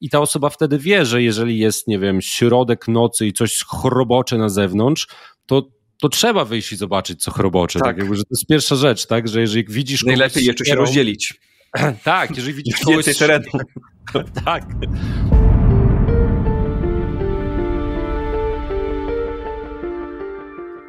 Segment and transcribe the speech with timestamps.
[0.00, 4.38] i ta osoba wtedy wie, że jeżeli jest, nie wiem, środek nocy i coś chrobocze
[4.38, 5.06] na zewnątrz,
[5.46, 5.68] to
[6.00, 7.78] to trzeba wyjść i zobaczyć, co chrobocze.
[7.78, 7.88] Tak.
[7.88, 9.28] tak jakby, że to jest pierwsza rzecz, tak?
[9.28, 10.04] Że jeżeli widzisz.
[10.04, 11.34] Najlepiej jeszcze się rozdzielić.
[12.04, 13.44] tak, jeżeli widzisz więcej terenu.
[14.44, 14.64] tak.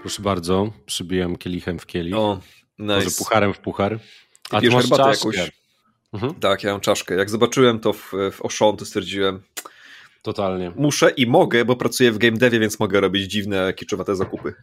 [0.01, 2.15] Proszę bardzo, przybijam kielichem w kielich.
[2.15, 2.39] O,
[2.79, 2.95] nice.
[2.95, 3.99] Może pucharem w puchar.
[4.49, 5.29] A ty masz czaszkę.
[5.37, 5.51] Jakąś...
[6.15, 6.33] Mhm.
[6.33, 7.15] Tak, ja mam czaszkę.
[7.15, 9.43] Jak zobaczyłem to w, w Oshon, to stwierdziłem,
[10.25, 10.71] Totalnie.
[10.75, 14.53] Muszę i mogę, bo pracuję w game devie, więc mogę robić dziwne, kiczowate zakupy.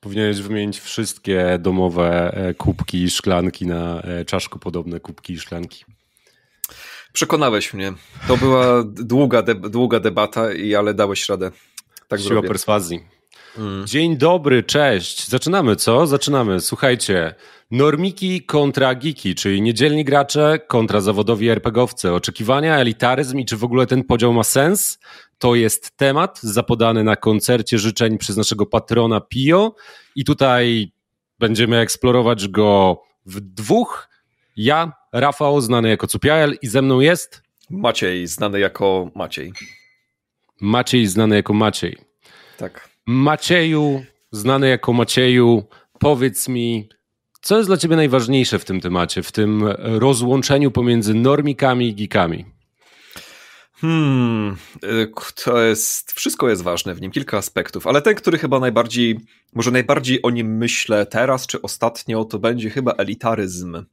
[0.00, 5.84] Powinieneś wymienić wszystkie domowe e, kubki i szklanki na e, czaszko podobne kubki i szklanki.
[7.12, 7.92] Przekonałeś mnie.
[8.28, 11.50] To była długa, de długa debata, i ale dałeś radę.
[12.08, 12.48] Tak Siła zrobię.
[12.48, 13.15] perswazji.
[13.58, 13.86] Mm.
[13.86, 15.28] Dzień dobry, cześć.
[15.28, 16.06] Zaczynamy, co?
[16.06, 16.60] Zaczynamy.
[16.60, 17.34] Słuchajcie,
[17.70, 22.12] normiki kontra geeki, czyli niedzielni gracze kontra zawodowi RPGowcy.
[22.12, 24.98] Oczekiwania, elitaryzm i czy w ogóle ten podział ma sens?
[25.38, 29.74] To jest temat zapodany na koncercie życzeń przez naszego patrona Pio
[30.16, 30.92] i tutaj
[31.38, 34.08] będziemy eksplorować go w dwóch.
[34.56, 37.42] Ja, Rafał, znany jako Cupiael i ze mną jest...
[37.70, 39.52] Maciej, znany jako Maciej.
[40.60, 41.96] Maciej, znany jako Maciej.
[42.56, 42.95] Tak.
[43.06, 45.62] Macieju, znany jako Macieju,
[45.98, 46.88] powiedz mi,
[47.40, 52.44] co jest dla ciebie najważniejsze w tym temacie, w tym rozłączeniu pomiędzy normikami i geekami?
[53.80, 55.12] Hmm, y,
[55.44, 59.20] to jest, wszystko jest ważne w nim, kilka aspektów, ale ten, który chyba najbardziej,
[59.54, 63.84] może najbardziej o nim myślę teraz czy ostatnio, to będzie chyba elitaryzm.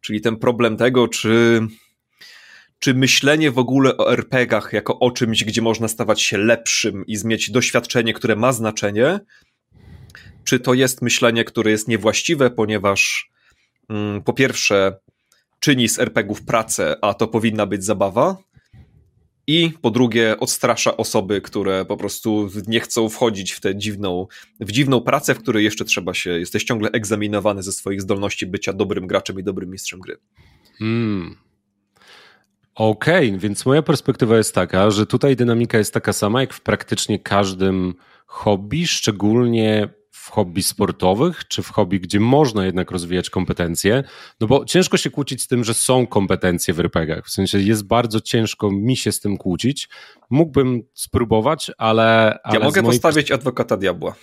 [0.00, 1.60] Czyli ten problem tego, czy
[2.84, 7.16] czy myślenie w ogóle o RPGach jako o czymś, gdzie można stawać się lepszym i
[7.24, 9.20] mieć doświadczenie, które ma znaczenie,
[10.44, 13.30] czy to jest myślenie, które jest niewłaściwe, ponieważ
[13.88, 14.96] mm, po pierwsze
[15.60, 18.36] czyni z RPGów pracę, a to powinna być zabawa,
[19.46, 24.26] i po drugie odstrasza osoby, które po prostu nie chcą wchodzić w tę dziwną,
[24.60, 28.72] w dziwną pracę, w której jeszcze trzeba się, jesteś ciągle egzaminowany ze swoich zdolności bycia
[28.72, 30.16] dobrym graczem i dobrym mistrzem gry.
[30.78, 31.44] Hmm.
[32.74, 36.60] Okej, okay, więc moja perspektywa jest taka, że tutaj dynamika jest taka sama jak w
[36.60, 37.94] praktycznie każdym
[38.26, 44.04] hobby, szczególnie w hobby sportowych, czy w hobby, gdzie można jednak rozwijać kompetencje,
[44.40, 47.86] no bo ciężko się kłócić z tym, że są kompetencje w RPGach, w sensie jest
[47.86, 49.88] bardzo ciężko mi się z tym kłócić,
[50.30, 52.38] mógłbym spróbować, ale...
[52.44, 54.14] ale ja mogę postawić adwokata diabła.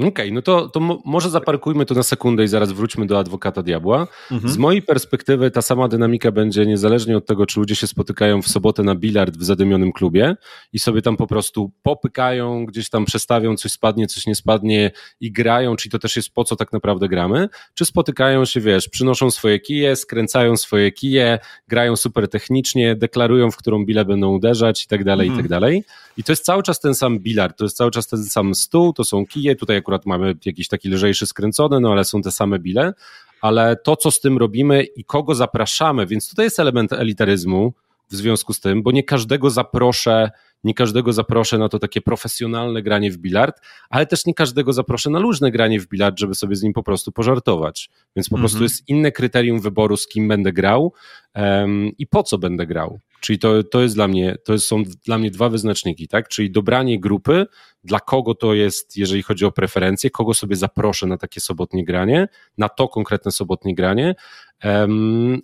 [0.00, 3.62] Okej, okay, no to, to może zaparkujmy to na sekundę i zaraz wróćmy do adwokata
[3.62, 4.06] diabła.
[4.30, 4.52] Mhm.
[4.52, 8.48] Z mojej perspektywy ta sama dynamika będzie niezależnie od tego, czy ludzie się spotykają w
[8.48, 10.36] sobotę na bilard w zadymionym klubie
[10.72, 14.90] i sobie tam po prostu popykają, gdzieś tam przestawią, coś spadnie, coś nie spadnie
[15.20, 18.88] i grają, czyli to też jest po co tak naprawdę gramy, czy spotykają się, wiesz,
[18.88, 21.38] przynoszą swoje kije, skręcają swoje kije,
[21.68, 25.40] grają super technicznie, deklarują, w którą bilę będą uderzać i tak dalej, mhm.
[25.40, 25.84] i tak dalej.
[26.16, 28.92] I to jest cały czas ten sam bilard, to jest cały czas ten sam stół,
[28.92, 32.58] to są kije, tutaj akurat mamy jakiś taki lżejszy skręcony, no ale są te same
[32.58, 32.92] bile,
[33.40, 37.72] ale to, co z tym robimy i kogo zapraszamy, więc tutaj jest element elitaryzmu
[38.10, 40.30] w związku z tym, bo nie każdego zaproszę
[40.64, 45.10] nie każdego zaproszę na to takie profesjonalne granie w bilard, ale też nie każdego zaproszę
[45.10, 47.90] na luźne granie w bilard, żeby sobie z nim po prostu pożartować.
[48.16, 48.62] Więc po prostu mhm.
[48.62, 50.92] jest inne kryterium wyboru, z kim będę grał
[51.34, 53.00] um, i po co będę grał.
[53.20, 56.28] Czyli to, to jest dla mnie, to są dla mnie dwa wyznaczniki, tak?
[56.28, 57.46] Czyli dobranie grupy,
[57.84, 62.28] dla kogo to jest, jeżeli chodzi o preferencje, kogo sobie zaproszę na takie sobotnie granie,
[62.58, 64.14] na to konkretne sobotnie granie,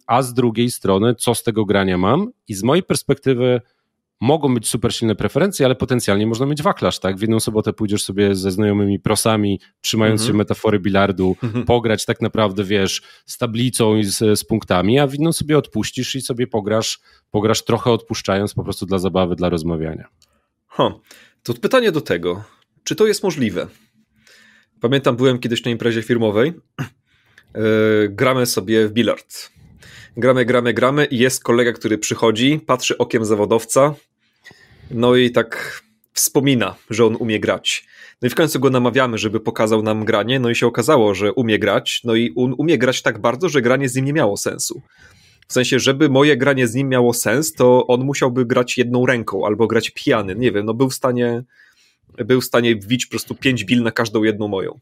[0.06, 3.60] a z drugiej strony, co z tego grania mam i z mojej perspektywy
[4.20, 7.16] mogą być super silne preferencje, ale potencjalnie można mieć wachlarz, tak?
[7.16, 10.34] W jedną sobotę pójdziesz sobie ze znajomymi prosami, trzymając mhm.
[10.34, 11.64] się metafory bilardu, mhm.
[11.64, 16.14] pograć tak naprawdę, wiesz, z tablicą i z, z, punktami, a w inną sobie odpuścisz
[16.14, 17.00] i sobie pograsz,
[17.30, 20.08] pograsz trochę odpuszczając po prostu dla zabawy, dla rozmawiania.
[21.42, 22.44] To pytanie do tego,
[22.84, 23.66] czy to jest możliwe?
[24.80, 26.52] Pamiętam, byłem kiedyś na imprezie firmowej,
[27.54, 29.55] yy, gramy sobie w bilard
[30.16, 33.94] gramy, gramy, gramy i jest kolega, który przychodzi, patrzy okiem zawodowca,
[34.90, 35.82] no i tak
[36.12, 37.86] wspomina, że on umie grać.
[38.22, 41.32] No i w końcu go namawiamy, żeby pokazał nam granie, no i się okazało, że
[41.32, 44.36] umie grać, no i on umie grać tak bardzo, że granie z nim nie miało
[44.36, 44.82] sensu.
[45.48, 49.46] W sensie, żeby moje granie z nim miało sens, to on musiałby grać jedną ręką
[49.46, 50.34] albo grać pijany.
[50.34, 51.44] Nie wiem, no był w stanie
[52.24, 54.80] był w stanie wbić po prostu pięć bil na każdą jedną moją.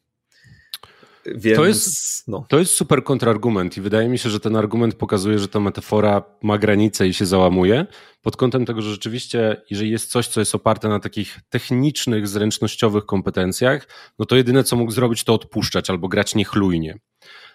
[1.27, 2.45] Więc, to, jest, no.
[2.49, 6.23] to jest super kontrargument i wydaje mi się, że ten argument pokazuje, że ta metafora
[6.43, 7.87] ma granice i się załamuje
[8.23, 13.07] pod kątem tego, że rzeczywiście, jeżeli jest coś, co jest oparte na takich technicznych, zręcznościowych
[13.07, 13.89] kompetencjach,
[14.19, 16.99] no to jedyne, co mógł zrobić, to odpuszczać albo grać niechlujnie.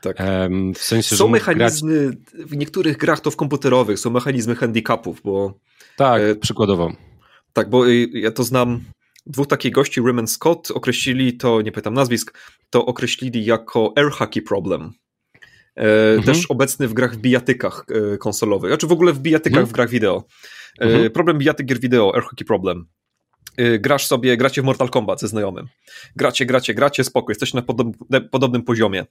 [0.01, 0.17] Tak.
[0.75, 2.47] W sensie, są mechanizmy, grać...
[2.47, 5.59] w niektórych grach to w komputerowych, są mechanizmy handicapów, bo
[5.97, 6.93] Tak, e, przykładowo.
[7.53, 8.81] Tak, bo y, ja to znam
[9.29, 12.37] dwóch takich gości, Rim Scott, określili to, nie pytam nazwisk,
[12.69, 14.91] to określili jako air hockey problem.
[15.75, 16.23] E, mhm.
[16.23, 19.67] Też obecny w grach w bijatykach e, konsolowych, znaczy w ogóle w bijatykach mhm.
[19.67, 20.23] w grach wideo.
[20.81, 21.11] E, mhm.
[21.11, 22.85] Problem bijatyk gier wideo, air hockey problem.
[23.79, 25.67] Grasz sobie, gracie w Mortal Kombat ze znajomym.
[26.15, 27.63] Gracie, gracie, gracie, spokój, jesteś na
[28.31, 29.05] podobnym poziomie.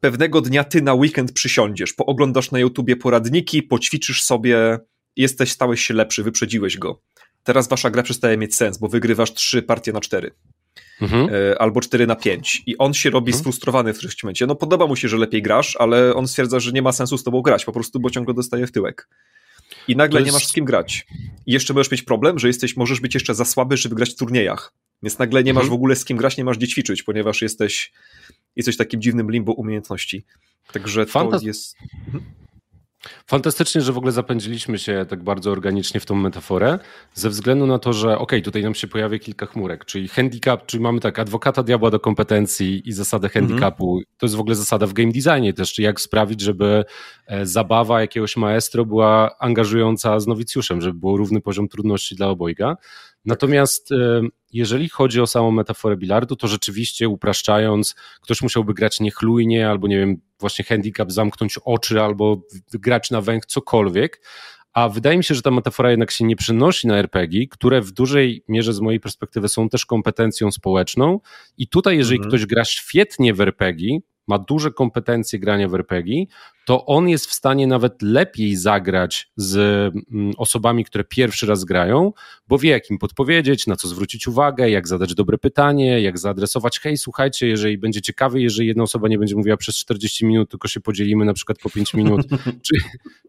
[0.00, 4.78] Pewnego dnia ty na weekend przysiądziesz, pooglądasz na YouTubie poradniki, poćwiczysz sobie,
[5.16, 7.02] jesteś, stałeś się lepszy, wyprzedziłeś go
[7.46, 10.30] teraz wasza gra przestaje mieć sens, bo wygrywasz trzy partie na cztery.
[11.00, 11.28] Mhm.
[11.34, 13.40] E, albo 4 na 5 i on się robi mhm.
[13.40, 14.46] sfrustrowany w którymś momencie.
[14.46, 17.24] No podoba mu się, że lepiej grasz, ale on stwierdza, że nie ma sensu z
[17.24, 19.08] tobą grać, po prostu, bo ciągle dostaje w tyłek.
[19.88, 20.26] I nagle jest...
[20.26, 21.06] nie masz z kim grać.
[21.46, 24.16] I jeszcze możesz mieć problem, że jesteś, możesz być jeszcze za słaby, żeby grać w
[24.16, 24.72] turniejach.
[25.02, 25.64] Więc nagle nie mhm.
[25.64, 27.92] masz w ogóle z kim grać, nie masz gdzie ćwiczyć, ponieważ jesteś,
[28.56, 30.24] jesteś w takim dziwnym limbo umiejętności.
[30.72, 31.76] Także to jest...
[33.26, 36.78] Fantastycznie, że w ogóle zapędziliśmy się tak bardzo organicznie w tą metaforę,
[37.14, 40.66] ze względu na to, że okej, okay, tutaj nam się pojawia kilka chmurek, czyli handicap,
[40.66, 43.46] czyli mamy tak adwokata diabła do kompetencji i zasadę mhm.
[43.46, 44.00] handicapu.
[44.18, 46.84] To jest w ogóle zasada w game designie też, czy jak sprawić, żeby
[47.26, 52.76] e, zabawa jakiegoś maestro była angażująca z nowicjuszem, żeby był równy poziom trudności dla obojga.
[53.26, 59.68] Natomiast e, jeżeli chodzi o samą metaforę bilardu, to rzeczywiście upraszczając, ktoś musiałby grać niechlujnie,
[59.68, 62.42] albo nie wiem, właśnie handicap, zamknąć oczy, albo
[62.72, 64.20] grać na węch, cokolwiek.
[64.72, 67.92] A wydaje mi się, że ta metafora jednak się nie przenosi na RPG, które w
[67.92, 71.20] dużej mierze z mojej perspektywy są też kompetencją społeczną.
[71.58, 72.30] I tutaj, jeżeli mhm.
[72.30, 76.24] ktoś gra świetnie w RPG, ma duże kompetencje grania w RPG,
[76.66, 82.12] to on jest w stanie nawet lepiej zagrać z mm, osobami, które pierwszy raz grają,
[82.48, 86.80] bo wie, jak im podpowiedzieć, na co zwrócić uwagę, jak zadać dobre pytanie, jak zaadresować,
[86.80, 90.68] hej, słuchajcie, jeżeli będzie ciekawy, jeżeli jedna osoba nie będzie mówiła przez 40 minut, tylko
[90.68, 92.26] się podzielimy na przykład po 5 minut,
[92.66, 92.80] czyli,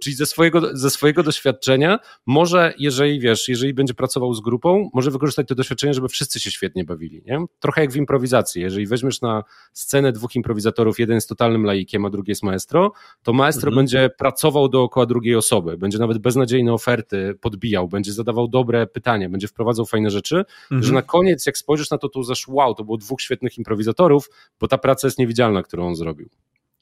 [0.01, 5.12] czyli ze, swojego, ze swojego doświadczenia, może, jeżeli wiesz, jeżeli będzie pracował z grupą, może
[5.12, 7.45] wykorzystać to doświadczenie, żeby wszyscy się świetnie bawili, nie?
[7.60, 9.44] Trochę jak w improwizacji, jeżeli weźmiesz na
[9.74, 12.92] scenę dwóch improwizatorów, jeden jest totalnym laikiem, a drugi jest maestro,
[13.27, 13.75] to maestro mhm.
[13.75, 19.47] będzie pracował dookoła drugiej osoby, będzie nawet beznadziejne oferty podbijał, będzie zadawał dobre pytania, będzie
[19.47, 20.83] wprowadzał fajne rzeczy, mhm.
[20.83, 24.29] że na koniec jak spojrzysz na to, to uzasz wow, to było dwóch świetnych improwizatorów,
[24.59, 26.29] bo ta praca jest niewidzialna, którą on zrobił.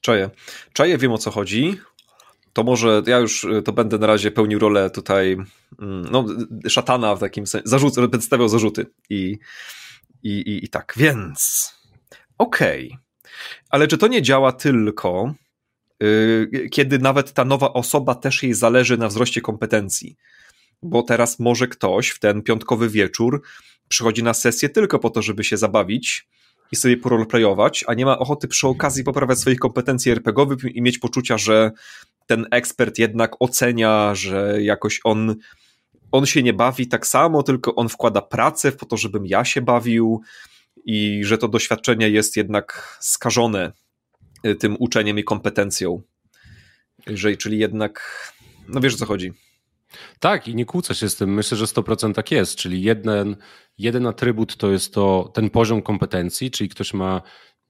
[0.00, 0.30] Czaję.
[0.72, 1.80] Czaję, wiem o co chodzi.
[2.52, 5.36] To może ja już y, to będę na razie pełnił rolę tutaj
[5.80, 6.24] mm, no,
[6.68, 9.38] szatana w takim sensie, zarzut, będę stawiał zarzuty i,
[10.22, 11.72] i, i, i tak, więc
[12.38, 12.86] okej.
[12.86, 12.98] Okay.
[13.70, 15.34] Ale czy to nie działa tylko
[16.70, 20.16] kiedy nawet ta nowa osoba też jej zależy na wzroście kompetencji.
[20.82, 23.42] Bo teraz może ktoś w ten piątkowy wieczór
[23.88, 26.28] przychodzi na sesję tylko po to, żeby się zabawić
[26.72, 30.98] i sobie poroleplayować, a nie ma ochoty przy okazji poprawiać swoich kompetencji RPGowych i mieć
[30.98, 31.70] poczucia, że
[32.26, 35.36] ten ekspert jednak ocenia, że jakoś on,
[36.12, 39.62] on się nie bawi tak samo, tylko on wkłada pracę po to, żebym ja się
[39.62, 40.20] bawił
[40.84, 43.85] i że to doświadczenie jest jednak skażone Y,
[44.58, 46.02] tym uczeniem i kompetencją.
[47.38, 48.00] Czyli jednak,
[48.68, 49.32] no wiesz o co chodzi.
[50.20, 51.34] Tak, i nie kłócę się z tym.
[51.34, 52.56] Myślę, że 100% tak jest.
[52.56, 53.36] Czyli jeden,
[53.78, 57.22] jeden atrybut to jest to ten poziom kompetencji, czyli ktoś ma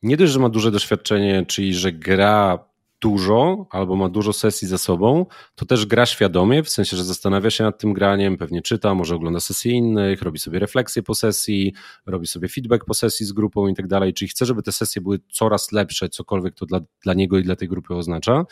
[0.02, 2.68] nie dość, że ma duże doświadczenie, czyli że gra
[3.00, 7.50] dużo albo ma dużo sesji za sobą, to też gra świadomie, w sensie, że zastanawia
[7.50, 11.74] się nad tym graniem, pewnie czyta, może ogląda sesje innych, robi sobie refleksje po sesji,
[12.06, 15.02] robi sobie feedback po sesji z grupą i tak dalej, czyli chce, żeby te sesje
[15.02, 18.44] były coraz lepsze, cokolwiek to dla, dla niego i dla tej grupy oznacza.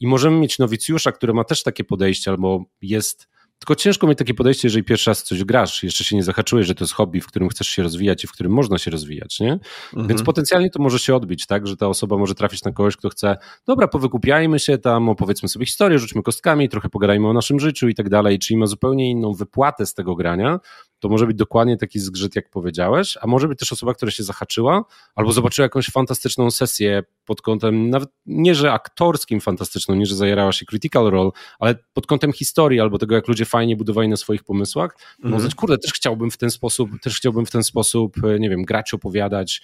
[0.00, 3.28] I możemy mieć nowicjusza, który ma też takie podejście albo jest
[3.62, 6.74] tylko ciężko mieć takie podejście, jeżeli pierwszy raz coś grasz, jeszcze się nie zahaczyłeś, że
[6.74, 9.52] to jest hobby, w którym chcesz się rozwijać i w którym można się rozwijać, nie?
[9.52, 10.08] Mhm.
[10.08, 13.08] Więc potencjalnie to może się odbić, tak, że ta osoba może trafić na kogoś, kto
[13.08, 17.88] chce, dobra, powykupiajmy się tam, opowiedzmy sobie historię, rzućmy kostkami, trochę pogadajmy o naszym życiu
[17.88, 20.60] i tak dalej, czyli ma zupełnie inną wypłatę z tego grania,
[21.02, 24.22] to może być dokładnie taki zgrzyt, jak powiedziałeś, a może być też osoba, która się
[24.22, 30.16] zahaczyła, albo zobaczyła jakąś fantastyczną sesję pod kątem, nawet nie, że aktorskim fantastyczną, nie, że
[30.16, 34.16] zajerała się critical role, ale pod kątem historii, albo tego, jak ludzie fajnie budowali na
[34.16, 38.24] swoich pomysłach, no mm kurde, też chciałbym w ten sposób, też chciałbym w ten sposób,
[38.24, 39.62] e, nie wiem, grać, opowiadać,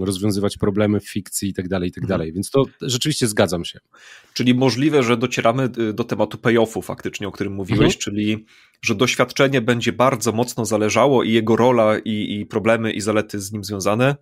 [0.00, 2.18] rozwiązywać problemy w fikcji i tak dalej, i tak mhm.
[2.18, 2.32] dalej.
[2.32, 3.80] Więc to rzeczywiście zgadzam się.
[4.34, 7.98] Czyli możliwe, że docieramy y, do tematu payoffu faktycznie, o którym mówiłeś, mhm.
[7.98, 8.46] czyli
[8.82, 13.52] że doświadczenie będzie bardzo mocno zależało i jego rola i, i problemy i zalety z
[13.52, 14.16] nim związane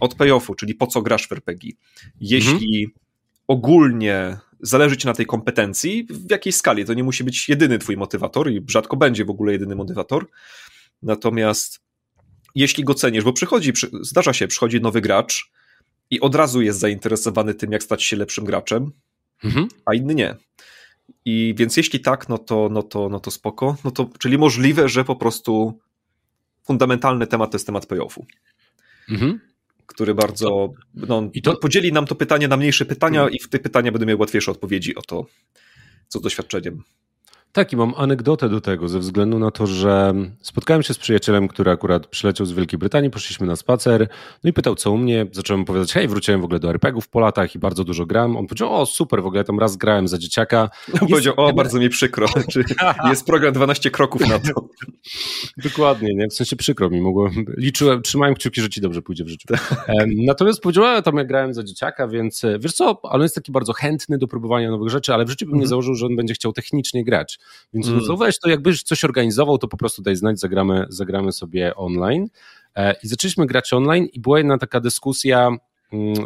[0.00, 1.72] od payoffu, czyli po co grasz w RPG.
[2.20, 3.00] Jeśli mhm.
[3.46, 7.96] ogólnie zależy ci na tej kompetencji, w jakiej skali, to nie musi być jedyny twój
[7.96, 10.26] motywator i rzadko będzie w ogóle jedyny motywator,
[11.02, 11.80] natomiast
[12.54, 15.50] jeśli go cenisz, bo przychodzi, zdarza się, przychodzi nowy gracz
[16.10, 18.92] i od razu jest zainteresowany tym, jak stać się lepszym graczem,
[19.44, 19.68] mhm.
[19.86, 20.36] a inny nie.
[21.24, 23.76] I więc jeśli tak, no to, no to, no to spoko.
[23.84, 25.78] No to, czyli możliwe, że po prostu
[26.62, 28.26] fundamentalny temat to jest temat payoffu.
[29.10, 29.40] Mhm.
[29.86, 30.72] Który bardzo.
[30.94, 31.56] No, I to...
[31.56, 33.34] Podzieli nam to pytanie na mniejsze pytania, mhm.
[33.34, 35.26] i w te pytania będę miał łatwiejsze odpowiedzi o to,
[36.08, 36.82] co z doświadczeniem.
[37.52, 41.48] Tak, i mam anegdotę do tego, ze względu na to, że spotkałem się z przyjacielem,
[41.48, 44.08] który akurat przyleciał z Wielkiej Brytanii, poszliśmy na spacer,
[44.44, 47.20] no i pytał co u mnie, zacząłem opowiadać, hej, wróciłem w ogóle do RPGów po
[47.20, 48.36] latach i bardzo dużo gram.
[48.36, 50.70] On powiedział, o super, w ogóle tam raz grałem za dzieciaka.
[51.02, 52.26] On powiedział, o, bardzo mi przykro,
[53.10, 54.68] jest program 12 kroków na to.
[55.70, 56.28] Dokładnie, nie?
[56.28, 59.48] w sensie przykro mi, mogłem, liczyłem, trzymałem kciuki, że ci dobrze pójdzie w życiu.
[60.16, 63.52] Natomiast powiedział, a tam ja grałem za dzieciaka, więc wiesz co, ale on jest taki
[63.52, 65.68] bardzo chętny do próbowania nowych rzeczy, ale w życiu bym nie mhm.
[65.68, 67.39] założył, że on będzie chciał technicznie grać.
[67.74, 68.00] Więc mm.
[68.08, 72.28] no weź, to jakbyś coś organizował, to po prostu daj znać, zagramy, zagramy sobie online.
[72.76, 75.50] E, I zaczęliśmy grać online i była jedna taka dyskusja,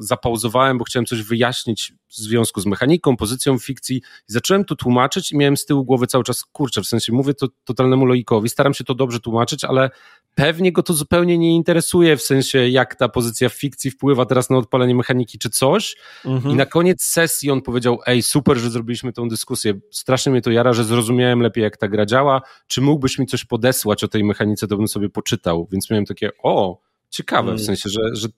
[0.00, 5.33] zapauzowałem, bo chciałem coś wyjaśnić w związku z mechaniką, pozycją fikcji i zacząłem to tłumaczyć
[5.33, 8.75] i miałem z tyłu głowy cały czas, kurczę, w sensie mówię to totalnemu loikowi, staram
[8.75, 9.90] się to dobrze tłumaczyć, ale
[10.35, 14.50] pewnie go to zupełnie nie interesuje, w sensie jak ta pozycja w fikcji wpływa teraz
[14.50, 15.97] na odpalenie mechaniki czy coś.
[16.25, 16.54] Mhm.
[16.54, 20.50] I na koniec sesji on powiedział, ej, super, że zrobiliśmy tą dyskusję, strasznie mnie to
[20.50, 24.25] jara, że zrozumiałem lepiej jak ta gra działa, czy mógłbyś mi coś podesłać o tej
[24.25, 26.80] mechanice, to bym sobie poczytał, więc miałem takie, o,
[27.11, 27.64] ciekawe, w mm.
[27.64, 28.28] sensie, że, że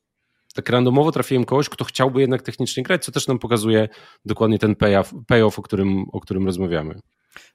[0.57, 3.89] tak randomowo trafiłem kogoś, kto chciałby jednak technicznie grać, co też nam pokazuje
[4.25, 7.01] dokładnie ten payoff, payoff o, którym, o którym rozmawiamy.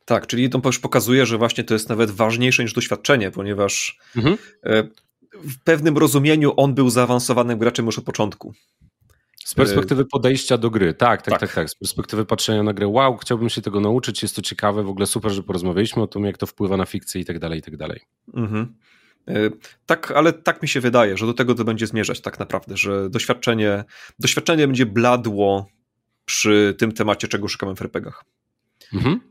[0.06, 4.38] Tak, czyli to już pokazuje, że właśnie to jest nawet ważniejsze niż doświadczenie, ponieważ mhm.
[4.64, 4.84] E,
[5.34, 8.54] w pewnym rozumieniu on był zaawansowanym graczem już od początku.
[9.46, 11.70] Z perspektywy podejścia do gry, tak, tak, tak, tak, tak.
[11.70, 15.08] Z perspektywy patrzenia na grę, wow, chciałbym się tego nauczyć, jest to ciekawe, w ogóle
[15.08, 17.78] super, że porozmawialiśmy o tym, jak to wpływa na fikcję i tak dalej, i tak
[17.78, 18.00] dalej.
[18.34, 18.76] Mhm.
[19.28, 19.34] E,
[19.86, 23.10] tak, ale tak mi się wydaje, że do tego to będzie zmierzać tak naprawdę, że
[23.10, 23.84] doświadczenie,
[24.20, 25.68] doświadczenie będzie bladło
[26.26, 28.26] przy tym temacie, czego szukamy w RPGach.
[28.94, 29.22] Mhm.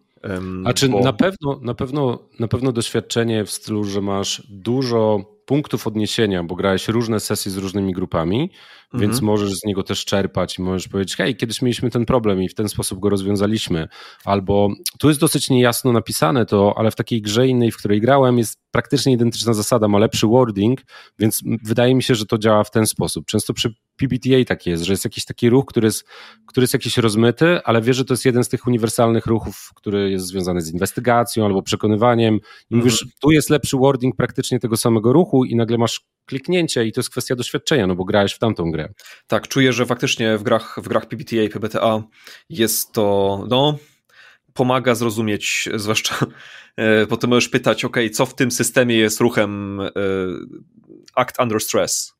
[0.64, 1.00] A czy bo...
[1.00, 6.54] na, pewno, na, pewno, na pewno doświadczenie w stylu, że masz dużo punktów odniesienia, bo
[6.56, 8.50] grałeś różne sesje z różnymi grupami,
[8.94, 9.24] więc mhm.
[9.24, 12.54] możesz z niego też czerpać i możesz powiedzieć, hej, kiedyś mieliśmy ten problem i w
[12.54, 13.88] ten sposób go rozwiązaliśmy.
[14.24, 18.38] Albo tu jest dosyć niejasno napisane to, ale w takiej grze innej, w której grałem,
[18.38, 20.80] jest praktycznie identyczna zasada, ma lepszy wording,
[21.18, 23.26] więc wydaje mi się, że to działa w ten sposób.
[23.26, 26.04] Często przy PBTA tak jest, że jest jakiś taki ruch, który jest,
[26.46, 30.10] który jest jakiś rozmyty, ale wie, że to jest jeden z tych uniwersalnych ruchów, który
[30.10, 32.40] jest związany z inwestygacją albo przekonywaniem.
[32.70, 33.10] I mówisz, mhm.
[33.20, 37.10] tu jest lepszy wording praktycznie tego samego ruchu i nagle masz kliknięcie i to jest
[37.10, 38.88] kwestia doświadczenia, no bo grałeś w tamtą grę.
[39.26, 42.02] Tak, czuję, że faktycznie w grach, w grach PBTA i PBTA
[42.48, 43.78] jest to, no,
[44.54, 46.16] pomaga zrozumieć, zwłaszcza
[46.76, 49.90] e, potem możesz pytać, ok, co w tym systemie jest ruchem e,
[51.14, 52.19] act under stress,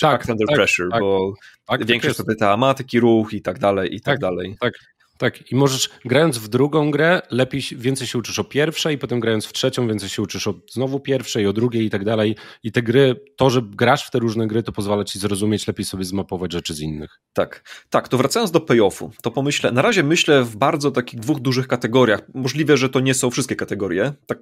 [0.00, 1.34] tak, under tak, pressure, tak, bo
[1.66, 4.56] tak, większość tak pyta, ma taki ruch i tak dalej, i tak, tak dalej.
[4.60, 4.74] Tak,
[5.22, 9.46] tak, i możesz grając w drugą grę, lepiej, więcej się uczysz o pierwszej, potem grając
[9.46, 12.36] w trzecią, więcej się uczysz o znowu pierwszej, o drugiej i tak dalej.
[12.62, 15.84] I te gry, to, że grasz w te różne gry, to pozwala ci zrozumieć, lepiej
[15.84, 17.20] sobie zmapować rzeczy z innych.
[17.32, 21.40] Tak, tak, to wracając do payoffu, to pomyślę, na razie myślę w bardzo takich dwóch
[21.40, 22.20] dużych kategoriach.
[22.34, 24.12] Możliwe, że to nie są wszystkie kategorie.
[24.26, 24.38] Tak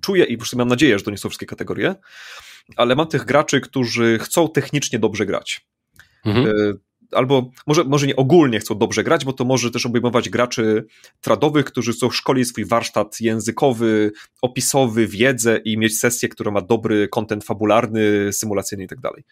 [0.00, 1.94] czuję i już mam nadzieję, że to nie są wszystkie kategorie,
[2.76, 5.66] ale mam tych graczy, którzy chcą technicznie dobrze grać.
[6.24, 6.46] Mhm.
[6.46, 6.52] E,
[7.12, 10.84] albo może, może nie ogólnie chcą dobrze grać, bo to może też obejmować graczy
[11.20, 17.08] tradowych, którzy chcą szkolić swój warsztat językowy, opisowy, wiedzę i mieć sesję, która ma dobry
[17.08, 19.24] kontent fabularny, symulacyjny i tak dalej.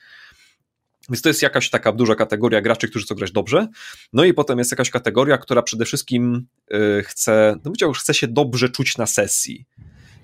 [1.10, 3.68] Więc to jest jakaś taka duża kategoria graczy, którzy chcą grać dobrze.
[4.12, 8.28] No i potem jest jakaś kategoria, która przede wszystkim y, chce, no powiedział, chce się
[8.28, 9.64] dobrze czuć na sesji.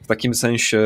[0.02, 0.80] W takim sensie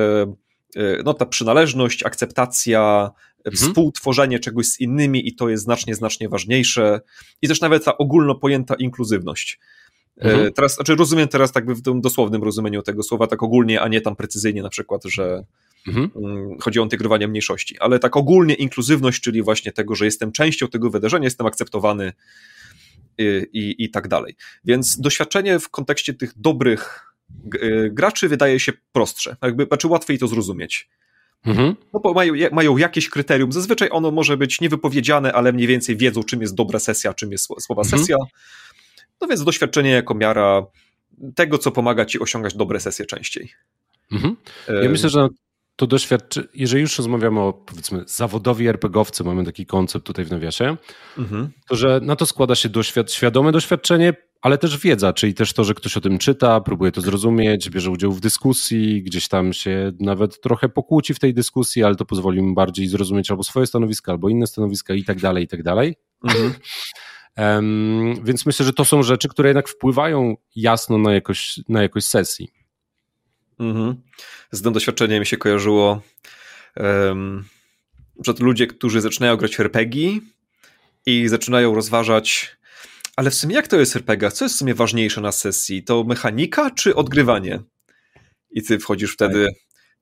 [1.04, 3.10] no ta przynależność, akceptacja,
[3.44, 3.56] mhm.
[3.56, 7.00] współtworzenie czegoś z innymi i to jest znacznie, znacznie ważniejsze.
[7.42, 9.60] I też nawet ta ogólno pojęta inkluzywność.
[10.18, 10.52] E, mhm.
[10.52, 14.00] Teraz, znaczy rozumiem teraz tak w tym dosłownym rozumieniu tego słowa, tak ogólnie, a nie
[14.00, 15.44] tam precyzyjnie na przykład, że
[15.88, 16.10] mhm.
[16.16, 20.68] Mm, chodzi o integrowanie mniejszości, ale tak ogólnie inkluzywność, czyli właśnie tego, że jestem częścią
[20.68, 22.12] tego wydarzenia, jestem akceptowany
[23.18, 24.36] i, i, i tak dalej.
[24.64, 27.13] Więc doświadczenie w kontekście tych dobrych e,
[27.90, 30.88] graczy wydaje się prostsze, jakby, znaczy łatwiej to zrozumieć.
[31.46, 31.76] Mhm.
[31.92, 33.52] No bo mają, mają jakieś kryterium.
[33.52, 37.48] Zazwyczaj ono może być niewypowiedziane, ale mniej więcej wiedzą, czym jest dobra sesja, czym jest
[37.60, 38.00] słaba mhm.
[38.00, 38.16] sesja.
[39.20, 40.66] No więc doświadczenie jako miara
[41.34, 43.52] tego, co pomaga ci osiągać dobre sesje częściej.
[44.12, 44.36] Mhm.
[44.82, 45.28] Ja myślę, że
[45.76, 50.76] to doświadczenie, jeżeli już rozmawiamy o powiedzmy zawodowi RPGowcy, mamy taki koncept tutaj w nawiasie,
[51.18, 51.50] mhm.
[51.68, 55.64] to że na to składa się doświad świadome doświadczenie, ale też wiedza, czyli też to,
[55.64, 59.92] że ktoś o tym czyta, próbuje to zrozumieć, bierze udział w dyskusji, gdzieś tam się
[60.00, 64.12] nawet trochę pokłóci w tej dyskusji, ale to pozwoli mu bardziej zrozumieć albo swoje stanowiska,
[64.12, 65.96] albo inne stanowiska i tak dalej, i tak dalej.
[66.24, 66.54] Mhm.
[67.38, 72.06] Um, więc myślę, że to są rzeczy, które jednak wpływają jasno na jakość, na jakość
[72.06, 72.48] sesji.
[73.58, 74.02] Mhm.
[74.52, 76.00] Z tym doświadczeniem mi się kojarzyło
[76.76, 77.44] um,
[78.26, 80.18] że ludzie, którzy zaczynają grać w RPG
[81.06, 82.56] i zaczynają rozważać
[83.16, 84.30] ale w sumie jak to jest RPG?
[84.30, 85.84] Co jest w sumie ważniejsze na sesji?
[85.84, 87.60] To mechanika czy odgrywanie?
[88.50, 89.48] I ty wchodzisz wtedy.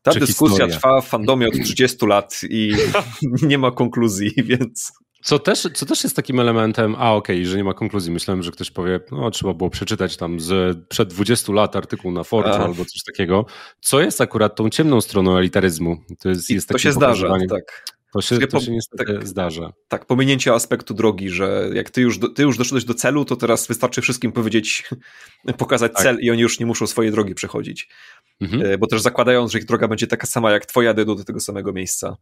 [0.02, 0.76] Ta czy dyskusja historia.
[0.76, 2.72] trwa w fandomie od 30 lat i
[3.42, 4.92] nie ma konkluzji, więc.
[5.24, 8.12] Co też, co też jest takim elementem, a okej, okay, że nie ma konkluzji.
[8.12, 12.24] Myślałem, że ktoś powie, no trzeba było przeczytać tam z przed 20 lat artykuł na
[12.24, 13.46] Forge albo coś takiego.
[13.80, 15.96] Co jest akurat tą ciemną stroną elitaryzmu?
[16.20, 17.84] To, jest, jest to się zdarza, tak.
[18.12, 19.72] To się, to się niestety tak, zdarza.
[19.88, 23.36] Tak, pominięcie aspektu drogi, że jak ty już, do, ty już doszedłeś do celu, to
[23.36, 24.90] teraz wystarczy wszystkim powiedzieć,
[25.58, 26.02] pokazać tak.
[26.02, 27.88] cel i oni już nie muszą swojej drogi przechodzić.
[28.40, 28.62] Mhm.
[28.66, 31.40] E, bo też zakładając, że ich droga będzie taka sama jak twoja, dojdą do tego
[31.40, 32.16] samego miejsca.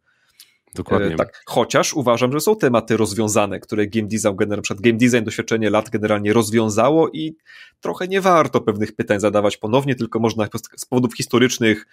[0.75, 1.13] Dokładnie.
[1.13, 1.43] E, tak.
[1.45, 5.89] Chociaż uważam, że są tematy rozwiązane, które game design, na przykład game design doświadczenie lat
[5.89, 7.35] generalnie rozwiązało i
[7.81, 11.87] trochę nie warto pewnych pytań zadawać ponownie, tylko można z powodów historycznych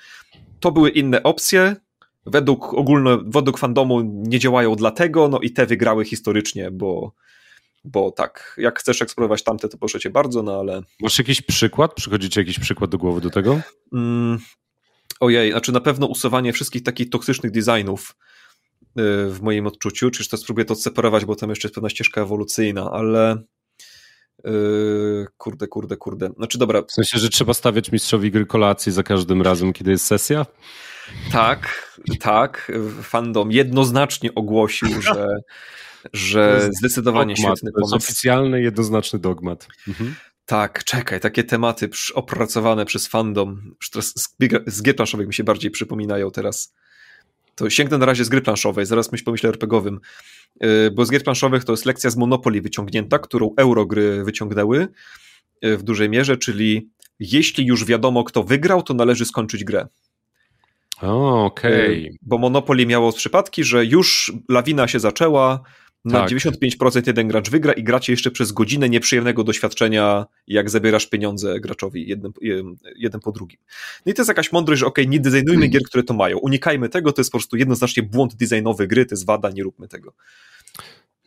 [0.61, 1.77] to były inne opcje,
[2.31, 7.13] według ogólno, według fandomu nie działają dlatego, no i te wygrały historycznie, bo,
[7.85, 10.83] bo tak, jak chcesz eksplorować tamte, to proszę cię bardzo, no ale...
[11.01, 11.95] Masz jakiś przykład?
[11.95, 13.61] Przychodzi ci jakiś przykład do głowy do tego?
[13.93, 14.39] Mm,
[15.21, 18.17] ojej, znaczy na pewno usuwanie wszystkich takich toksycznych designów
[18.81, 22.21] y, w moim odczuciu, czyż to spróbuję to separować, bo tam jeszcze jest pewna ścieżka
[22.21, 23.43] ewolucyjna, ale
[24.45, 26.31] Yy, kurde, kurde, kurde.
[26.37, 26.83] Znaczy dobra.
[26.83, 30.47] W sensie, że trzeba stawiać mistrzowi gry kolację za każdym razem, kiedy jest sesja?
[31.33, 32.73] Tak, tak.
[33.03, 35.27] Fandom jednoznacznie ogłosił, że,
[36.13, 37.91] że zdecydowanie dogmat, świetny pomysł.
[37.91, 39.69] To jest oficjalny, jednoznaczny dogmat.
[39.89, 40.15] Mhm.
[40.47, 43.75] Tak, czekaj, takie tematy opracowane przez fandom,
[44.67, 46.75] z gier planszowych mi się bardziej przypominają teraz.
[47.55, 50.01] To sięgnę na razie z gry planszowej, zaraz myśl pomyślę RPGowym,
[50.61, 54.89] yy, bo z gier planszowych to jest lekcja z Monopoly wyciągnięta, którą Eurogry wyciągnęły
[55.63, 59.87] yy, w dużej mierze, czyli jeśli już wiadomo kto wygrał, to należy skończyć grę.
[61.03, 62.07] Okej.
[62.07, 62.19] Okay.
[62.23, 65.63] Bo Monopoly miało przypadki, że już lawina się zaczęła,
[66.05, 66.31] na tak.
[66.31, 72.09] 95% jeden gracz wygra i gracie jeszcze przez godzinę nieprzyjemnego doświadczenia, jak zabierasz pieniądze graczowi
[72.09, 72.33] jeden,
[72.97, 73.61] jeden po drugim.
[74.07, 76.39] No i to jest jakaś mądrość, że ok, nie designujmy gier, które to mają.
[76.39, 79.89] Unikajmy tego, to jest po prostu jednoznacznie błąd designowy gry, to jest wada, nie róbmy
[79.89, 80.15] tego.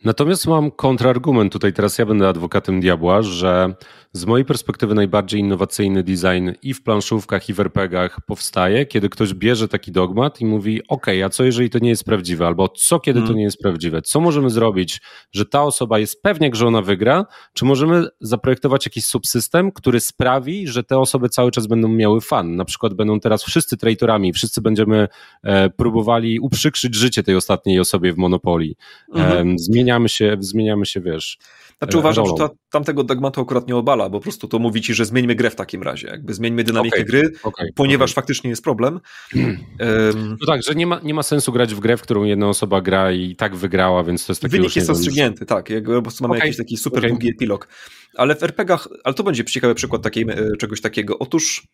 [0.04, 3.74] Natomiast mam kontrargument tutaj, teraz ja będę adwokatem diabła, że
[4.12, 9.34] z mojej perspektywy najbardziej innowacyjny design i w planszówkach, i w RPGach powstaje, kiedy ktoś
[9.34, 12.46] bierze taki dogmat i mówi: OK, a co jeżeli to nie jest prawdziwe?
[12.46, 13.38] Albo co kiedy to hmm.
[13.38, 14.02] nie jest prawdziwe?
[14.02, 15.00] Co możemy zrobić,
[15.32, 17.26] że ta osoba jest pewnie, że ona wygra?
[17.52, 22.56] Czy możemy zaprojektować jakiś subsystem, który sprawi, że te osoby cały czas będą miały fan?
[22.56, 25.08] Na przykład będą teraz wszyscy traitorami, wszyscy będziemy
[25.42, 28.76] e, próbowali uprzykrzyć życie tej ostatniej osobie w Monopolii.
[29.14, 29.48] Mhm.
[29.48, 29.54] E,
[29.92, 31.38] zmieniamy się, zmieniamy się, wiesz.
[31.78, 32.36] Znaczy uważam, rolą.
[32.36, 35.34] że to, tamtego dogmatu akurat nie obala, bo po prostu to mówi ci, że zmieńmy
[35.34, 38.14] grę w takim razie, jakby zmieńmy dynamikę okay, gry, okay, ponieważ okay.
[38.14, 39.00] faktycznie jest problem.
[39.80, 42.48] Um, no tak, że nie ma, nie ma sensu grać w grę, w którą jedna
[42.48, 46.02] osoba gra i tak wygrała, więc to jest taki Wynik jest rozstrzygnięty, tak, jakby po
[46.02, 47.68] prostu mamy jakiś taki super długi epilog.
[48.16, 51.18] Ale w RPGach, ale to będzie ciekawy przykład takiej, e, czegoś takiego.
[51.18, 51.66] Otóż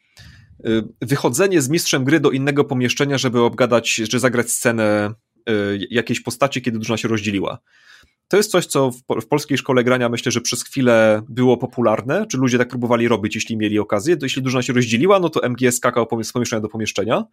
[0.64, 0.68] e,
[1.02, 5.14] wychodzenie z mistrzem gry do innego pomieszczenia, żeby obgadać, czy zagrać scenę
[5.46, 5.52] e,
[5.90, 7.58] jakiejś postaci, kiedy drużyna się rozdzieliła
[8.28, 12.26] to jest coś, co w, w, polskiej szkole grania myślę, że przez chwilę było popularne,
[12.26, 14.16] czy ludzie tak próbowali robić, jeśli mieli okazję.
[14.16, 17.24] To jeśli drużyna się rozdzieliła, no to MGS skakał z pomieszczenia do pomieszczenia.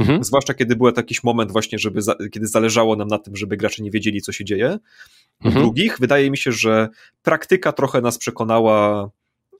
[0.00, 0.24] Mhm.
[0.24, 3.82] Zwłaszcza kiedy był jakiś moment właśnie, żeby za, kiedy zależało nam na tym, żeby gracze
[3.82, 4.78] nie wiedzieli, co się dzieje.
[5.44, 5.64] Mhm.
[5.64, 6.88] Drugich, wydaje mi się, że
[7.22, 9.10] praktyka trochę nas przekonała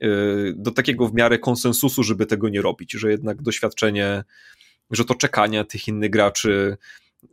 [0.00, 4.24] yy, do takiego w miarę konsensusu, żeby tego nie robić, że jednak doświadczenie,
[4.90, 6.76] że to czekanie tych innych graczy Y,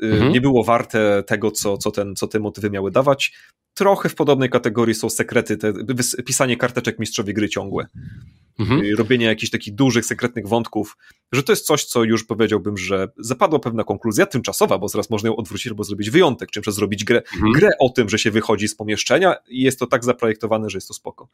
[0.01, 0.31] mhm.
[0.31, 3.33] nie było warte tego, co, co, ten, co te motywy miały dawać.
[3.73, 5.73] Trochę w podobnej kategorii są sekrety, te,
[6.25, 7.85] pisanie karteczek mistrzowi gry ciągłe.
[8.59, 8.85] Mhm.
[8.85, 10.97] Y, robienie jakichś takich dużych, sekretnych wątków,
[11.31, 15.29] że to jest coś, co już powiedziałbym, że zapadła pewna konkluzja tymczasowa, bo zaraz można
[15.29, 17.51] ją odwrócić albo zrobić wyjątek, przez zrobić grę, mhm.
[17.51, 20.87] grę o tym, że się wychodzi z pomieszczenia i jest to tak zaprojektowane, że jest
[20.87, 21.29] to spoko.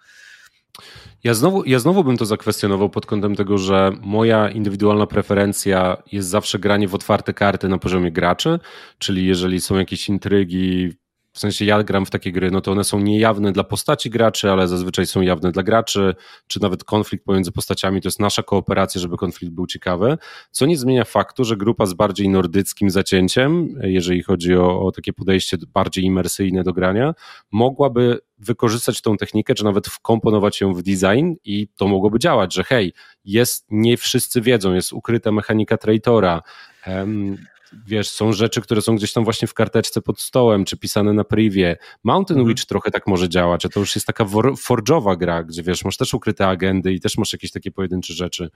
[1.24, 6.30] Ja znowu, ja znowu bym to zakwestionował pod kątem tego, że moja indywidualna preferencja jest
[6.30, 8.60] zawsze granie w otwarte karty na poziomie graczy,
[8.98, 10.94] czyli jeżeli są jakieś intrygi,
[11.38, 14.52] w sensie ja gram w takie gry, no to one są niejawne dla postaci graczy,
[14.52, 16.16] ale zazwyczaj są jawne dla graczy,
[16.48, 18.02] czy nawet konflikt pomiędzy postaciami.
[18.02, 20.18] To jest nasza kooperacja, żeby konflikt był ciekawy,
[20.52, 25.14] co nie zmienia faktu, że grupa z bardziej nordyckim zacięciem, jeżeli chodzi o, o takie
[25.14, 27.14] podejście bardziej imersyjne do grania,
[27.52, 32.64] mogłaby wykorzystać tą technikę, czy nawet wkomponować ją w design i to mogłoby działać, że
[32.64, 32.94] hej,
[33.26, 36.42] jest, nie wszyscy wiedzą, jest ukryta mechanika traitora,
[37.88, 41.24] wiesz, są rzeczy, które są gdzieś tam właśnie w karteczce pod stołem, czy pisane na
[41.24, 41.78] privie.
[42.04, 42.56] Mountain mhm.
[42.56, 44.26] Witch trochę tak może działać, a to już jest taka
[44.70, 48.50] forge'owa gra, gdzie wiesz, masz też ukryte agendy i też masz jakieś takie pojedyncze rzeczy.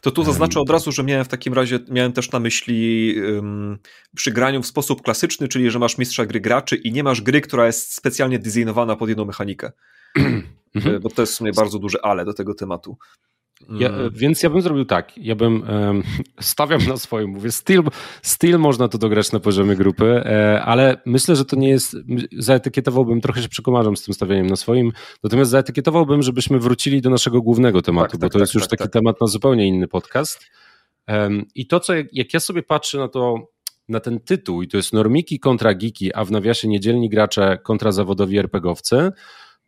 [0.00, 3.78] To tu zaznaczę od razu, że miałem w takim razie, miałem też na myśli um,
[4.16, 7.40] przy graniu w sposób klasyczny, czyli że masz mistrza gry graczy i nie masz gry,
[7.40, 9.72] która jest specjalnie designowana pod jedną mechanikę.
[10.74, 11.00] Mhm.
[11.00, 12.96] Bo to jest w sumie bardzo duże ale do tego tematu.
[13.68, 14.10] Ja, mm.
[14.14, 15.18] więc ja bym zrobił tak.
[15.18, 16.02] Ja bym um,
[16.40, 17.82] stawiam na swoim, mówię, styl,
[18.22, 21.96] styl można to dograć na poziomie grupy, e, ale myślę, że to nie jest.
[22.38, 24.92] Zaetykietowałbym, trochę się przekomarzam z tym stawianiem na swoim,
[25.24, 28.62] natomiast zaetykietowałbym, żebyśmy wrócili do naszego głównego tematu, tak, bo tak, to tak, jest już
[28.62, 28.92] tak, taki tak.
[28.92, 30.46] temat na zupełnie inny podcast.
[31.08, 33.48] Um, I to, co jak, jak ja sobie patrzę na to,
[33.88, 37.92] na ten tytuł, i to jest normiki kontra geeki, a w nawiasie niedzielni gracze kontra
[37.92, 39.12] zawodowi RPGowcy,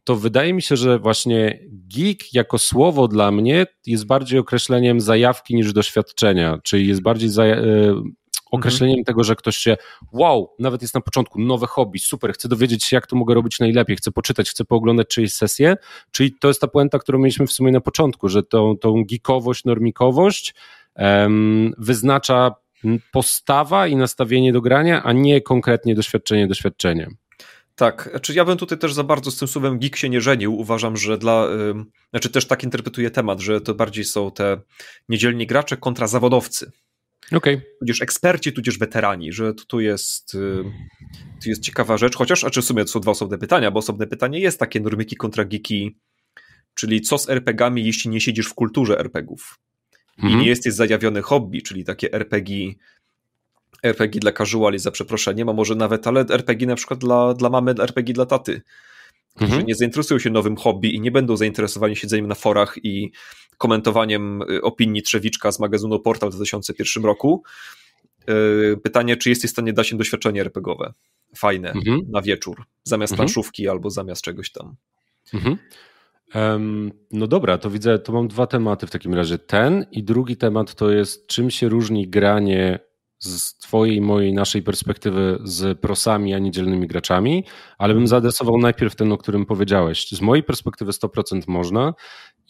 [0.05, 5.55] to wydaje mi się, że właśnie geek jako słowo dla mnie jest bardziej określeniem zajawki
[5.55, 7.65] niż doświadczenia, czyli jest bardziej za, e,
[8.51, 9.05] określeniem mhm.
[9.05, 9.77] tego, że ktoś się,
[10.13, 13.59] wow, nawet jest na początku, nowe hobby, super, chcę dowiedzieć się, jak to mogę robić
[13.59, 15.77] najlepiej, chcę poczytać, chcę pooglądać czyjeś sesje,
[16.11, 19.65] czyli to jest ta puenta, którą mieliśmy w sumie na początku, że tą, tą geekowość,
[19.65, 20.55] normikowość
[20.97, 22.55] um, wyznacza
[23.13, 27.11] postawa i nastawienie do grania, a nie konkretnie doświadczenie, doświadczenie.
[27.75, 30.59] Tak, znaczy ja bym tutaj też za bardzo z tym słowem geek się nie żenił.
[30.59, 34.61] Uważam, że dla, yy, znaczy też tak interpretuję temat, że to bardziej są te
[35.09, 36.73] niedzielni gracze kontra zawodowcy.
[37.33, 37.55] Okej.
[37.55, 37.67] Okay.
[37.79, 40.65] Tudzież eksperci, tudzież weterani, że tu jest, yy,
[41.43, 43.79] tu jest ciekawa rzecz, chociaż, a czy w sumie to są dwa osobne pytania, bo
[43.79, 45.97] osobne pytanie jest takie normiki kontra geeki,
[46.75, 49.59] czyli co z RPGami, jeśli nie siedzisz w kulturze RPGów
[50.19, 50.37] i -hmm.
[50.37, 52.73] nie jesteś zajawiony hobby, czyli takie RPG
[53.83, 57.75] RPG dla casuali, za przeproszeniem, a może nawet, ale RPG na przykład dla, dla mamy,
[57.79, 58.63] RPG dla taty,
[59.41, 59.67] mhm.
[59.67, 63.13] nie zainteresują się nowym hobby i nie będą zainteresowani siedzeniem na forach i
[63.59, 67.43] komentowaniem y, opinii Trzewiczka z magazynu Portal w 2001 roku.
[68.31, 70.93] Y, pytanie, czy jesteś w stanie dać im doświadczenie RPGowe
[71.37, 72.01] fajne mhm.
[72.09, 73.27] na wieczór, zamiast mhm.
[73.27, 74.77] planszówki albo zamiast czegoś tam.
[75.35, 75.59] Mhm.
[76.35, 79.39] Um, no dobra, to widzę, to mam dwa tematy w takim razie.
[79.39, 82.79] Ten i drugi temat to jest, czym się różni granie
[83.21, 87.45] z twojej, mojej, naszej perspektywy z prosami, a niedzielnymi graczami,
[87.79, 90.09] ale bym zaadresował najpierw ten, o którym powiedziałeś.
[90.09, 91.95] Z mojej perspektywy 100% można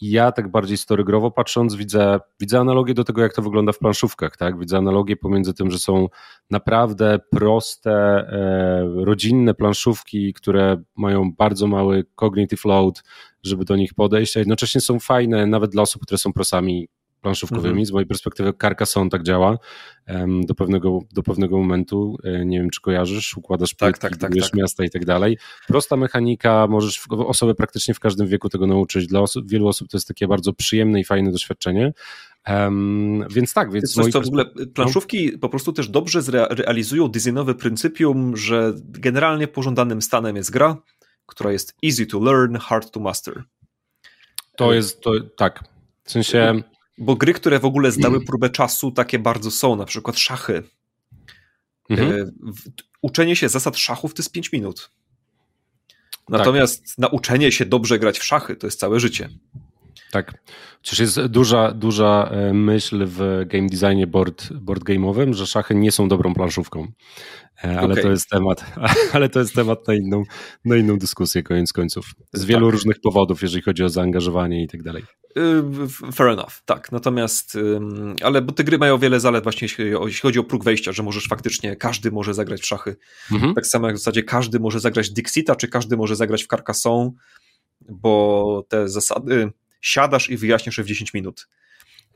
[0.01, 4.37] ja tak bardziej storygrowo patrząc widzę, widzę analogię do tego, jak to wygląda w planszówkach,
[4.37, 4.59] tak?
[4.59, 6.07] Widzę analogię pomiędzy tym, że są
[6.49, 13.03] naprawdę proste, e, rodzinne planszówki, które mają bardzo mały cognitive load,
[13.43, 16.87] żeby do nich podejść, a jednocześnie są fajne nawet dla osób, które są prosami
[17.21, 17.69] planszówkowymi.
[17.69, 17.85] Mhm.
[17.85, 19.57] Z mojej perspektywy Carcassonne tak działa
[20.45, 22.17] do pewnego, do pewnego momentu.
[22.23, 24.53] E, nie wiem, czy kojarzysz, układasz tak, płytki, tak, tak, tak.
[24.53, 25.37] miasta i tak dalej.
[25.67, 29.07] Prosta mechanika, możesz osobę praktycznie w każdym wieku tego nauczyć.
[29.07, 31.93] Dla osób, wielu osób to jest takie bardzo przyjemne i fajne doświadczenie.
[32.47, 33.93] Um, więc tak, więc.
[33.93, 40.01] Coś, co w ogóle planszówki po prostu też dobrze zrealizują designowe pryncypium, że generalnie pożądanym
[40.01, 40.77] stanem jest gra,
[41.25, 43.43] która jest easy to learn, hard to master.
[44.57, 45.63] To jest, to, tak.
[46.03, 46.61] W sensie
[47.01, 48.25] bo gry, które w ogóle zdały mm.
[48.25, 50.63] próbę czasu, takie bardzo są, na przykład szachy.
[51.89, 52.11] Mhm.
[52.11, 52.31] E,
[53.01, 54.91] uczenie się zasad szachów to jest 5 minut.
[56.29, 56.97] Natomiast tak.
[56.97, 59.29] nauczenie się dobrze grać w szachy to jest całe życie.
[60.11, 60.33] Tak.
[60.81, 65.91] Przecież jest duża, duża e, myśl w game designie board, board game'owym, że szachy nie
[65.91, 66.87] są dobrą planszówką.
[67.63, 68.03] E, ale okay.
[68.03, 68.65] to jest temat,
[69.13, 70.23] ale to jest temat na inną,
[70.65, 72.05] na inną dyskusję koniec końców.
[72.33, 72.73] Z wielu tak.
[72.73, 75.03] różnych powodów, jeżeli chodzi o zaangażowanie i tak dalej.
[75.37, 76.91] Y, fair enough, tak.
[76.91, 77.57] Natomiast,
[78.23, 79.67] ale bo te gry mają wiele zalet właśnie
[80.05, 82.95] jeśli chodzi o próg wejścia, że możesz faktycznie, każdy może zagrać w szachy.
[83.31, 83.53] Mhm.
[83.53, 87.11] Tak samo jak w zasadzie każdy może zagrać Dixita, czy każdy może zagrać w Carcassonne,
[87.89, 91.47] bo te zasady siadasz i wyjaśnisz je w 10 minut.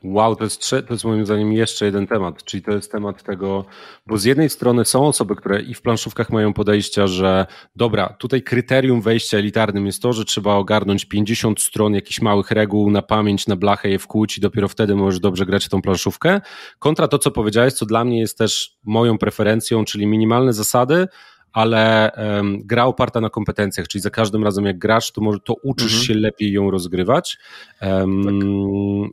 [0.04, 3.65] Wow, to jest, to jest moim zdaniem jeszcze jeden temat, czyli to jest temat tego,
[4.08, 8.41] bo z jednej strony są osoby, które i w planszówkach mają podejścia, że dobra, tutaj
[8.43, 13.47] kryterium wejścia elitarnym jest to, że trzeba ogarnąć 50 stron jakichś małych reguł na pamięć,
[13.47, 16.41] na blachę je wkłuć i dopiero wtedy możesz dobrze grać tą planszówkę,
[16.80, 21.08] kontra to, co powiedziałeś, co dla mnie jest też moją preferencją, czyli minimalne zasady,
[21.56, 25.54] ale um, gra oparta na kompetencjach, czyli za każdym razem jak grasz, to, może, to
[25.63, 26.04] uczysz mhm.
[26.04, 27.38] się lepiej ją rozgrywać.
[27.82, 28.34] Um, tak.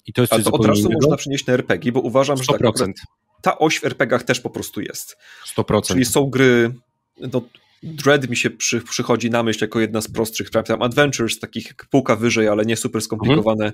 [0.07, 0.98] I to jest ale to od razu innego.
[1.02, 2.40] można przynieść na RPG, bo uważam, 100%.
[2.40, 2.96] że tak
[3.42, 5.16] ta oś w RPGach też po prostu jest.
[5.57, 5.87] 100%.
[5.87, 6.72] Czyli są gry,
[7.20, 7.42] no,
[7.83, 12.16] Dread mi się przy, przychodzi na myśl jako jedna z prostszych, tam Adventures, takich półka
[12.16, 13.72] wyżej, ale nie super skomplikowane.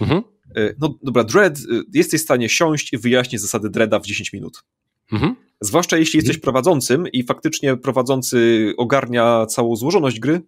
[0.00, 0.22] Mhm.
[0.56, 0.74] mhm.
[0.78, 4.64] No dobra, Dread, y, jesteś w stanie siąść i wyjaśnić zasady Dreada w 10 minut.
[5.12, 5.36] Mhm.
[5.60, 6.42] Zwłaszcza jeśli jesteś mhm.
[6.42, 10.40] prowadzącym i faktycznie prowadzący ogarnia całą złożoność gry,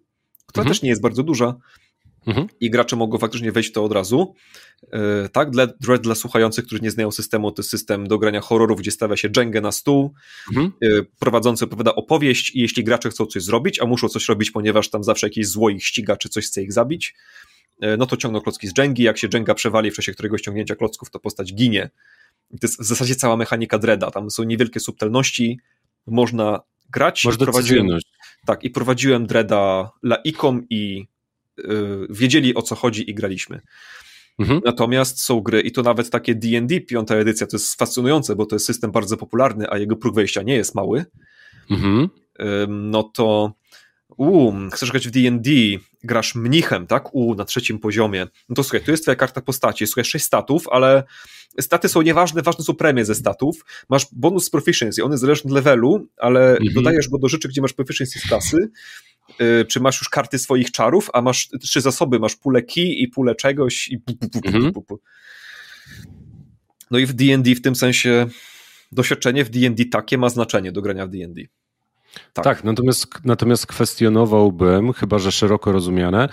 [0.45, 0.67] która mhm.
[0.67, 1.55] też nie jest bardzo duża,
[2.27, 2.47] mhm.
[2.59, 4.35] i gracze mogą faktycznie wejść w to od razu.
[4.91, 5.67] E, tak, dla,
[6.01, 9.29] dla słuchających, którzy nie znają systemu, to jest system do grania horrorów, gdzie stawia się
[9.29, 10.13] dżęgę na stół,
[10.47, 10.71] mhm.
[10.81, 10.87] E,
[11.19, 15.03] prowadzący opowiada opowieść i jeśli gracze chcą coś zrobić, a muszą coś robić, ponieważ tam
[15.03, 17.15] zawsze jakieś zło ich ściga, czy coś chce ich zabić,
[17.81, 20.75] e, no to ciągną klocki z dżęgi, jak się dżęga przewali w czasie któregoś ciągnięcia
[20.75, 21.89] klocków, to postać ginie.
[22.61, 25.59] To jest w zasadzie cała mechanika Dreda, tam są niewielkie subtelności,
[26.07, 27.25] można grać.
[27.25, 27.87] Można prowadziłem,
[28.45, 31.07] tak, i prowadziłem Dreda laikom i
[31.57, 33.61] yy, wiedzieli o co chodzi i graliśmy.
[34.39, 34.61] Mhm.
[34.65, 38.55] Natomiast są gry, i to nawet takie DD, piąta edycja, to jest fascynujące, bo to
[38.55, 41.05] jest system bardzo popularny, a jego próg wejścia nie jest mały.
[41.71, 42.09] Mhm.
[42.67, 43.53] No to
[44.17, 45.51] u, chcesz grać w D&D,
[46.03, 47.15] grasz mnichem, tak?
[47.15, 48.27] U, na trzecim poziomie.
[48.49, 51.03] No to słuchaj, tu jest twoja karta postaci, słuchaj, sześć statów, ale
[51.59, 53.65] staty są nieważne, ważne są premie ze statów.
[53.89, 56.73] Masz bonus proficiency, on jest zależny od levelu, ale mhm.
[56.73, 58.57] dodajesz go do rzeczy, gdzie masz proficiency z klasy.
[59.39, 63.07] Yy, czy masz już karty swoich czarów, a masz trzy zasoby, masz pulę key i
[63.07, 64.71] pulę czegoś i pu, pu, pu, mhm.
[66.91, 68.27] No i w D&D w tym sensie
[68.91, 71.41] doświadczenie w D&D takie ma znaczenie do grania w D&D.
[72.33, 76.29] Tak, tak natomiast, natomiast kwestionowałbym, chyba że szeroko rozumiane,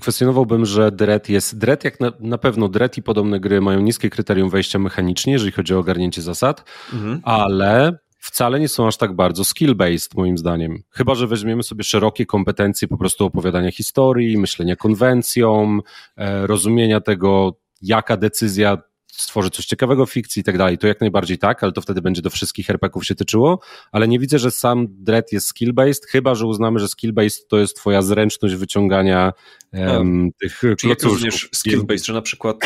[0.00, 1.58] kwestionowałbym, że Dread jest.
[1.58, 5.52] Dread, jak na, na, pewno Dread i podobne gry mają niskie kryterium wejścia mechanicznie, jeżeli
[5.52, 7.20] chodzi o ogarnięcie zasad, mhm.
[7.22, 10.82] ale wcale nie są aż tak bardzo skill-based, moim zdaniem.
[10.90, 15.78] Chyba, że weźmiemy sobie szerokie kompetencje po prostu opowiadania historii, myślenia konwencją,
[16.16, 18.78] e, rozumienia tego, jaka decyzja
[19.16, 22.22] stworzy coś ciekawego fikcji i tak dalej, to jak najbardziej tak, ale to wtedy będzie
[22.22, 23.60] do wszystkich herpeków się tyczyło,
[23.92, 27.76] ale nie widzę, że sam dread jest skill-based, chyba, że uznamy, że skill-based to jest
[27.76, 29.32] twoja zręczność wyciągania
[29.72, 32.56] um, tych Czyli również skill-based, że na przykład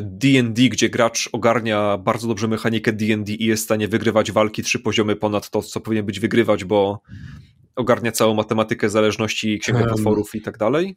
[0.00, 4.62] D&D, y, gdzie gracz ogarnia bardzo dobrze mechanikę D&D i jest w stanie wygrywać walki
[4.62, 7.02] trzy poziomy ponad to, co powinien być wygrywać, bo
[7.76, 10.96] ogarnia całą matematykę zależności, księgę potworów i tak dalej?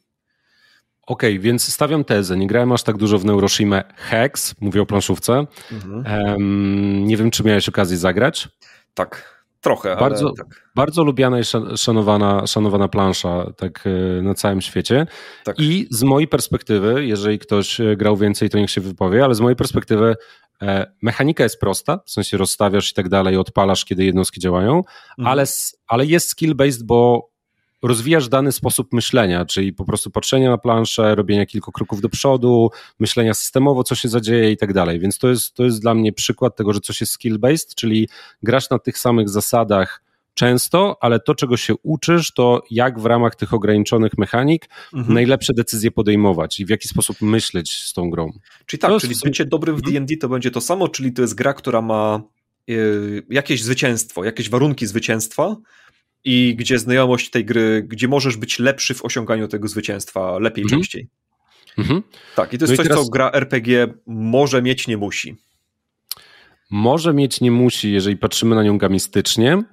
[1.12, 2.38] Okej, okay, więc stawiam tezę.
[2.38, 5.45] Nie grałem aż tak dużo w Neuroshima Hex, mówię o planszówce.
[5.71, 6.28] Mhm.
[6.28, 8.50] Um, nie wiem, czy miałeś okazję zagrać.
[8.93, 10.71] Tak, trochę, bardzo, ale tak.
[10.76, 11.43] Bardzo lubiana i
[11.78, 15.06] szanowana, szanowana plansza tak e, na całym świecie.
[15.43, 15.60] Tak.
[15.60, 19.39] I z mojej perspektywy, jeżeli ktoś e, grał więcej, to niech się wypowie, ale z
[19.39, 20.15] mojej perspektywy
[20.62, 25.28] e, mechanika jest prosta, w sensie rozstawiasz i tak dalej, odpalasz, kiedy jednostki działają, mhm.
[25.28, 25.45] ale,
[25.88, 27.31] ale jest skill-based, bo
[27.82, 32.70] rozwijasz dany sposób myślenia, czyli po prostu patrzenia na planszę, robienia kilku kroków do przodu,
[33.00, 35.00] myślenia systemowo, co się zadzieje i tak dalej.
[35.00, 38.10] Więc to jest, to jest dla mnie przykład tego, że coś jest skill-based, czyli
[38.44, 43.36] grasz na tych samych zasadach często, ale to, czego się uczysz, to jak w ramach
[43.36, 45.13] tych ograniczonych mechanik mhm.
[45.13, 48.32] najlepsze decyzje podejmować i w jaki sposób myśleć z tą grą.
[48.65, 50.20] Czyli tak, czyli bycie dobrym w D&D mhm.
[50.20, 52.22] to będzie to samo, czyli to jest gra, która ma
[52.70, 55.56] y, jakieś zwycięstwo, jakieś warunki zwycięstwa,
[56.24, 60.82] i gdzie znajomość tej gry, gdzie możesz być lepszy w osiąganiu tego zwycięstwa lepiej, mhm.
[60.82, 61.08] częściej.
[61.78, 62.04] Mhm.
[62.36, 63.06] Tak, i to jest no coś, teraz...
[63.06, 65.36] co gra RPG może mieć, nie musi.
[66.72, 69.64] Może mieć, nie musi, jeżeli patrzymy na nią gamistycznie,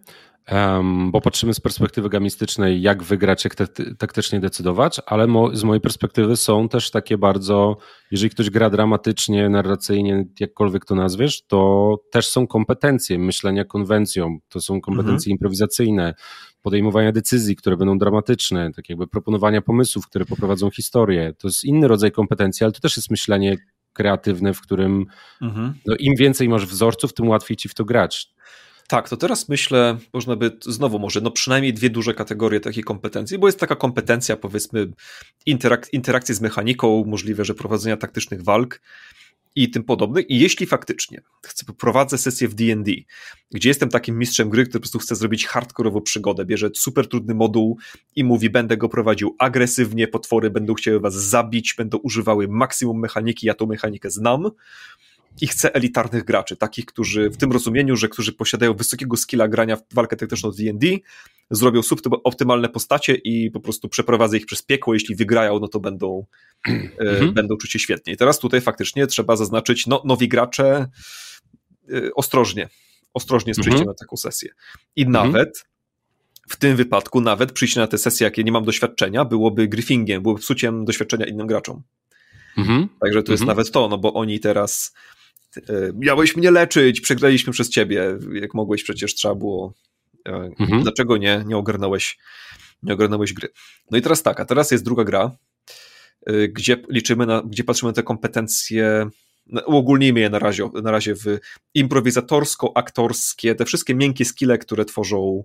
[0.52, 3.54] Um, bo patrzymy z perspektywy gamistycznej, jak wygrać, jak
[3.98, 7.76] taktycznie decydować, ale mo z mojej perspektywy są też takie bardzo,
[8.10, 14.60] jeżeli ktoś gra dramatycznie, narracyjnie, jakkolwiek to nazwiesz, to też są kompetencje myślenia konwencją, to
[14.60, 15.32] są kompetencje mhm.
[15.32, 16.14] improwizacyjne,
[16.62, 21.34] podejmowania decyzji, które będą dramatyczne, tak jakby proponowania pomysłów, które poprowadzą historię.
[21.38, 23.56] To jest inny rodzaj kompetencji, ale to też jest myślenie
[23.92, 25.06] kreatywne, w którym
[25.42, 25.74] mhm.
[25.86, 28.30] no, im więcej masz wzorców, tym łatwiej ci w to grać.
[28.90, 33.38] Tak, to teraz myślę, można by znowu może, no przynajmniej dwie duże kategorie takich kompetencji,
[33.38, 34.92] bo jest taka kompetencja, powiedzmy,
[35.46, 38.80] interak interakcji z mechaniką, możliwe, że prowadzenia taktycznych walk
[39.56, 40.30] i tym podobnych.
[40.30, 42.92] I jeśli faktycznie chcę, prowadzę sesję w D&D,
[43.50, 47.34] gdzie jestem takim mistrzem gry, który po prostu chce zrobić hardkorową przygodę, bierze super trudny
[47.34, 47.78] moduł
[48.16, 53.46] i mówi, będę go prowadził agresywnie, potwory będą chciały was zabić, będą używały maksimum mechaniki,
[53.46, 54.50] ja tą mechanikę znam,
[55.40, 59.76] i chcę elitarnych graczy, takich, którzy w tym rozumieniu, że którzy posiadają wysokiego skilla grania
[59.76, 60.86] w walkę taktyczną z D&D,
[61.50, 66.26] zrobią suboptymalne postacie i po prostu przeprowadzę ich przez piekło, jeśli wygrają, no to będą,
[66.68, 67.34] e, mhm.
[67.34, 68.12] będą czuć się świetnie.
[68.12, 70.88] I teraz tutaj faktycznie trzeba zaznaczyć, no nowi gracze
[71.92, 72.68] e, ostrożnie,
[73.14, 73.88] ostrożnie z przyjściem mhm.
[73.88, 74.50] na taką sesję.
[74.96, 75.26] I mhm.
[75.26, 75.66] nawet
[76.48, 80.40] w tym wypadku, nawet przyjście na tę sesję, jakie nie mam doświadczenia, byłoby griffingiem, byłoby
[80.40, 81.82] psuciem doświadczenia innym graczom.
[82.58, 82.88] Mhm.
[83.00, 83.56] Także to jest mhm.
[83.56, 84.94] nawet to, no bo oni teraz
[85.94, 89.74] miałeś mnie leczyć, przegraliśmy przez ciebie, jak mogłeś przecież trzeba było.
[90.28, 90.82] E, mhm.
[90.82, 91.44] Dlaczego nie?
[91.46, 92.18] Nie ogarnąłeś,
[92.82, 93.48] nie ogarnąłeś gry.
[93.90, 95.36] No i teraz tak, a teraz jest druga gra,
[96.26, 99.10] e, gdzie liczymy na, gdzie patrzymy na te kompetencje,
[99.66, 101.38] uogólnijmy je na razie, na razie w
[101.74, 105.44] improwizatorsko-aktorskie, te wszystkie miękkie skille, które tworzą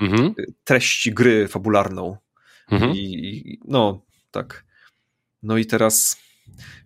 [0.00, 0.34] mhm.
[0.64, 2.16] treści gry fabularną.
[2.70, 2.92] Mhm.
[2.94, 4.00] I no,
[4.30, 4.64] tak.
[5.42, 6.23] No i teraz,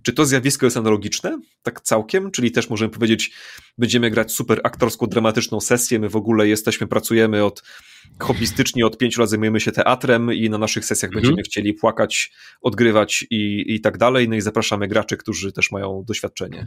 [0.03, 1.41] czy to zjawisko jest analogiczne?
[1.63, 2.31] Tak całkiem?
[2.31, 3.33] Czyli też możemy powiedzieć,
[3.79, 7.63] będziemy grać super aktorską, dramatyczną sesję, my w ogóle jesteśmy, pracujemy od
[8.19, 11.23] hobbystycznie, od pięciu lat zajmujemy się teatrem i na naszych sesjach mhm.
[11.23, 16.05] będziemy chcieli płakać, odgrywać i, i tak dalej, no i zapraszamy graczy, którzy też mają
[16.07, 16.67] doświadczenie.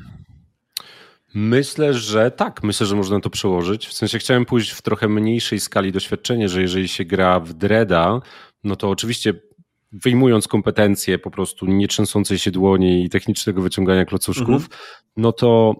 [1.33, 2.63] Myślę, że tak.
[2.63, 3.87] Myślę, że można to przełożyć.
[3.87, 8.21] W sensie chciałem pójść w trochę mniejszej skali doświadczenie, że jeżeli się gra w Dreda,
[8.63, 9.33] no to oczywiście
[9.91, 14.69] wyjmując kompetencje po prostu nietrzęsącej się dłoni i technicznego wyciągania klocuszków, mhm.
[15.17, 15.75] no to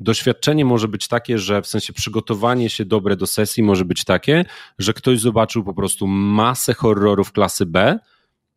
[0.00, 4.44] doświadczenie może być takie, że w sensie przygotowanie się dobre do sesji może być takie,
[4.78, 7.98] że ktoś zobaczył po prostu masę horrorów klasy B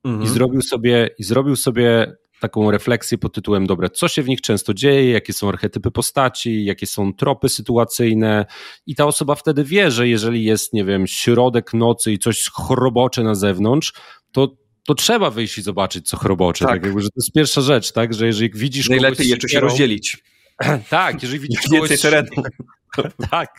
[0.04, 0.24] mhm.
[0.24, 4.42] i zrobił sobie i zrobił sobie taką refleksję pod tytułem dobre, co się w nich
[4.42, 8.46] często dzieje, jakie są archetypy postaci, jakie są tropy sytuacyjne
[8.86, 13.24] i ta osoba wtedy wie, że jeżeli jest, nie wiem, środek nocy i coś chrobocze
[13.24, 13.94] na zewnątrz,
[14.32, 16.66] to to trzeba wyjść i zobaczyć, co chrobocze.
[16.66, 16.74] Tak.
[16.74, 18.14] tak jakby, że to jest pierwsza rzecz, tak?
[18.14, 18.90] Że jeżeli widzisz.
[18.90, 20.24] Najlepiej jeszcze się rozdzielić.
[20.90, 23.12] tak, jeżeli widzisz Więcej kogoś.
[23.32, 23.50] tak.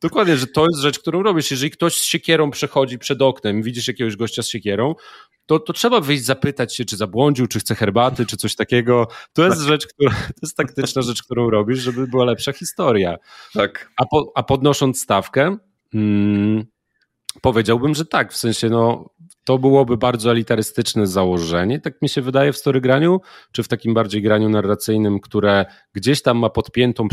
[0.00, 1.50] Dokładnie, że to jest rzecz, którą robisz.
[1.50, 4.94] Jeżeli ktoś z siekierą przechodzi przed oknem, widzisz jakiegoś gościa z siekierą,
[5.46, 9.08] to, to trzeba wyjść zapytać się, czy zabłądził, czy chce herbaty, czy coś takiego.
[9.32, 9.66] To jest tak.
[9.66, 13.16] rzecz, która, to jest taktyczna rzecz, którą robisz, żeby była lepsza historia.
[13.54, 13.90] Tak.
[13.96, 15.56] A, po, a podnosząc stawkę,
[15.94, 16.64] mm,
[17.42, 19.10] powiedziałbym, że tak, w sensie no,
[19.46, 23.20] to byłoby bardzo elitarystyczne założenie, tak mi się wydaje w storygraniu,
[23.52, 27.08] czy w takim bardziej graniu narracyjnym, które gdzieś tam ma podpiętą,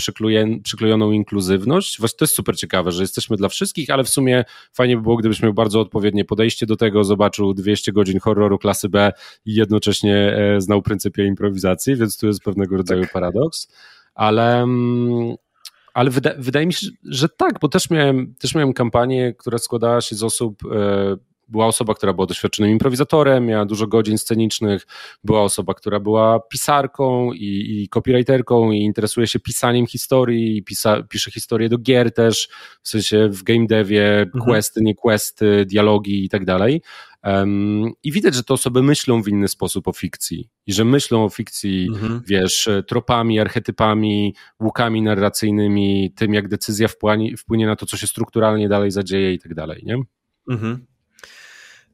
[0.63, 1.99] przyklejoną inkluzywność.
[1.99, 5.17] Właśnie to jest super ciekawe, że jesteśmy dla wszystkich, ale w sumie fajnie by było,
[5.17, 9.11] gdybyś miał bardzo odpowiednie podejście do tego, zobaczył 200 godzin horroru klasy B
[9.45, 13.13] i jednocześnie e, znał pryncypie improwizacji, więc tu jest pewnego rodzaju tak.
[13.13, 13.67] paradoks.
[14.15, 15.35] Ale, mm,
[15.93, 20.01] ale wyda, wydaje mi się, że tak, bo też miałem, też miałem kampanię, która składała
[20.01, 24.87] się z osób e, była osoba, która była doświadczonym improwizatorem, miała dużo godzin scenicznych,
[25.23, 31.03] była osoba, która była pisarką i, i copywriterką i interesuje się pisaniem historii, i pisa,
[31.03, 32.49] pisze historie do gier też,
[32.83, 34.43] w sensie w game devie, mhm.
[34.45, 36.81] questy, nie questy, dialogi i tak dalej.
[37.23, 41.23] Um, I widać, że te osoby myślą w inny sposób o fikcji i że myślą
[41.23, 42.21] o fikcji, mhm.
[42.27, 48.69] wiesz, tropami, archetypami, łukami narracyjnymi, tym jak decyzja wpłynie, wpłynie na to, co się strukturalnie
[48.69, 49.97] dalej zadzieje i tak dalej, nie?
[50.49, 50.92] Mhm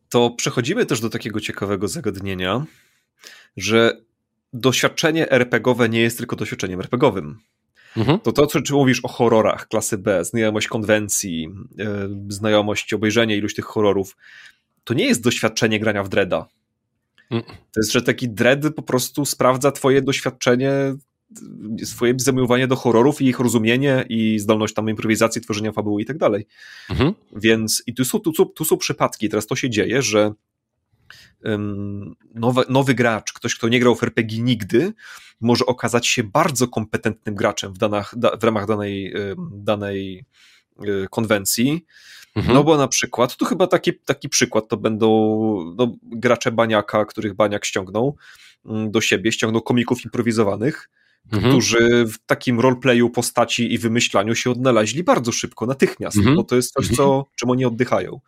[0.09, 2.65] to przechodzimy też do takiego ciekawego zagadnienia,
[3.57, 4.01] że
[4.53, 7.39] doświadczenie RPGowe nie jest tylko doświadczeniem RPGowym.
[7.97, 8.19] Mhm.
[8.19, 11.85] To to, co czy mówisz o horrorach klasy B, znajomość konwencji, yy,
[12.27, 14.17] znajomość obejrzenia iluś tych horrorów,
[14.83, 16.47] to nie jest doświadczenie grania w Dreada.
[17.31, 17.57] Mhm.
[17.57, 20.73] To jest, że taki Dread po prostu sprawdza twoje doświadczenie
[21.83, 26.17] swoje zamiłowanie do horrorów i ich rozumienie i zdolność tam improwizacji, tworzenia fabuły i tak
[26.17, 26.47] dalej.
[26.89, 27.13] Mhm.
[27.35, 30.33] Więc i tu są, tu, tu są przypadki, teraz to się dzieje, że
[32.35, 34.93] nowy, nowy gracz, ktoś, kto nie grał w RPG nigdy,
[35.41, 39.13] może okazać się bardzo kompetentnym graczem w, danach, da, w ramach danej,
[39.51, 40.25] danej
[40.87, 41.85] y, konwencji.
[42.35, 42.55] Mhm.
[42.55, 45.09] No bo na przykład, tu chyba taki, taki przykład to będą
[45.77, 48.15] no, gracze Baniaka, których Baniak ściągnął
[48.65, 50.89] mm, do siebie, ściągnął komików improwizowanych,
[51.31, 51.51] mhm.
[51.51, 56.35] którzy w takim roleplayu postaci i wymyślaniu się odnaleźli bardzo szybko, natychmiast, mhm.
[56.35, 57.23] bo to jest coś, co, mhm.
[57.35, 58.19] czym oni oddychają.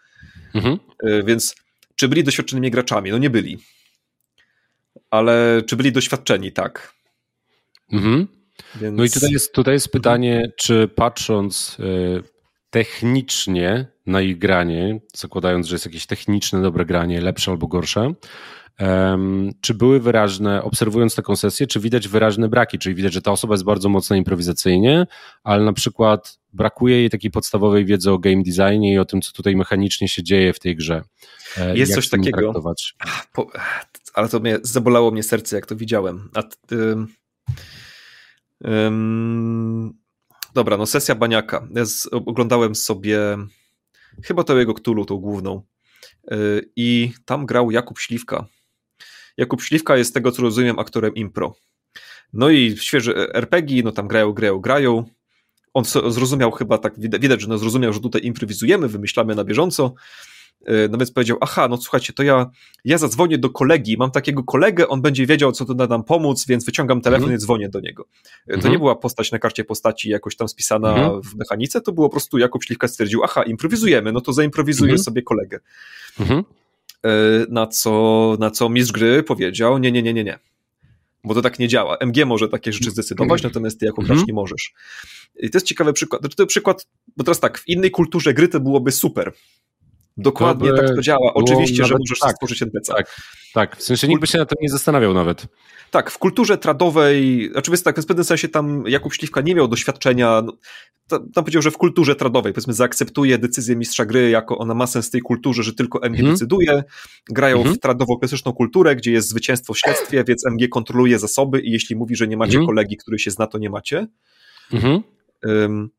[0.54, 0.80] Mhm.
[1.04, 1.56] E, więc
[1.96, 3.12] czy byli doświadczonymi graczami?
[3.12, 3.58] No nie byli.
[5.10, 6.52] Ale czy byli doświadczeni?
[6.52, 6.94] Tak.
[7.92, 8.28] Mhm.
[8.76, 8.98] Więc...
[8.98, 11.84] No i tutaj jest, tutaj jest pytanie, czy patrząc e,
[12.70, 18.14] technicznie na ich granie, zakładając, że jest jakieś techniczne dobre granie, lepsze albo gorsze,
[19.62, 23.54] czy były wyraźne, obserwując taką sesję, czy widać wyraźne braki, czyli widać, że ta osoba
[23.54, 25.08] jest bardzo mocna improwizacyjnie,
[25.44, 29.32] ale na przykład brakuje jej takiej podstawowej wiedzy o game designie i o tym, co
[29.32, 31.04] tutaj mechanicznie się dzieje w tej grze.
[31.58, 32.54] E, jest coś takiego,
[33.34, 33.52] po,
[34.14, 36.30] ale to mnie, zabolało mnie serce, jak to widziałem.
[36.34, 37.08] A, ym,
[38.68, 39.94] ym,
[40.54, 41.68] dobra, no sesja Baniaka.
[41.76, 43.20] Ja z, oglądałem sobie
[44.24, 45.62] chyba to jego Ktulu, tą główną.
[46.32, 48.46] Yy, I tam grał Jakub Śliwka,
[49.38, 51.56] Jakub Śliwka jest z tego, co rozumiem, aktorem impro.
[52.34, 55.06] No i świeży RPG, no tam grają, grają, grają.
[55.74, 59.94] On zrozumiał chyba tak, widać, że no zrozumiał, że tutaj improwizujemy, wymyślamy na bieżąco.
[60.66, 62.50] E, no więc powiedział, aha, no słuchajcie, to ja,
[62.86, 66.46] ja zadzwonię do kolegi, mam takiego kolegę, on będzie wiedział, co tu da nam pomóc,
[66.46, 67.38] więc wyciągam telefon mm.
[67.38, 68.04] i dzwonię do niego.
[68.04, 68.46] Mm.
[68.48, 68.72] To mhm.
[68.72, 71.22] nie była postać na karcie postaci jakoś tam spisana mm.
[71.22, 75.04] w mechanice, to było po prostu Jakub Śliwka stwierdził, aha, improwizujemy, no to zaimprowizuję mhm.
[75.04, 75.60] sobie kolegę.
[77.04, 77.44] Mhm.
[77.44, 80.40] E, na co, na co mistrz gry powiedział, nie, nie, nie, nie, nie.
[81.24, 81.98] Bo to tak nie działa.
[81.98, 84.28] MG może takie rzeczy zdecydować, natomiast ty jako gracz mhm.
[84.28, 84.74] nie możesz.
[85.40, 86.22] I to jest ciekawy przykład.
[86.22, 86.88] Znaczy, to przykład,
[87.18, 89.34] bo teraz tak, w innej kulturze gry to byłoby super.
[90.18, 91.34] Dokładnie to tak to działa.
[91.34, 92.94] Oczywiście, że możesz tak, stworzyć NPC.
[92.94, 93.22] Tak,
[93.54, 95.48] tak, w sensie nikt by się na to nie zastanawiał nawet.
[95.92, 100.42] Tak, w kulturze tradowej, oczywiście tak, w pewnym sensie tam Jakub Śliwka nie miał doświadczenia,
[100.46, 100.54] no,
[101.20, 105.08] tam powiedział, że w kulturze tradowej, powiedzmy, zaakceptuje decyzję mistrza gry, jako ona ma sens
[105.08, 106.34] w tej kulturze, że tylko MG mhm.
[106.34, 106.84] decyduje,
[107.30, 107.76] grają mhm.
[107.76, 112.16] w tradowo-klasyczną kulturę, gdzie jest zwycięstwo w śledztwie, więc MG kontroluje zasoby i jeśli mówi,
[112.16, 112.68] że nie macie mhm.
[112.68, 114.08] kolegi, który się zna, to nie macie.
[115.44, 115.90] Um,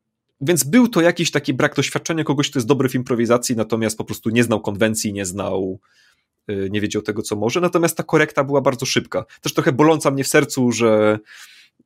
[0.41, 4.03] więc był to jakiś taki brak doświadczenia kogoś, kto jest dobry w improwizacji, natomiast po
[4.03, 5.79] prostu nie znał konwencji, nie znał,
[6.51, 7.61] y, nie wiedział tego, co może.
[7.61, 9.25] Natomiast ta korekta była bardzo szybka.
[9.41, 11.19] Też trochę boląca mnie w sercu, że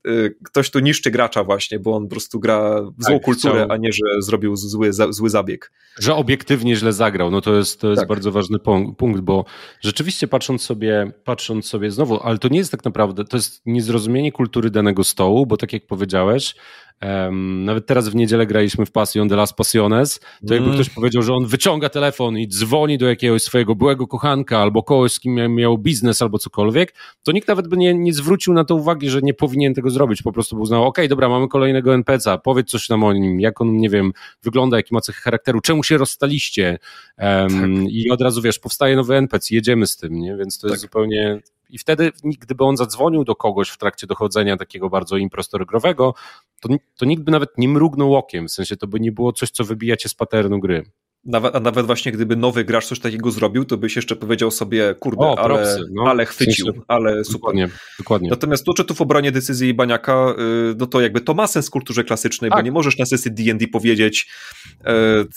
[0.08, 3.54] y, ktoś tu niszczy gracza właśnie, bo on po prostu gra w złą tak, kulturę,
[3.54, 3.72] chciał...
[3.72, 5.72] a nie, że zrobił zły, zły zabieg.
[6.00, 8.10] Że obiektywnie źle zagrał, no to jest, to jest tak.
[8.10, 8.58] bardzo ważny
[8.98, 9.46] punkt, bo
[9.82, 14.32] rzeczywiście patrząc sobie, patrząc sobie znowu, ale to nie jest tak naprawdę, to jest niezrozumienie
[14.32, 16.56] kultury danego stołu, bo tak jak powiedziałeś,
[17.02, 20.82] Um, nawet teraz w niedzielę graliśmy w Passion de las Passiones, to jakby mm.
[20.82, 25.12] ktoś powiedział, że on wyciąga telefon i dzwoni do jakiegoś swojego byłego kochanka albo kogoś,
[25.12, 26.94] z kim miał biznes albo cokolwiek,
[27.24, 30.22] to nikt nawet by nie, nie zwrócił na to uwagi, że nie powinien tego zrobić.
[30.22, 33.40] Po prostu był uznał, okej, okay, dobra, mamy kolejnego NPC-a, powiedz coś nam o nim,
[33.40, 36.80] jak on, nie wiem, wygląda, jaki ma cechy charakteru, czemu się rozstaliście
[37.18, 37.94] um, tak.
[37.94, 40.38] i od razu, wiesz, powstaje nowy NPC, jedziemy z tym, nie?
[40.38, 40.72] Więc to tak.
[40.72, 46.14] jest zupełnie i wtedy, gdyby on zadzwonił do kogoś w trakcie dochodzenia takiego bardzo improstorogrowego,
[46.62, 49.52] to, to nikt by nawet nie mrugnął okiem, w sensie to by nie było coś,
[49.52, 50.84] co wybijacie z paternu gry.
[51.26, 54.96] Nawet, a nawet właśnie gdyby nowy gracz coś takiego zrobił, to byś jeszcze powiedział sobie,
[55.00, 56.04] kurde, o, ale, propsy, no.
[56.04, 57.40] ale chwycił, w sensie, ale super.
[57.40, 58.30] Dokładnie, dokładnie.
[58.30, 60.36] Natomiast tu, czy tu w obronie decyzji Baniaka,
[60.72, 62.60] y, no to jakby to ma sens w kulturze klasycznej, tak.
[62.60, 64.30] bo nie możesz na sesji D&D powiedzieć,
[64.72, 64.84] y,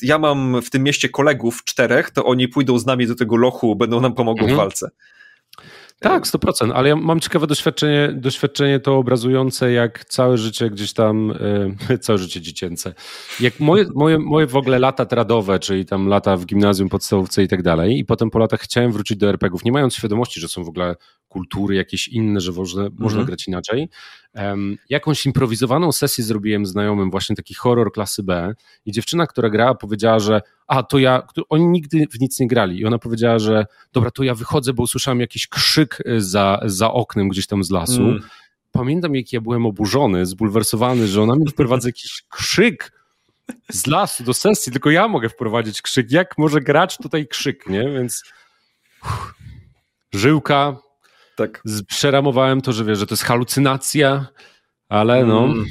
[0.02, 3.76] ja mam w tym mieście kolegów czterech, to oni pójdą z nami do tego lochu,
[3.76, 4.56] będą nam pomogą mhm.
[4.56, 4.90] w walce.
[6.00, 11.34] Tak, 100%, ale ja mam ciekawe doświadczenie, doświadczenie to obrazujące, jak całe życie gdzieś tam,
[11.90, 12.94] e, całe życie dziecięce,
[13.40, 17.48] jak moje, moje, moje w ogóle lata tradowe, czyli tam lata w gimnazjum, podstawówce i
[17.48, 20.64] tak dalej i potem po latach chciałem wrócić do RPGów, nie mając świadomości, że są
[20.64, 20.96] w ogóle
[21.28, 23.02] kultury jakieś inne, że można, mhm.
[23.02, 23.88] można grać inaczej.
[24.34, 28.54] Um, jakąś improwizowaną sesję zrobiłem znajomym, właśnie taki horror klasy B
[28.86, 32.78] i dziewczyna, która grała powiedziała, że a to ja, oni nigdy w nic nie grali
[32.78, 36.92] i ona powiedziała, że dobra, to ja wychodzę, bo usłyszałem jakiś krzyk y, za, za
[36.92, 38.02] oknem gdzieś tam z lasu.
[38.02, 38.20] Mm.
[38.72, 42.92] Pamiętam, jak ja byłem oburzony, zbulwersowany, że ona mi wprowadza jakiś krzyk
[43.70, 46.10] z lasu do sesji, tylko ja mogę wprowadzić krzyk.
[46.10, 47.90] Jak może grać tutaj krzyk, nie?
[47.90, 48.22] Więc
[49.04, 49.34] uff,
[50.12, 50.76] żyłka,
[51.40, 51.62] tak.
[51.86, 54.26] Przeramowałem to, że wiesz, że to jest halucynacja,
[54.88, 55.44] ale no.
[55.44, 55.64] Mm.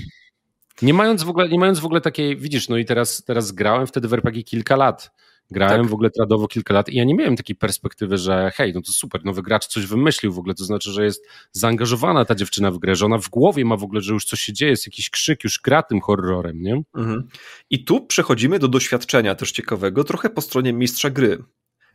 [0.81, 3.87] Nie mając w ogóle, nie mając w ogóle takiej, widzisz, no i teraz, teraz grałem
[3.87, 5.11] wtedy w RPG kilka lat.
[5.51, 5.89] Grałem tak.
[5.89, 8.91] w ogóle tradowo kilka lat i ja nie miałem takiej perspektywy, że hej, no to
[8.91, 12.77] super, nowy gracz coś wymyślił w ogóle, to znaczy, że jest zaangażowana ta dziewczyna w
[12.77, 15.09] grę, że ona w głowie ma w ogóle, że już coś się dzieje, jest jakiś
[15.09, 16.81] krzyk, już gra tym horrorem, nie?
[16.95, 17.27] Mhm.
[17.69, 21.43] I tu przechodzimy do doświadczenia też ciekawego, trochę po stronie mistrza gry.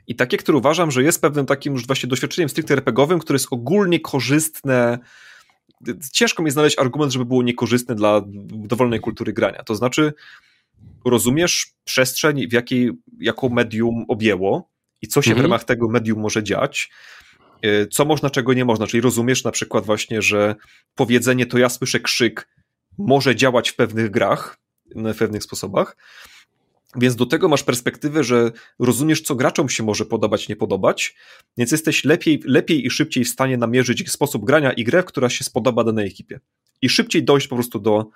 [0.06, 3.48] I takie, które uważam, że jest pewnym takim już właśnie doświadczeniem stricte RPGowym, które jest
[3.50, 4.98] ogólnie korzystne.
[6.12, 9.62] Ciężko mi znaleźć argument, żeby było niekorzystne dla dowolnej kultury grania.
[9.62, 10.12] To znaczy,
[11.04, 12.90] rozumiesz przestrzeń, w jakiej,
[13.20, 14.70] jaką medium objęło
[15.02, 15.42] i co się mhm.
[15.42, 16.90] w ramach tego medium może dziać,
[17.64, 18.86] y, co można, czego nie można.
[18.86, 20.54] Czyli rozumiesz na przykład właśnie, że
[20.94, 22.48] powiedzenie to ja słyszę krzyk
[22.98, 24.58] może działać w pewnych grach,
[24.94, 25.96] w pewnych sposobach,
[26.96, 31.14] więc do tego masz perspektywę, że rozumiesz, co graczom się może podobać, nie podobać,
[31.56, 35.44] więc jesteś lepiej, lepiej i szybciej w stanie namierzyć sposób grania i grę, która się
[35.44, 36.40] spodoba danej ekipie.
[36.82, 38.08] I szybciej dojść po prostu do,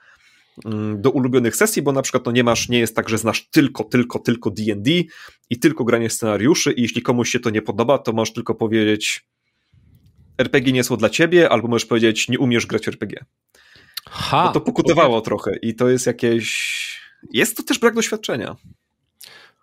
[0.64, 3.48] mm, do ulubionych sesji, bo na przykład no nie masz, nie jest tak, że znasz
[3.50, 4.90] tylko, tylko, tylko D&D
[5.50, 9.26] i tylko granie scenariuszy i jeśli komuś się to nie podoba, to możesz tylko powiedzieć
[10.38, 13.24] RPG nie są dla ciebie, albo możesz powiedzieć nie umiesz grać RPG.
[14.10, 18.56] Ha, to pokutowało trochę i to jest jakieś jest to też brak doświadczenia.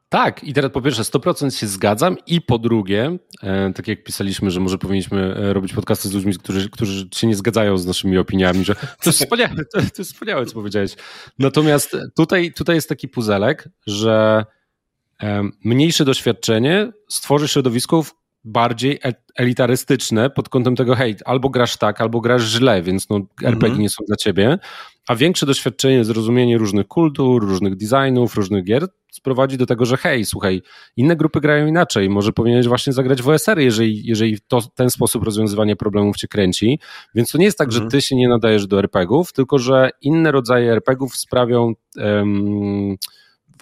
[0.09, 4.51] Tak, i teraz po pierwsze 100% się zgadzam i po drugie, e, tak jak pisaliśmy,
[4.51, 8.17] że może powinniśmy e, robić podcasty z ludźmi, którzy, którzy się nie zgadzają z naszymi
[8.17, 10.95] opiniami, że to jest wspaniałe, to, to jest wspaniałe, co powiedziałeś.
[11.39, 14.45] Natomiast tutaj, tutaj jest taki puzelek, że
[15.23, 18.03] e, mniejsze doświadczenie stworzy środowisko,
[18.45, 23.19] bardziej e, elitarystyczne pod kątem tego, hej, albo grasz tak, albo grasz źle, więc no,
[23.43, 23.81] RPG mm -hmm.
[23.81, 24.57] nie są dla ciebie,
[25.07, 30.25] a większe doświadczenie, zrozumienie różnych kultur, różnych designów, różnych gier sprowadzi do tego, że hej,
[30.25, 30.61] słuchaj,
[30.97, 35.23] inne grupy grają inaczej, może powinieneś właśnie zagrać w OSR, jeżeli, jeżeli to, ten sposób
[35.23, 36.79] rozwiązywania problemów cię kręci,
[37.15, 37.83] więc to nie jest tak, mhm.
[37.83, 42.95] że ty się nie nadajesz do RPGów, tylko że inne rodzaje RPGów sprawią um,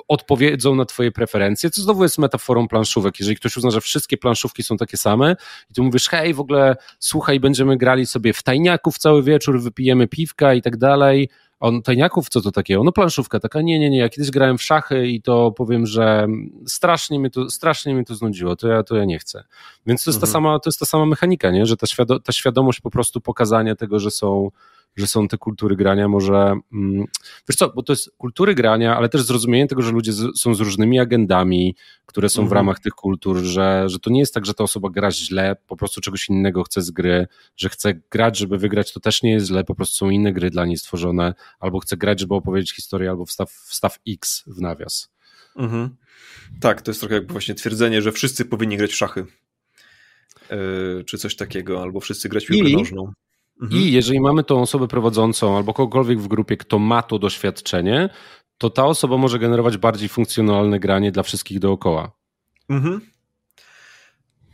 [0.07, 3.19] odpowiedzą na twoje preferencje, co znowu jest metaforą planszówek.
[3.19, 5.35] Jeżeli ktoś uzna, że wszystkie planszówki są takie same
[5.71, 10.07] i ty mówisz, hej, w ogóle słuchaj, będziemy grali sobie w tajniaków cały wieczór, wypijemy
[10.07, 11.29] piwka i tak dalej,
[11.63, 12.83] on tajniaków, co to takiego?
[12.83, 16.27] No planszówka, taka nie, nie, nie, ja kiedyś grałem w szachy i to powiem, że
[16.67, 19.43] strasznie mnie to, strasznie mnie to znudziło, to ja, to ja nie chcę.
[19.85, 20.29] Więc to jest, mhm.
[20.29, 21.65] ta, sama, to jest ta sama mechanika, nie?
[21.65, 24.49] że ta, świado ta świadomość po prostu pokazania tego, że są
[24.95, 26.55] że są te kultury grania, może.
[26.73, 27.05] Mm,
[27.49, 30.55] wiesz co, bo to jest kultury grania, ale też zrozumienie tego, że ludzie z, są
[30.55, 31.75] z różnymi agendami,
[32.05, 32.55] które są w mhm.
[32.55, 35.77] ramach tych kultur, że, że to nie jest tak, że ta osoba gra źle, po
[35.77, 39.47] prostu czegoś innego chce z gry, że chce grać, żeby wygrać, to też nie jest
[39.47, 43.09] źle, po prostu są inne gry dla niej stworzone, albo chce grać, żeby opowiedzieć historię,
[43.09, 45.13] albo wstaw, wstaw X w nawias.
[45.55, 45.89] Mhm.
[46.59, 49.25] Tak, to jest trochę jakby właśnie twierdzenie, że wszyscy powinni grać w szachy.
[50.49, 53.13] Yy, czy coś takiego, albo wszyscy grać w piłkę I, nożną.
[53.63, 53.81] Mhm.
[53.81, 58.09] I jeżeli mamy tą osobę prowadzącą albo kogokolwiek w grupie, kto ma to doświadczenie,
[58.57, 62.11] to ta osoba może generować bardziej funkcjonalne granie dla wszystkich dookoła.
[62.69, 63.01] Mhm.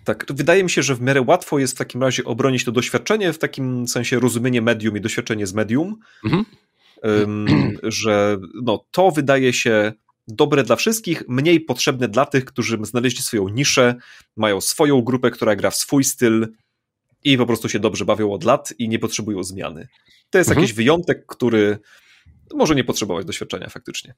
[0.04, 3.34] Tak, wydaje mi się, że w miarę łatwo jest w takim razie obronić to doświadczenie,
[3.34, 5.96] w takim sensie rozumienie medium i doświadczenie z medium,
[6.26, 6.46] mhm.
[7.04, 7.48] um,
[7.84, 9.94] że no, to wydaje się
[10.28, 13.96] dobre dla wszystkich, mniej potrzebne dla tych, którzy znaleźli swoją niszę,
[14.36, 16.48] mają swoją grupę, która gra w swój styl,
[17.24, 19.88] i po prostu się dobrze bawią od lat i nie potrzebują zmiany.
[20.30, 20.64] To jest mhm.
[20.64, 21.80] jakiś wyjątek, który
[22.54, 24.14] może nie potrzebować doświadczenia faktycznie.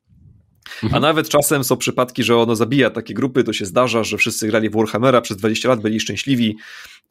[0.83, 0.95] Mhm.
[0.95, 4.47] A nawet czasem są przypadki, że ono zabija takie grupy, to się zdarza, że wszyscy
[4.47, 6.57] grali w Warhammera przez 20 lat, byli szczęśliwi.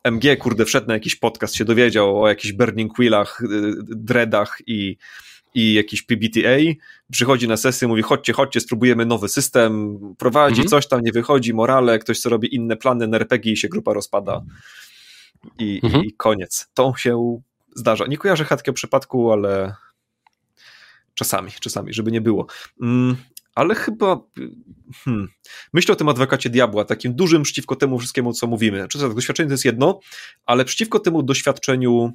[0.05, 3.47] MG, kurde, wszedł na jakiś podcast, się dowiedział o jakichś Burning Wheelach, y,
[3.83, 4.97] Dreadach i,
[5.55, 6.59] i jakiś PBTA,
[7.13, 10.69] przychodzi na sesję, mówi chodźcie, chodźcie, spróbujemy nowy system, prowadzi, mhm.
[10.69, 13.93] coś tam nie wychodzi, morale, ktoś co robi inne plany na RPG i się grupa
[13.93, 14.43] rozpada
[15.59, 16.05] i, mhm.
[16.05, 16.69] i koniec.
[16.75, 17.41] To się
[17.77, 18.07] zdarza.
[18.07, 19.75] Nie kojarzę takiego przypadku, ale
[21.15, 22.47] czasami, czasami, żeby nie było.
[22.83, 23.17] Mm,
[23.55, 24.21] ale chyba
[25.05, 25.29] hmm,
[25.73, 28.79] myślę o tym adwokacie diabła, takim dużym przeciwko temu wszystkiemu, co mówimy.
[28.79, 30.01] Znaczy, doświadczenie to jest jedno,
[30.47, 32.13] ale przeciwko temu doświadczeniu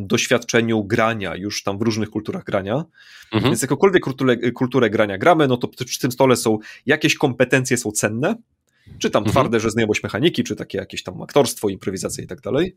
[0.00, 2.84] doświadczeniu grania już tam w różnych kulturach grania.
[3.32, 3.44] Mhm.
[3.44, 7.92] Więc jakąkolwiek kulturę, kulturę grania gramy, no to przy tym stole są jakieś kompetencje są
[7.92, 8.34] cenne,
[8.98, 9.32] czy tam mhm.
[9.32, 12.76] twarde, że znajomość mechaniki, czy takie jakieś tam aktorstwo, improwizacja i tak dalej.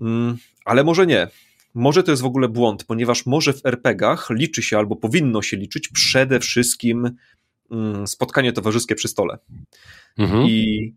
[0.00, 1.28] Mm, ale może nie.
[1.74, 5.56] Może to jest w ogóle błąd, ponieważ może w RPGach liczy się albo powinno się
[5.56, 7.10] liczyć przede wszystkim
[7.70, 9.38] mm, spotkanie towarzyskie przy stole.
[10.18, 10.46] Mhm.
[10.46, 10.94] I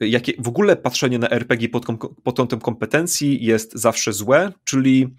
[0.00, 1.86] jakie, w ogóle patrzenie na RPG pod,
[2.22, 5.14] pod kątem kompetencji jest zawsze złe, czyli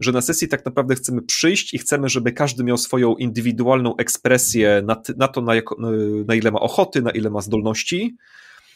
[0.00, 4.82] że na sesji tak naprawdę chcemy przyjść i chcemy, żeby każdy miał swoją indywidualną ekspresję
[4.86, 5.76] na, na to, na, jako,
[6.26, 8.16] na, ile ma ochoty, na ile ma zdolności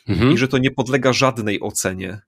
[0.08, 0.32] mhm.
[0.32, 2.20] i że to nie podlega żadnej ocenie.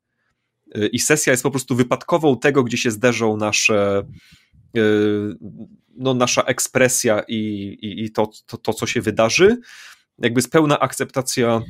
[0.93, 4.03] I sesja jest po prostu wypadkową tego, gdzie się zderzą nasze
[5.97, 7.37] no, nasza ekspresja i,
[7.83, 9.57] i, i to, to, to, co się wydarzy.
[10.19, 11.63] Jakby jest pełna akceptacja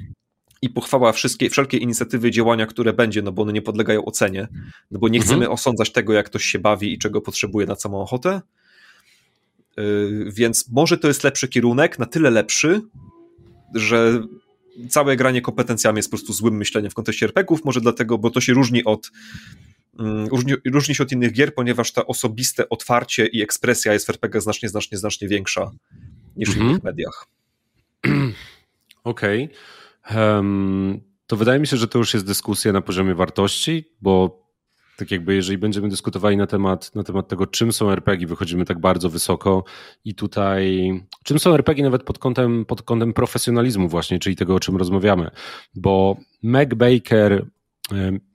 [0.63, 4.49] i pochwała wszystkie, wszelkie inicjatywy, działania, które będzie, no bo one nie podlegają ocenie,
[4.91, 5.27] no bo nie mhm.
[5.27, 8.41] chcemy osądzać tego, jak ktoś się bawi i czego potrzebuje na samą ochotę.
[9.77, 12.81] Yy, więc może to jest lepszy kierunek, na tyle lepszy,
[13.75, 14.23] że
[14.89, 18.41] całe granie kompetencjami jest po prostu złym myśleniem w kontekście RPGów, może dlatego, bo to
[18.41, 19.11] się różni od
[19.99, 24.11] mm, różni, różni się od innych gier, ponieważ to osobiste otwarcie i ekspresja jest w
[24.11, 25.71] RPG znacznie, znacznie, znacznie większa
[26.37, 26.81] niż w innych mhm.
[26.85, 27.27] mediach.
[29.05, 29.45] Okej.
[29.45, 29.57] Okay
[31.27, 34.47] to wydaje mi się, że to już jest dyskusja na poziomie wartości, bo
[34.97, 38.81] tak jakby jeżeli będziemy dyskutowali na temat, na temat tego, czym są RPG, wychodzimy tak
[38.81, 39.65] bardzo wysoko
[40.05, 40.93] i tutaj,
[41.25, 45.31] czym są RPG nawet pod kątem, pod kątem profesjonalizmu właśnie, czyli tego, o czym rozmawiamy,
[45.75, 47.47] bo Meg Baker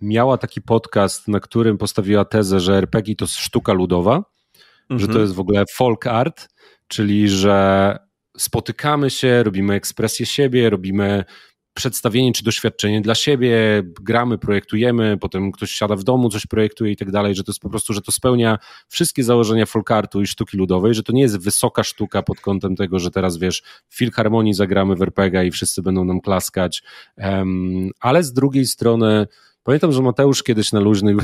[0.01, 4.99] miała taki podcast, na którym postawiła tezę, że RPG to sztuka ludowa, mhm.
[4.99, 5.22] że to mhm.
[5.22, 6.49] jest w ogóle folk art,
[6.88, 7.97] czyli że
[8.38, 11.24] spotykamy się, robimy ekspresję siebie, robimy
[11.74, 16.97] przedstawienie czy doświadczenie dla siebie, gramy, projektujemy, potem ktoś siada w domu, coś projektuje i
[16.97, 18.57] tak dalej, że to jest po prostu, że to spełnia
[18.88, 22.99] wszystkie założenia folkartu i sztuki ludowej, że to nie jest wysoka sztuka pod kątem tego,
[22.99, 26.84] że teraz wiesz, w Filharmonii zagramy w RPG i wszyscy będą nam klaskać,
[27.17, 29.28] um, ale z drugiej strony
[29.63, 31.17] pamiętam, że Mateusz kiedyś na luźnych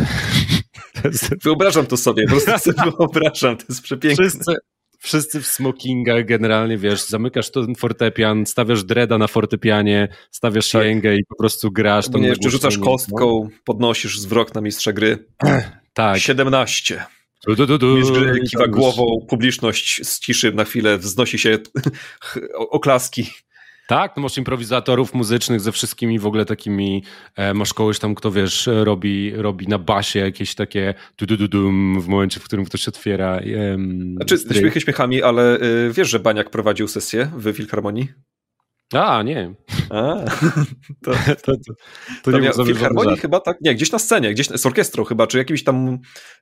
[1.43, 4.29] Wyobrażam to sobie, po prostu sobie wyobrażam, to jest przepiękne.
[4.29, 4.53] Wszyscy,
[4.97, 10.85] wszyscy w smokingach generalnie, wiesz, zamykasz ten fortepian, stawiasz dreda na fortepianie, stawiasz tak.
[10.85, 12.09] jęgę i po prostu grasz.
[12.09, 13.49] Nie, jeszcze rzucasz kostką, no.
[13.65, 15.25] podnosisz zwrok na mistrza gry.
[15.93, 16.17] tak.
[16.17, 17.05] 17.
[17.47, 18.13] Du, du, du, du.
[18.13, 21.57] gry kiwa głową, publiczność z ciszy na chwilę wznosi się
[22.55, 23.29] oklaski.
[23.87, 27.03] Tak, no masz improwizatorów muzycznych ze wszystkimi w ogóle takimi,
[27.35, 31.47] e, masz kogoś tam, kto wiesz, robi, robi na basie jakieś takie du, du, du,
[31.47, 33.37] dum w momencie, w którym ktoś otwiera.
[33.37, 33.77] E,
[34.15, 38.07] znaczy, śmiechy śmiechami, ale y, wiesz, że Baniak prowadził sesję w Filharmonii?
[38.93, 39.53] A, nie.
[39.89, 40.15] A,
[41.03, 41.11] to,
[41.43, 45.03] to, to, to nie w Filharmonii chyba tak, nie, gdzieś na scenie, gdzieś z orkiestrą
[45.03, 45.99] chyba, czy jakimś tam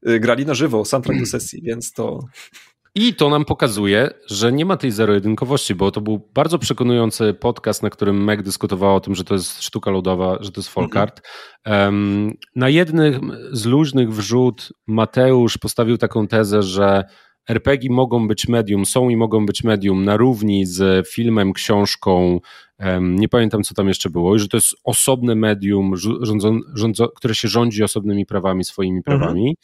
[0.08, 2.20] y, grali na żywo soundtrack do sesji, więc to...
[2.98, 7.84] I to nam pokazuje, że nie ma tej zero-jedynkowości, bo to był bardzo przekonujący podcast,
[7.84, 10.96] na którym Meg dyskutowała o tym, że to jest sztuka ludowa, że to jest folk
[10.96, 11.22] art.
[11.66, 17.04] Um, na jednym z luźnych wrzut Mateusz postawił taką tezę, że
[17.50, 22.40] RPG mogą być medium, są i mogą być medium na równi z filmem, książką,
[22.80, 27.08] um, nie pamiętam co tam jeszcze było, i że to jest osobne medium, rządzą, rządzą,
[27.16, 29.56] które się rządzi osobnymi prawami, swoimi prawami.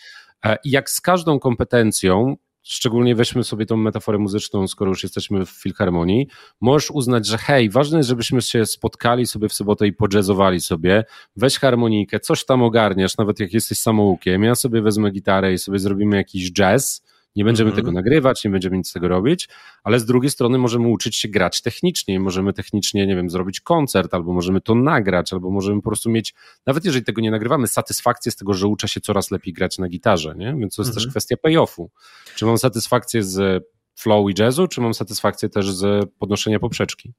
[0.44, 0.58] Mhm.
[0.64, 5.50] I jak z każdą kompetencją, szczególnie weźmy sobie tą metaforę muzyczną, skoro już jesteśmy w
[5.50, 6.28] filharmonii,
[6.62, 11.04] możesz uznać, że hej, ważne jest, żebyśmy się spotkali sobie w sobotę i podjazzowali sobie,
[11.36, 15.80] weź harmonijkę, coś tam ogarniasz, nawet jak jesteś samoukiem, ja sobie wezmę gitarę i sobie
[15.80, 17.02] zrobimy jakiś jazz,
[17.36, 17.86] nie będziemy mhm.
[17.86, 19.50] tego nagrywać, nie będziemy nic z tego robić,
[19.84, 24.14] ale z drugiej strony możemy uczyć się grać technicznie, możemy technicznie, nie wiem, zrobić koncert,
[24.14, 26.34] albo możemy to nagrać, albo możemy po prostu mieć,
[26.66, 29.88] nawet jeżeli tego nie nagrywamy, satysfakcję z tego, że uczę się coraz lepiej grać na
[29.88, 30.56] gitarze, nie?
[30.60, 30.94] Więc to jest mhm.
[30.94, 31.92] też kwestia payoffu.
[32.36, 33.64] Czy mam satysfakcję z
[33.96, 37.14] flow i jazzu, czy mam satysfakcję też z podnoszenia poprzeczki?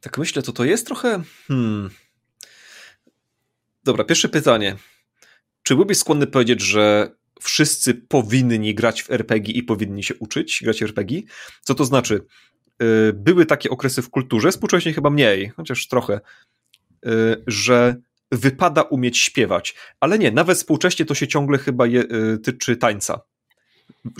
[0.00, 1.22] Tak myślę, to to jest trochę...
[1.48, 1.90] Hmm.
[3.84, 4.76] Dobra, pierwsze pytanie.
[5.62, 10.82] Czy byłbyś skłonny powiedzieć, że wszyscy powinni grać w RPG i powinni się uczyć grać
[10.82, 11.22] RPG.
[11.62, 12.24] Co to znaczy?
[12.82, 16.20] Y, były takie okresy w kulturze, współcześnie chyba mniej, chociaż trochę,
[17.06, 17.96] y, że
[18.32, 19.74] wypada umieć śpiewać.
[20.00, 23.20] Ale nie, nawet współcześnie to się ciągle chyba je, y, tyczy tańca.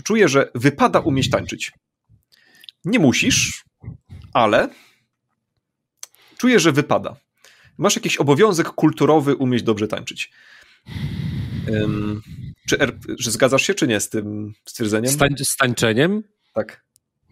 [0.03, 1.71] Czuję, że wypada umieć tańczyć.
[2.85, 3.63] Nie musisz,
[4.33, 4.69] ale
[6.37, 7.15] czuję, że wypada.
[7.77, 10.31] Masz jakiś obowiązek kulturowy umieć dobrze tańczyć.
[12.69, 12.77] Czy,
[13.23, 15.11] czy zgadzasz się, czy nie z tym stwierdzeniem?
[15.43, 16.23] z tańczeniem?
[16.53, 16.83] Tak.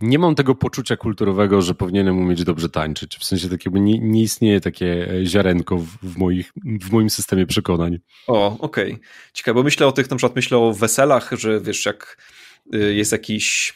[0.01, 3.17] Nie mam tego poczucia kulturowego, że powinienem umieć dobrze tańczyć.
[3.17, 6.51] W sensie takiego nie, nie istnieje takie e, ziarenko w, w, moich,
[6.81, 7.99] w moim systemie przekonań.
[8.27, 8.93] O, okej.
[8.93, 9.05] Okay.
[9.33, 12.17] Ciekawe, bo myślę o tych, na przykład myślę o weselach, że wiesz, jak
[12.75, 13.73] y, jest jakiś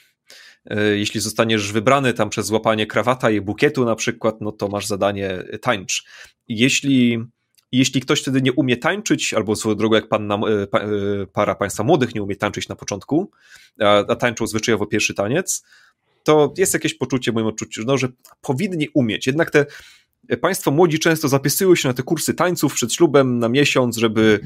[0.71, 4.87] y, jeśli zostaniesz wybrany tam przez złapanie krawata i bukietu na przykład, no to masz
[4.87, 6.05] zadanie tańcz.
[6.47, 7.25] Jeśli
[7.77, 10.87] jeśli ktoś wtedy nie umie tańczyć, albo swoją drogą jak panna, e, pa, e,
[11.33, 13.31] para państwa młodych nie umie tańczyć na początku,
[13.81, 15.63] a, a tańczą zwyczajowo pierwszy taniec,
[16.23, 18.07] to jest jakieś poczucie w moim odczuciu, no, że
[18.41, 19.27] powinni umieć.
[19.27, 19.65] Jednak te
[20.41, 24.39] państwo młodzi często zapisują się na te kursy tańców przed ślubem na miesiąc, żeby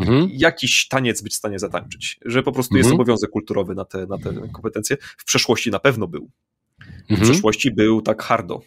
[0.00, 0.28] mhm.
[0.32, 2.18] jakiś taniec być w stanie zatańczyć.
[2.24, 2.78] Że po prostu mhm.
[2.78, 4.96] jest obowiązek kulturowy na te, na te kompetencje.
[5.18, 6.30] W przeszłości na pewno był.
[6.80, 7.30] W mhm.
[7.30, 8.60] przeszłości był tak hardo,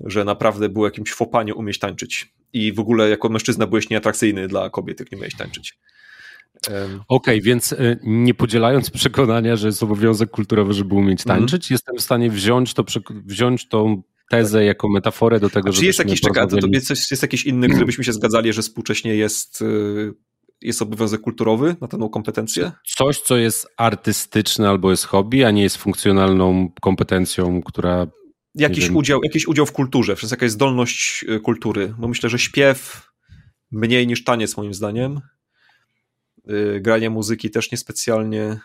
[0.00, 4.70] że naprawdę było jakimś fopanie umieć tańczyć i w ogóle jako mężczyzna byłeś nieatrakcyjny dla
[4.70, 5.78] kobiet, jak nie miałeś tańczyć.
[6.66, 11.38] Okej, okay, więc y, nie podzielając przekonania, że jest obowiązek kulturowy, żeby umieć mhm.
[11.38, 11.74] tańczyć, mm.
[11.74, 14.66] jestem w stanie wziąć, to, wziąć tą tezę tak.
[14.66, 15.80] jako metaforę do tego, że.
[15.80, 18.62] Czy jest jakiś, czekaj, to, to jest, jest jakiś inny, który byśmy się zgadzali, że
[18.62, 20.14] współcześnie jest, y,
[20.62, 22.72] jest obowiązek kulturowy na tę kompetencję?
[22.96, 28.06] Coś, co jest artystyczne albo jest hobby, a nie jest funkcjonalną kompetencją, która
[28.54, 33.08] jakiś udział, jakiś udział w kulturze, przez jakaś zdolność y, kultury, bo myślę, że śpiew
[33.70, 35.20] mniej niż taniec moim zdaniem.
[36.46, 38.60] Yy, granie muzyki też niespecjalnie.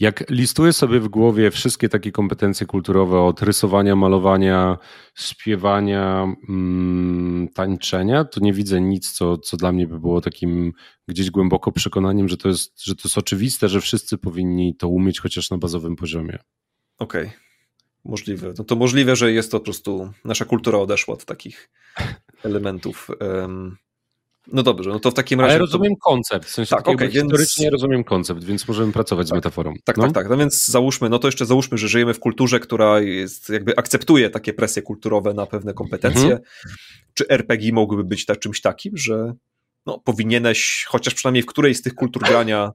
[0.00, 4.78] Jak listuję sobie w głowie wszystkie takie kompetencje kulturowe od rysowania, malowania,
[5.14, 10.72] śpiewania, mm, tańczenia, to nie widzę nic, co, co dla mnie by było takim
[11.08, 15.20] gdzieś głęboko przekonaniem, że to, jest, że to jest oczywiste, że wszyscy powinni to umieć
[15.20, 16.38] chociaż na bazowym poziomie.
[16.98, 17.26] Okej.
[17.26, 17.41] Okay.
[18.04, 18.54] Możliwe.
[18.58, 21.70] No to możliwe, że jest to po prostu nasza kultura odeszła od takich
[22.44, 23.08] elementów.
[24.46, 25.50] No dobrze, no to w takim razie.
[25.50, 26.00] Ale rozumiem to...
[26.00, 27.72] koncept, w sensie tak, okay, historycznie więc...
[27.72, 29.74] rozumiem koncept, więc możemy pracować tak, z metaforą.
[29.84, 30.04] Tak, no?
[30.04, 30.28] tak, tak.
[30.28, 34.30] No więc załóżmy, no to jeszcze załóżmy, że żyjemy w kulturze, która jest, jakby akceptuje
[34.30, 36.22] takie presje kulturowe na pewne kompetencje.
[36.22, 36.40] Mhm.
[37.14, 39.34] Czy RPG mogłyby być ta, czymś takim, że
[39.86, 42.72] no, powinieneś, chociaż przynajmniej w którejś z tych kultur grania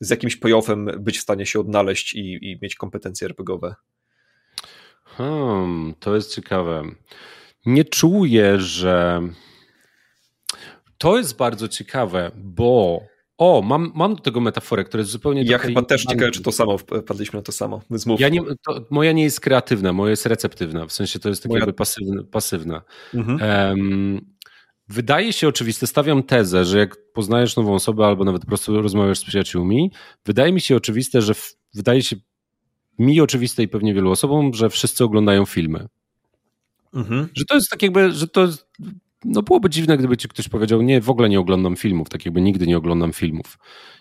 [0.00, 3.74] z jakimś payoffem być w stanie się odnaleźć i, i mieć kompetencje RPGowe?
[5.16, 6.82] Hmm, to jest ciekawe.
[7.66, 9.22] Nie czuję, że.
[10.98, 13.00] To jest bardzo ciekawe, bo.
[13.38, 15.42] O, mam, mam do tego metaforę, która jest zupełnie.
[15.42, 17.82] Ja chyba też ciekawe, czy to samo, wpadliśmy na to samo.
[18.18, 21.50] Ja nie, to, moja nie jest kreatywna, moja jest receptywna, w sensie to jest tak
[21.50, 21.60] moja...
[21.60, 22.22] jakby pasywna.
[22.30, 22.82] pasywna.
[23.14, 23.68] Mhm.
[23.68, 24.20] Um,
[24.88, 29.18] wydaje się oczywiste, stawiam tezę, że jak poznajesz nową osobę albo nawet po prostu rozmawiasz
[29.18, 29.92] z przyjaciółmi,
[30.26, 32.16] wydaje mi się oczywiste, że w, wydaje się
[32.98, 35.86] mi oczywiste i pewnie wielu osobom, że wszyscy oglądają filmy.
[36.94, 37.28] Mhm.
[37.34, 38.68] Że to jest tak jakby, że to jest
[39.24, 42.40] no byłoby dziwne, gdyby ci ktoś powiedział, nie, w ogóle nie oglądam filmów, tak jakby
[42.40, 43.58] nigdy nie oglądam filmów.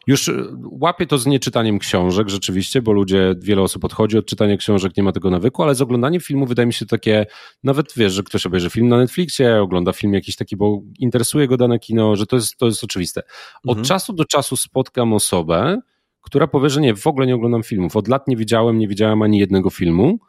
[0.08, 4.58] Już y, łapię to z nieczytaniem książek rzeczywiście, bo ludzie, wiele osób odchodzi od czytania
[4.58, 7.26] książek, nie ma tego nawyku, ale z oglądaniem filmu wydaje mi się takie,
[7.64, 11.58] nawet wiesz, że ktoś obejrzy film na Netflixie, ogląda film jakiś taki, bo interesuje go
[11.58, 13.22] dane kino, że to jest, to jest oczywiste.
[13.64, 13.86] Od mhm.
[13.86, 15.82] czasu do czasu spotkam osobę,
[16.28, 17.96] która powie, że nie, w ogóle nie oglądam filmów.
[17.96, 20.20] Od lat nie widziałem, nie widziałem ani jednego filmu.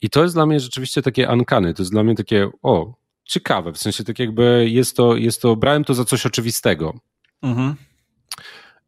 [0.00, 1.74] I to jest dla mnie rzeczywiście takie ankany.
[1.74, 2.94] To jest dla mnie takie, o,
[3.24, 3.72] ciekawe.
[3.72, 6.94] W sensie tak jakby jest to, jest to brałem to za coś oczywistego.
[7.42, 7.74] Mhm.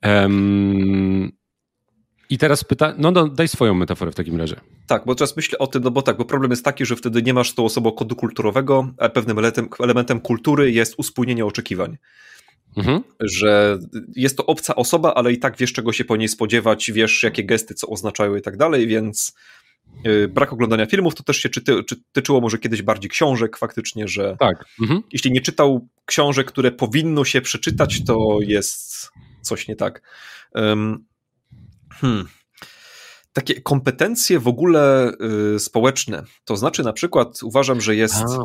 [0.04, 1.32] Um,
[2.30, 4.56] i teraz pyta, no, no daj swoją metaforę w takim razie.
[4.86, 7.22] Tak, bo teraz myślę o tym, no bo tak, bo problem jest taki, że wtedy
[7.22, 11.96] nie masz z tą osobą kodu kulturowego, a pewnym elementem, elementem kultury jest uspójnienie oczekiwań.
[12.76, 13.02] Mhm.
[13.20, 13.78] Że
[14.16, 17.44] jest to obca osoba, ale i tak wiesz, czego się po niej spodziewać, wiesz, jakie
[17.44, 19.32] gesty co oznaczają i tak dalej, więc
[20.06, 24.08] y, brak oglądania filmów to też się czyty, czy, tyczyło może kiedyś bardziej książek faktycznie,
[24.08, 24.64] że tak.
[24.80, 25.02] Mhm.
[25.12, 29.10] jeśli nie czytał książek, które powinno się przeczytać, to jest
[29.42, 30.02] coś nie tak.
[30.54, 31.04] Um,
[31.90, 32.26] hmm
[33.32, 35.12] takie kompetencje w ogóle
[35.54, 36.22] y, społeczne.
[36.44, 38.14] To znaczy, na przykład, uważam, że jest.
[38.14, 38.44] A,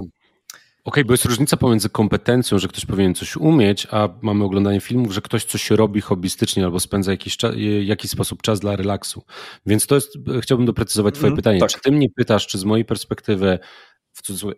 [0.86, 5.14] okay, bo jest różnica pomiędzy kompetencją, że ktoś powinien coś umieć, a mamy oglądanie filmów,
[5.14, 9.24] że ktoś coś robi hobbystycznie albo spędza jakiś, czas, jakiś sposób czas dla relaksu.
[9.66, 11.60] Więc to jest, chciałbym doprecyzować Twoje mm, pytanie.
[11.60, 11.70] Tak.
[11.70, 13.60] Czy Ty mnie pytasz, czy z mojej perspektywy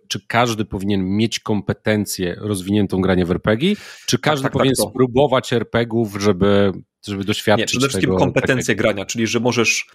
[0.07, 3.75] czy każdy powinien mieć kompetencję rozwiniętą granie w RPG,
[4.05, 6.71] czy tak, każdy tak, tak, powinien spróbować RPGów, żeby,
[7.07, 9.87] żeby doświadczyć Nie, przede wszystkim kompetencje grania, czyli że możesz,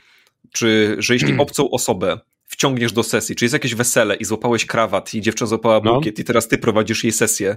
[0.52, 2.18] czy że jeśli obcą osobę
[2.52, 5.94] wciągniesz do sesji, czy jest jakieś wesele i złapałeś krawat i dziewczyna złapała no.
[5.94, 7.56] bukiet i teraz ty prowadzisz jej sesję,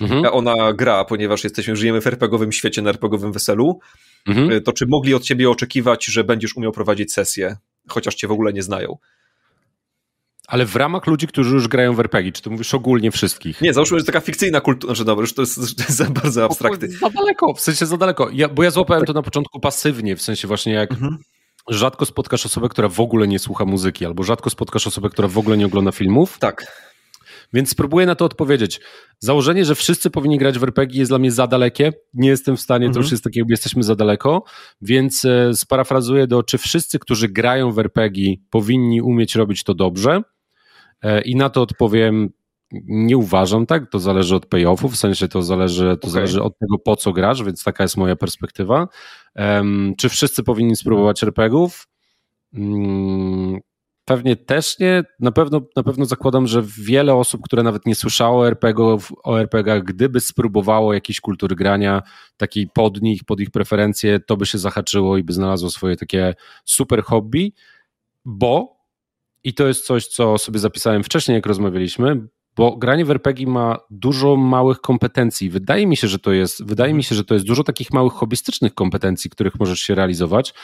[0.00, 0.24] mhm.
[0.24, 3.80] a ona gra, ponieważ jesteśmy, żyjemy w RPGowym świecie, na RPGowym weselu,
[4.26, 4.52] mhm.
[4.52, 7.56] Y, to czy mogli od ciebie oczekiwać, że będziesz umiał prowadzić sesję,
[7.88, 8.96] chociaż cię w ogóle nie znają?
[10.48, 13.60] Ale w ramach ludzi, którzy już grają w RPG, czy to mówisz ogólnie wszystkich?
[13.60, 16.44] Nie, załóżmy, że taka fikcyjna kultura, znaczy dobra, już to jest, to jest za bardzo
[16.44, 16.88] abstrakty.
[16.88, 18.30] Za daleko, w sensie za daleko.
[18.32, 21.18] Ja, bo ja złapałem to na początku pasywnie, w sensie właśnie jak mhm
[21.72, 25.38] rzadko spotkasz osobę, która w ogóle nie słucha muzyki, albo rzadko spotkasz osobę, która w
[25.38, 26.38] ogóle nie ogląda filmów.
[26.38, 26.66] Tak.
[27.52, 28.80] Więc spróbuję na to odpowiedzieć.
[29.18, 31.92] Założenie, że wszyscy powinni grać w RPG jest dla mnie za dalekie.
[32.14, 32.94] Nie jestem w stanie, mhm.
[32.94, 34.44] to już jest takie, jakby jesteśmy za daleko.
[34.82, 40.22] Więc e, sparafrazuję do, czy wszyscy, którzy grają w RPG, powinni umieć robić to dobrze.
[41.02, 42.30] E, I na to odpowiem
[42.84, 46.10] nie uważam tak, to zależy od payoffów, w sensie to zależy, to okay.
[46.10, 48.88] zależy od tego, po co grasz, więc taka jest moja perspektywa.
[49.36, 51.88] Um, czy wszyscy powinni spróbować RPGów?
[52.54, 53.60] Um,
[54.04, 55.04] pewnie też nie.
[55.20, 59.82] Na pewno, na pewno zakładam, że wiele osób, które nawet nie słyszało RPGów, o RPGach,
[59.82, 62.02] gdyby spróbowało jakiejś kultury grania,
[62.36, 66.34] takiej pod nich, pod ich preferencje, to by się zahaczyło i by znalazło swoje takie
[66.64, 67.54] super hobby,
[68.24, 68.82] bo
[69.44, 73.78] i to jest coś, co sobie zapisałem wcześniej, jak rozmawialiśmy, bo granie w RPG ma
[73.90, 75.50] dużo małych kompetencji.
[75.50, 78.12] Wydaje mi się, że to jest, wydaje mi się, że to jest dużo takich małych
[78.12, 80.54] hobbystycznych kompetencji, których możesz się realizować,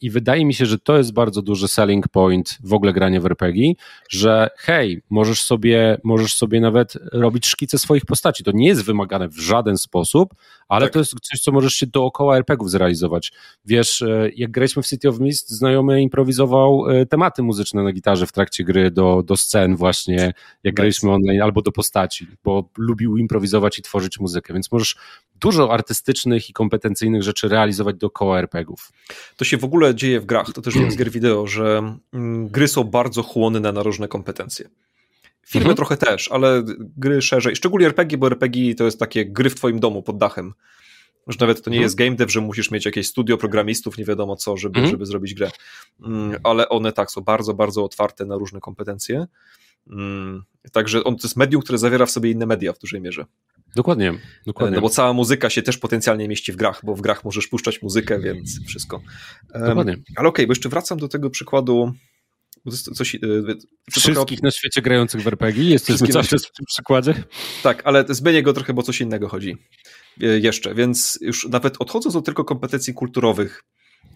[0.00, 3.26] i wydaje mi się, że to jest bardzo duży selling point w ogóle grania w
[3.26, 3.72] RPG,
[4.08, 8.44] że hej, możesz sobie, możesz sobie nawet robić szkice swoich postaci.
[8.44, 10.34] To nie jest wymagane w żaden sposób,
[10.70, 10.92] ale tak.
[10.92, 13.32] to jest coś, co możesz się dookoła RPGów zrealizować.
[13.64, 18.26] Wiesz, e, jak graliśmy w City of Mist, znajomy improwizował e, tematy muzyczne na gitarze
[18.26, 20.32] w trakcie gry do, do scen właśnie,
[20.64, 24.96] jak graliśmy online, albo do postaci, bo lubił improwizować i tworzyć muzykę, więc możesz
[25.40, 28.92] dużo artystycznych i kompetencyjnych rzeczy realizować dookoła RPGów.
[29.36, 32.48] To się w ogóle dzieje w grach, to też wiem z gier wideo, że mm,
[32.48, 34.68] gry są bardzo chłonne na różne kompetencje.
[35.50, 35.76] Filmy mhm.
[35.76, 36.62] trochę też, ale
[36.96, 40.52] gry szerzej, szczególnie RPG, bo RPG to jest takie gry w twoim domu pod dachem.
[41.26, 41.82] Że nawet to nie mhm.
[41.82, 44.90] jest game dev, że musisz mieć jakieś studio programistów, nie wiadomo co, żeby, mhm.
[44.90, 45.50] żeby zrobić grę.
[46.02, 49.26] Mm, ale one tak są bardzo, bardzo otwarte na różne kompetencje.
[49.90, 50.42] Mm,
[50.72, 53.24] także on to jest medium, które zawiera w sobie inne media w dużej mierze.
[53.76, 54.14] Dokładnie,
[54.46, 54.76] dokładnie.
[54.76, 57.82] No bo cała muzyka się też potencjalnie mieści w grach, bo w grach możesz puszczać
[57.82, 59.00] muzykę, więc wszystko.
[59.54, 59.92] Dokładnie.
[59.92, 61.92] Um, ale okej, okay, bo jeszcze wracam do tego przykładu
[62.94, 63.18] coś, e,
[63.90, 65.64] Wszystkich na świecie grających w RPG?
[65.64, 67.14] Jesteśmy cały czas w tym przykładzie?
[67.62, 69.56] Tak, ale zmienię go trochę, bo coś innego chodzi
[70.22, 73.64] e, jeszcze, więc już nawet odchodząc od tylko kompetencji kulturowych,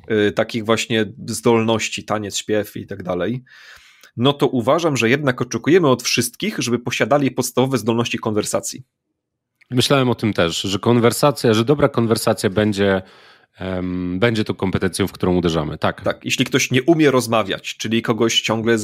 [0.09, 3.45] e, takich właśnie zdolności, taniec, śpiew i tak dalej,
[4.17, 8.85] no to uważam, że jednak oczekujemy od wszystkich, żeby posiadali podstawowe zdolności konwersacji.
[9.71, 13.03] Myślałem o tym też, że konwersacja, że dobra konwersacja będzie,
[14.15, 15.79] będzie to kompetencją, w którą uderzamy.
[15.79, 16.03] Tak.
[16.03, 18.77] Tak, jeśli ktoś nie umie rozmawiać, czyli kogoś ciągle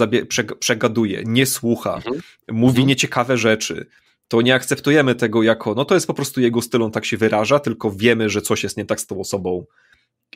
[0.58, 2.20] przegaduje, nie słucha, mhm.
[2.48, 2.88] mówi mhm.
[2.88, 3.86] nieciekawe rzeczy,
[4.28, 7.16] to nie akceptujemy tego jako, no to jest po prostu jego styl, on tak się
[7.16, 9.66] wyraża, tylko wiemy, że coś jest nie tak z tą osobą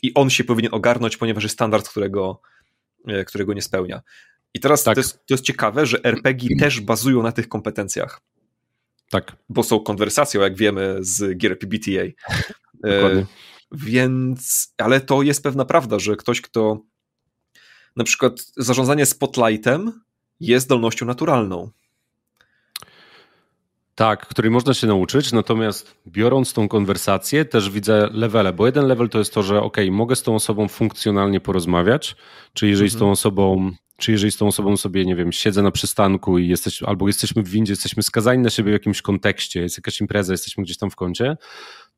[0.02, 2.40] i on się powinien ogarnąć, ponieważ jest standard, którego,
[3.06, 4.02] e, którego nie spełnia.
[4.54, 4.94] I teraz tak.
[4.94, 8.20] to, jest, to jest ciekawe, że RPG też bazują na tych kompetencjach.
[9.10, 9.36] Tak.
[9.48, 12.02] Bo są konwersacją, jak wiemy, z gier PBTA.
[12.74, 13.26] Dokładnie.
[13.74, 16.80] Więc, ale to jest pewna prawda, że ktoś, kto
[17.96, 20.00] na przykład zarządzanie spotlightem
[20.40, 21.70] jest zdolnością naturalną.
[23.94, 29.08] Tak, której można się nauczyć, natomiast biorąc tą konwersację, też widzę levele, bo jeden level
[29.08, 32.16] to jest to, że ok, mogę z tą osobą funkcjonalnie porozmawiać,
[32.52, 32.98] czyli jeżeli mhm.
[32.98, 36.48] z tą osobą czy jeżeli z tą osobą sobie, nie wiem, siedzę na przystanku i
[36.48, 40.32] jesteś, albo jesteśmy w windzie, jesteśmy skazani na siebie w jakimś kontekście, jest jakaś impreza,
[40.32, 41.36] jesteśmy gdzieś tam w kącie,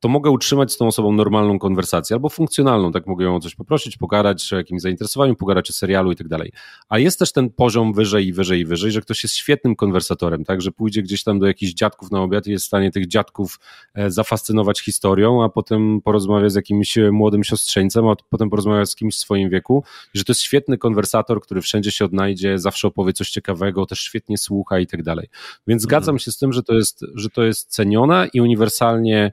[0.00, 3.54] to mogę utrzymać z tą osobą normalną konwersację albo funkcjonalną, tak mogę ją o coś
[3.54, 6.52] poprosić, pogadać o jakimś zainteresowaniu, pogadać o serialu i tak dalej.
[6.88, 10.44] A jest też ten poziom wyżej i wyżej i wyżej, że ktoś jest świetnym konwersatorem,
[10.44, 13.06] tak, że pójdzie gdzieś tam do jakichś dziadków na obiad i jest w stanie tych
[13.06, 13.60] dziadków
[13.94, 19.14] e, zafascynować historią, a potem porozmawia z jakimś młodym siostrzeńcem, a potem porozmawia z kimś
[19.14, 19.84] w swoim wieku,
[20.14, 24.38] że to jest świetny konwersator, który wszędzie się odnajdzie, zawsze opowie coś ciekawego, też świetnie
[24.38, 25.28] słucha i tak dalej.
[25.66, 26.18] Więc zgadzam mhm.
[26.18, 29.32] się z tym, że to jest, że to jest ceniona i uniwersalnie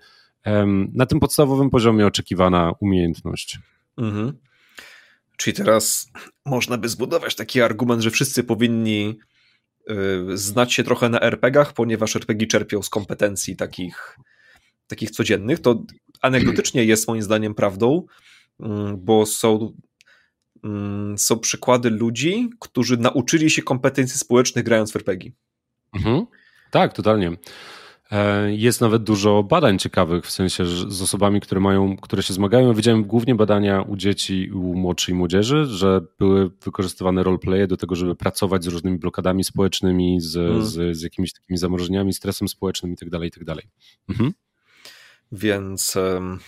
[0.94, 3.60] na tym podstawowym poziomie oczekiwana umiejętność.
[3.98, 4.34] Mhm.
[5.38, 6.12] Czyli teraz
[6.46, 9.20] można by zbudować taki argument, że wszyscy powinni
[9.90, 14.18] y, znać się trochę na RPGach, ponieważ RPG czerpią z kompetencji takich,
[14.88, 15.60] takich codziennych.
[15.60, 15.84] To
[16.22, 18.06] anegdotycznie jest moim zdaniem prawdą,
[18.60, 19.74] mm, bo są,
[20.64, 25.32] mm, są przykłady ludzi, którzy nauczyli się kompetencji społecznych grając w RPG.
[25.94, 26.26] Mhm.
[26.72, 27.32] Tak, totalnie.
[28.12, 32.74] E, jest nawet dużo badań ciekawych, w sensie z osobami, które mają, które się zmagają.
[32.74, 37.96] Widziałem głównie badania u dzieci i u młodszej młodzieży, że były wykorzystywane roleplaye do tego,
[37.96, 40.66] żeby pracować z różnymi blokadami społecznymi, z, hmm.
[40.66, 43.12] z, z jakimiś takimi zamrożeniami, stresem społecznym itd.
[43.12, 43.56] Tak itd.
[43.56, 43.66] Tak
[44.10, 44.34] mhm.
[45.32, 45.96] Więc...
[45.96, 46.40] Um...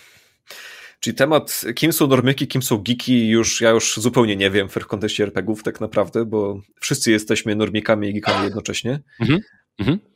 [0.99, 4.87] Czyli temat, kim są normyki, kim są geeki, już ja już zupełnie nie wiem w
[4.87, 8.99] kontekście RPGów tak naprawdę, bo wszyscy jesteśmy normikami i geekami jednocześnie.
[9.19, 9.39] Mhm.
[9.79, 9.99] Mhm.
[9.99, 10.14] E,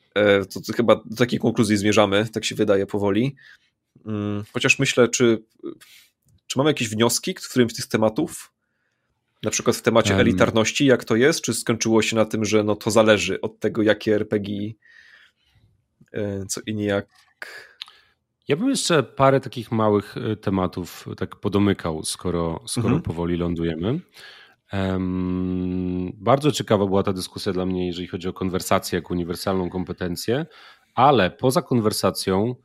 [0.49, 3.35] to, to chyba do takiej konkluzji zmierzamy, tak się wydaje powoli.
[4.05, 5.43] Mm, chociaż myślę, czy,
[6.47, 8.53] czy mamy jakieś wnioski w którymś z tych tematów?
[9.43, 10.21] Na przykład w temacie um.
[10.21, 11.41] elitarności, jak to jest?
[11.41, 14.71] Czy skończyło się na tym, że no to zależy od tego, jakie RPG,
[16.13, 17.07] e, co inni jak.
[18.47, 23.03] Ja bym jeszcze parę takich małych e, tematów tak podomykał, skoro, skoro mhm.
[23.03, 23.99] powoli lądujemy.
[26.13, 30.45] Bardzo ciekawa była ta dyskusja dla mnie, jeżeli chodzi o konwersację jako uniwersalną kompetencję,
[30.95, 32.55] ale poza konwersacją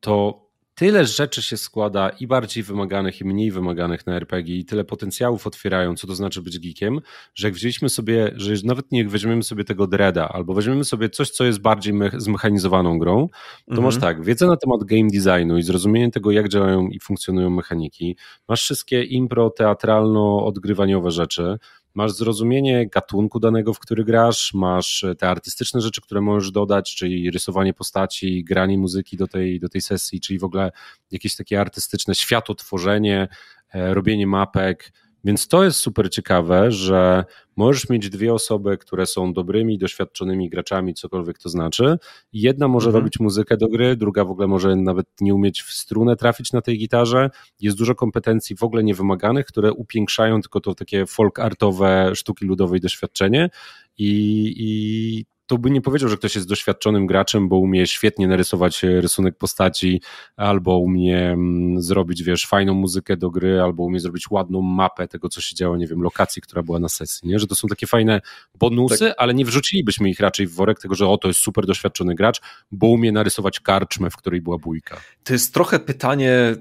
[0.00, 4.84] to tyle rzeczy się składa i bardziej wymaganych, i mniej wymaganych na RPG, i tyle
[4.84, 7.00] potencjałów otwierają, co to znaczy być geekiem,
[7.34, 11.30] że jak wzięliśmy sobie, że nawet nie weźmiemy sobie tego dreada, albo weźmiemy sobie coś,
[11.30, 13.84] co jest bardziej me zmechanizowaną grą, to mhm.
[13.84, 18.16] masz tak, wiedzę na temat game designu i zrozumienie tego, jak działają i funkcjonują mechaniki,
[18.48, 21.58] masz wszystkie impro, teatralno-odgrywaniowe rzeczy,
[21.94, 27.30] masz zrozumienie gatunku danego, w który grasz, masz te artystyczne rzeczy, które możesz dodać, czyli
[27.30, 30.72] rysowanie postaci, granie muzyki do tej, do tej sesji, czyli w ogóle
[31.10, 33.28] jakieś takie artystyczne światotworzenie,
[33.74, 34.92] e, robienie mapek,
[35.24, 37.24] więc to jest super ciekawe, że
[37.56, 41.98] możesz mieć dwie osoby, które są dobrymi, doświadczonymi graczami, cokolwiek to znaczy.
[42.32, 43.02] Jedna może mhm.
[43.04, 46.60] robić muzykę do gry, druga w ogóle może nawet nie umieć w strunę trafić na
[46.60, 47.30] tej gitarze.
[47.60, 52.80] Jest dużo kompetencji w ogóle niewymaganych, które upiększają tylko to takie folk artowe, sztuki ludowej
[52.80, 53.50] doświadczenie.
[53.98, 58.84] I, i to by nie powiedział, że ktoś jest doświadczonym graczem, bo umie świetnie narysować
[58.84, 60.02] e, rysunek postaci,
[60.36, 65.28] albo umie mm, zrobić, wiesz, fajną muzykę do gry, albo umie zrobić ładną mapę tego,
[65.28, 67.38] co się działo, nie wiem, lokacji, która była na sesji, nie?
[67.38, 68.20] Że to są takie fajne
[68.54, 69.14] bonusy, tak.
[69.18, 72.40] ale nie wrzucilibyśmy ich raczej w worek tego, że o, to jest super doświadczony gracz,
[72.72, 75.00] bo umie narysować karczmę, w której była bójka.
[75.24, 76.56] To jest trochę pytanie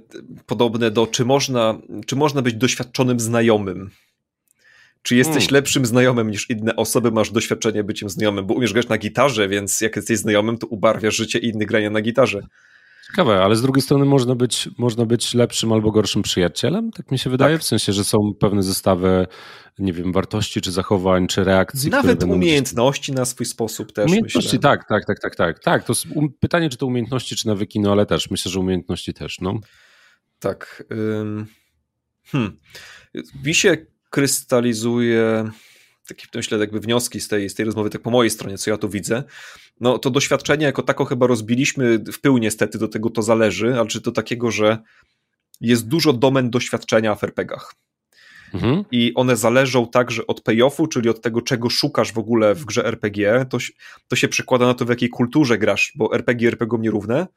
[0.45, 3.89] podobne do, czy można, czy można być doświadczonym znajomym
[5.01, 5.53] czy jesteś hmm.
[5.53, 9.81] lepszym znajomym niż inne osoby, masz doświadczenie byciem znajomym, bo umiesz grać na gitarze, więc
[9.81, 12.41] jak jesteś znajomym, to ubarwiasz życie innych grania na gitarze.
[13.09, 17.19] Ciekawe, ale z drugiej strony można być, można być lepszym albo gorszym przyjacielem, tak mi
[17.19, 17.61] się wydaje, tak.
[17.61, 19.27] w sensie, że są pewne zestawy,
[19.79, 21.89] nie wiem, wartości, czy zachowań, czy reakcji.
[21.89, 24.59] Nawet umiejętności na swój sposób też, Umiejętności, myślę.
[24.59, 25.59] tak, tak, tak, tak, tak.
[25.59, 29.13] tak to um, pytanie, czy to umiejętności, czy nawyki, no ale też, myślę, że umiejętności
[29.13, 29.59] też, no.
[30.39, 30.83] Tak.
[30.91, 31.45] Ym,
[32.25, 32.59] hmm.
[33.43, 33.77] Wisie
[34.09, 35.51] krystalizuje
[36.09, 38.77] takie myślę jakby wnioski z tej, z tej rozmowy, tak po mojej stronie, co ja
[38.77, 39.23] tu widzę,
[39.79, 43.87] no to doświadczenie jako tako chyba rozbiliśmy w pył niestety, do tego to zależy, ale
[43.87, 44.77] czy to takiego, że
[45.61, 47.75] jest dużo domen doświadczenia w RPGach.
[48.53, 48.83] Mhm.
[48.91, 52.85] I one zależą także od payoffu, czyli od tego, czego szukasz w ogóle w grze
[52.85, 53.45] RPG.
[53.49, 53.57] To,
[54.07, 57.27] to się przekłada na to, w jakiej kulturze grasz, bo RPG RPG nierówne.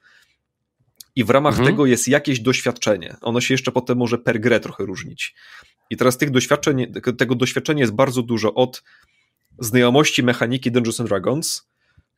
[1.17, 1.69] I w ramach mhm.
[1.69, 3.17] tego jest jakieś doświadczenie.
[3.21, 5.35] Ono się jeszcze potem może per grę trochę różnić.
[5.93, 8.83] I teraz tych doświadczeń, tego doświadczenia jest bardzo dużo od
[9.59, 11.69] znajomości mechaniki Dungeons and Dragons,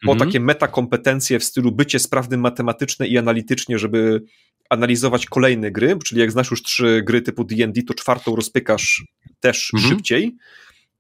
[0.05, 0.31] po mhm.
[0.31, 4.23] takie metakompetencje w stylu bycie sprawnym matematycznie i analitycznie, żeby
[4.71, 9.05] analizować kolejne gry, czyli jak znasz już trzy gry typu D&D, to czwartą rozpykasz
[9.41, 9.93] też mhm.
[9.93, 10.37] szybciej,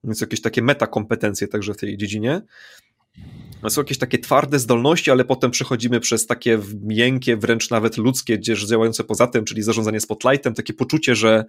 [0.04, 2.40] więc jakieś takie metakompetencje także w tej dziedzinie.
[3.68, 8.64] Są jakieś takie twarde zdolności, ale potem przechodzimy przez takie miękkie, wręcz nawet ludzkie, gdzieś
[8.64, 11.44] działające poza tym, czyli zarządzanie spotlightem, takie poczucie, że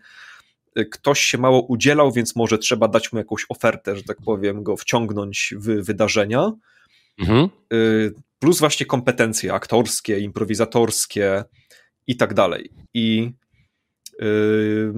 [0.91, 4.77] ktoś się mało udzielał, więc może trzeba dać mu jakąś ofertę, że tak powiem, go
[4.77, 6.51] wciągnąć w wydarzenia.
[7.19, 7.49] Mhm.
[7.73, 11.43] Y, plus właśnie kompetencje aktorskie, improwizatorskie
[12.07, 12.69] i tak dalej.
[12.93, 13.31] I
[14.19, 14.93] yy,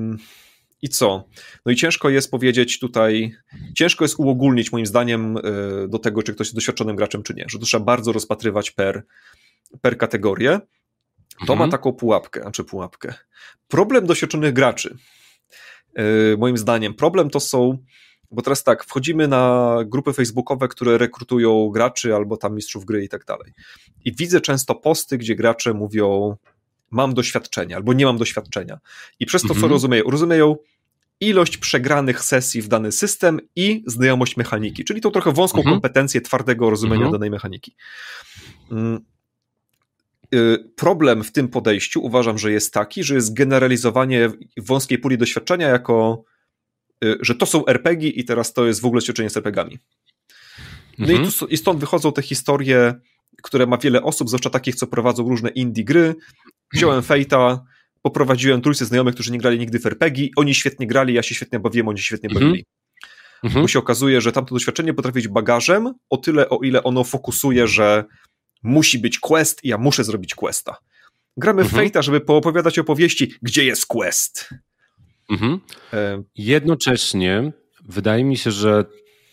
[0.82, 1.24] i co?
[1.66, 3.36] No i ciężko jest powiedzieć tutaj,
[3.76, 5.42] ciężko jest uogólnić moim zdaniem e,
[5.88, 9.04] do tego, czy ktoś jest doświadczonym graczem, czy nie, że to trzeba bardzo rozpatrywać per,
[9.82, 10.60] per kategorię.
[11.38, 11.60] To mhm.
[11.60, 13.14] ma taką pułapkę, znaczy pułapkę.
[13.68, 14.98] Problem doświadczonych graczy,
[16.38, 17.78] moim zdaniem, problem to są,
[18.32, 23.10] bo teraz tak, wchodzimy na grupy facebookowe, które rekrutują graczy albo tam mistrzów gry i
[23.10, 23.54] tak dalej.
[24.06, 26.36] I widzę często posty, gdzie gracze mówią,
[26.92, 28.80] mam doświadczenia albo nie mam doświadczenia.
[29.20, 29.62] I przez to, mhm.
[29.62, 30.04] co rozumieją?
[30.04, 30.56] Rozumieją
[31.20, 35.76] ilość przegranych sesji w dany system i znajomość mechaniki, czyli tą trochę wąską mhm.
[35.76, 37.12] kompetencję twardego rozumienia mhm.
[37.12, 37.76] danej mechaniki.
[40.36, 45.68] Y, problem w tym podejściu uważam, że jest taki, że jest generalizowanie wąskiej puli doświadczenia
[45.68, 46.24] jako,
[47.04, 49.80] y, że to są RPG i teraz to jest w ogóle doświadczenie z RPGami.
[50.98, 51.30] No mhm.
[51.30, 52.94] i, tu, i stąd wychodzą te historie,
[53.44, 56.16] które ma wiele osób, zwłaszcza takich, co prowadzą różne indie gry,
[56.74, 57.64] Wziąłem Fejta,
[58.02, 61.60] poprowadziłem trójce znajomych, którzy nie grali nigdy w RPG, oni świetnie grali, ja się świetnie
[61.60, 62.46] bawiłem, oni się świetnie mhm.
[62.46, 62.66] bawili.
[63.44, 63.64] Mhm.
[63.64, 67.68] Bo się okazuje, że tamto doświadczenie potrafi być bagażem o tyle, o ile ono fokusuje,
[67.68, 68.04] że
[68.64, 70.78] musi być quest i ja muszę zrobić questa.
[71.38, 71.70] Gramy mhm.
[71.70, 74.50] w Fejta, żeby poopowiadać opowieści, gdzie jest quest.
[75.30, 75.60] Mhm.
[75.94, 76.24] E...
[76.36, 77.52] Jednocześnie
[77.86, 78.86] wydaje mi się, że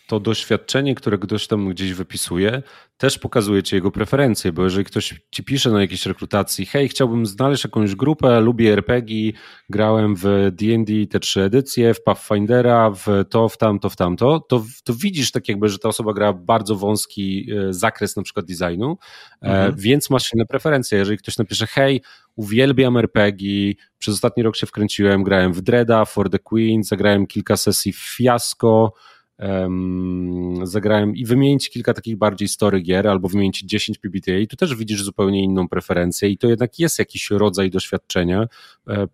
[0.06, 2.62] to doświadczenie, które ktoś tam gdzieś wypisuje,
[2.96, 7.26] też pokazuje ci jego preferencje, bo jeżeli ktoś ci pisze na jakiejś rekrutacji, hej, chciałbym
[7.26, 9.32] znaleźć jakąś grupę, lubię RPG,
[9.68, 14.64] grałem w D&D te trzy edycje, w Pathfindera, w to, w tamto, w tamto, to,
[14.84, 18.98] to widzisz tak jakby, że ta osoba gra bardzo wąski e, zakres na przykład designu,
[19.42, 19.74] e, mhm.
[19.76, 20.98] więc masz silne preferencje.
[20.98, 22.02] Jeżeli ktoś napisze, hej,
[22.36, 27.56] uwielbiam RPG, przez ostatni rok się wkręciłem, grałem w Dreada, For the Queen, zagrałem kilka
[27.56, 28.92] sesji w Fiasco,
[29.38, 34.56] um, zagrałem i wymienić kilka takich bardziej story gier albo wymienić 10 PBTA i tu
[34.56, 38.46] też widzisz zupełnie inną preferencję i to jednak jest jakiś rodzaj doświadczenia,
[38.88, 39.06] e,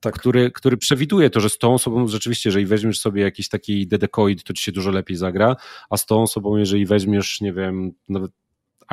[0.00, 0.14] tak.
[0.14, 4.44] który, który przewiduje to, że z tą osobą rzeczywiście, jeżeli weźmiesz sobie jakiś taki dedecoid,
[4.44, 5.56] to ci się dużo lepiej zagra,
[5.90, 8.32] a z tą osobą, jeżeli weźmiesz, nie wiem, nawet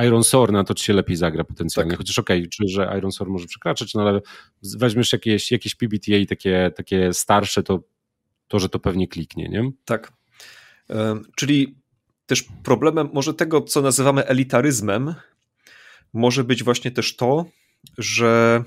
[0.06, 1.92] Iron Sword, no to ci się lepiej zagra potencjalnie.
[1.92, 1.98] Tak.
[1.98, 4.22] Chociaż okej, okay, czuję, że Iron Sword może przekraczać, no ale
[4.78, 7.80] weźmiesz jakieś, jakieś PBTA takie, takie starsze, to,
[8.48, 9.72] to, że to pewnie kliknie, nie?
[9.86, 10.17] Tak.
[11.36, 11.76] Czyli
[12.26, 15.16] też problemem może tego, co nazywamy elitaryzmem,
[16.14, 17.46] może być właśnie też to,
[17.98, 18.64] że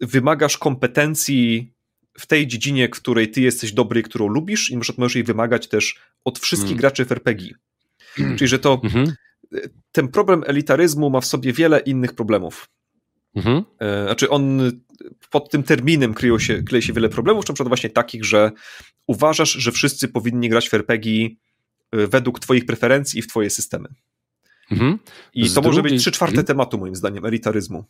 [0.00, 1.72] wymagasz kompetencji
[2.18, 6.00] w tej dziedzinie, w której ty jesteś dobry którą lubisz, i możesz jej wymagać też
[6.24, 6.80] od wszystkich hmm.
[6.80, 7.50] graczy w RPG.
[8.14, 9.12] Czyli, że to hmm.
[9.92, 12.68] ten problem elitaryzmu ma w sobie wiele innych problemów.
[13.34, 13.64] Mhm.
[13.80, 14.72] E, znaczy on
[15.30, 18.50] pod tym terminem kryją się, kryje się wiele problemów, na przykład właśnie takich, że
[19.10, 21.28] uważasz, że wszyscy powinni grać w RPG
[21.92, 23.88] e, według twoich preferencji i w twoje systemy.
[24.70, 24.98] Mhm.
[25.34, 25.70] I to drugiej...
[25.70, 26.46] może być trzy czwarte mhm.
[26.46, 27.84] tematu moim zdaniem, elitaryzmu.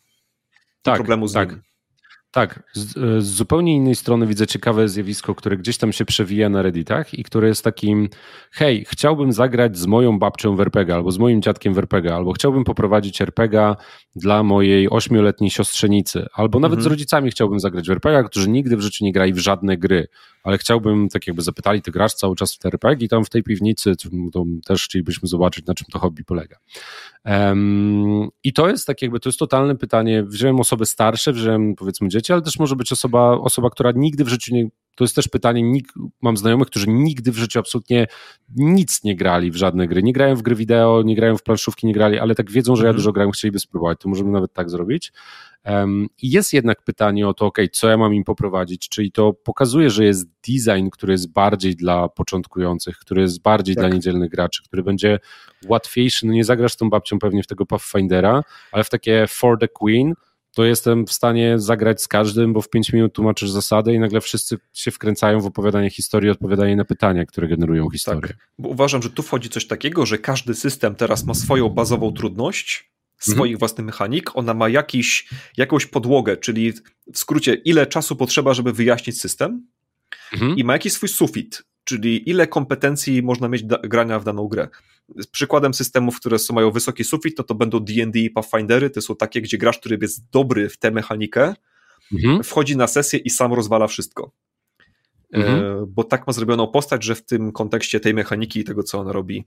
[0.83, 1.51] Tak, problemu z tak.
[1.51, 1.63] nim.
[2.33, 2.93] Tak, z,
[3.25, 7.25] z, zupełnie innej strony widzę ciekawe zjawisko, które gdzieś tam się przewija na Redditach i
[7.25, 8.09] które jest takim,
[8.51, 12.33] hej, chciałbym zagrać z moją babcią w RPG, albo z moim dziadkiem w RPG, albo
[12.33, 13.75] chciałbym poprowadzić RPG
[14.17, 16.85] dla mojej ośmioletniej siostrzenicy, albo nawet mhm.
[16.85, 20.09] z rodzicami chciałbym zagrać w RPG, którzy nigdy w życiu nie grali w żadne gry,
[20.43, 23.31] ale chciałbym, tak jakby zapytali, ty grasz cały czas w te RPG i tam w
[23.31, 23.93] tej piwnicy
[24.33, 26.57] to też chcielibyśmy zobaczyć, na czym to hobby polega.
[27.25, 32.09] Um, I to jest tak jakby, to jest totalne pytanie, wziąłem osoby starsze, wziąłem powiedzmy
[32.09, 35.29] dzieci, ale też może być osoba, osoba która nigdy w życiu nie, to jest też
[35.29, 38.07] pytanie, nikt, mam znajomych, którzy nigdy w życiu absolutnie
[38.57, 41.87] nic nie grali w żadne gry, nie grają w gry wideo, nie grają w planszówki,
[41.87, 42.97] nie grali, ale tak wiedzą, że ja mhm.
[42.97, 45.13] dużo grałem, chcieliby spróbować, to możemy nawet tak zrobić.
[46.23, 49.91] I jest jednak pytanie o to, ok, co ja mam im poprowadzić, czyli to pokazuje,
[49.91, 53.85] że jest design, który jest bardziej dla początkujących, który jest bardziej tak.
[53.85, 55.19] dla niedzielnych graczy, który będzie
[55.67, 58.43] łatwiejszy, no nie zagrasz tą babcią pewnie w tego Pathfindera,
[58.73, 60.15] ale w takie For the Queen,
[60.55, 64.21] to jestem w stanie zagrać z każdym, bo w 5 minut tłumaczysz zasadę i nagle
[64.21, 68.21] wszyscy się wkręcają w opowiadanie historii, odpowiadanie na pytania, które generują historię.
[68.21, 72.13] Tak, bo uważam, że tu wchodzi coś takiego, że każdy system teraz ma swoją bazową
[72.13, 72.91] trudność,
[73.21, 73.59] swoich mhm.
[73.59, 79.21] własnych mechanik, ona ma jakiś, jakąś podłogę, czyli w skrócie, ile czasu potrzeba, żeby wyjaśnić
[79.21, 79.67] system
[80.33, 80.57] mhm.
[80.57, 84.69] i ma jakiś swój sufit, czyli ile kompetencji można mieć do grania w daną grę.
[85.33, 89.17] Przykładem systemów, które są, mają wysoki sufit, to to będą D&D i Pathfindery, to są
[89.17, 91.55] takie, gdzie grasz, który jest dobry w tę mechanikę,
[92.13, 92.43] mhm.
[92.43, 94.33] wchodzi na sesję i sam rozwala wszystko.
[95.33, 95.65] Mhm.
[95.65, 98.99] E, bo tak ma zrobioną postać, że w tym kontekście tej mechaniki i tego, co
[98.99, 99.45] ona robi,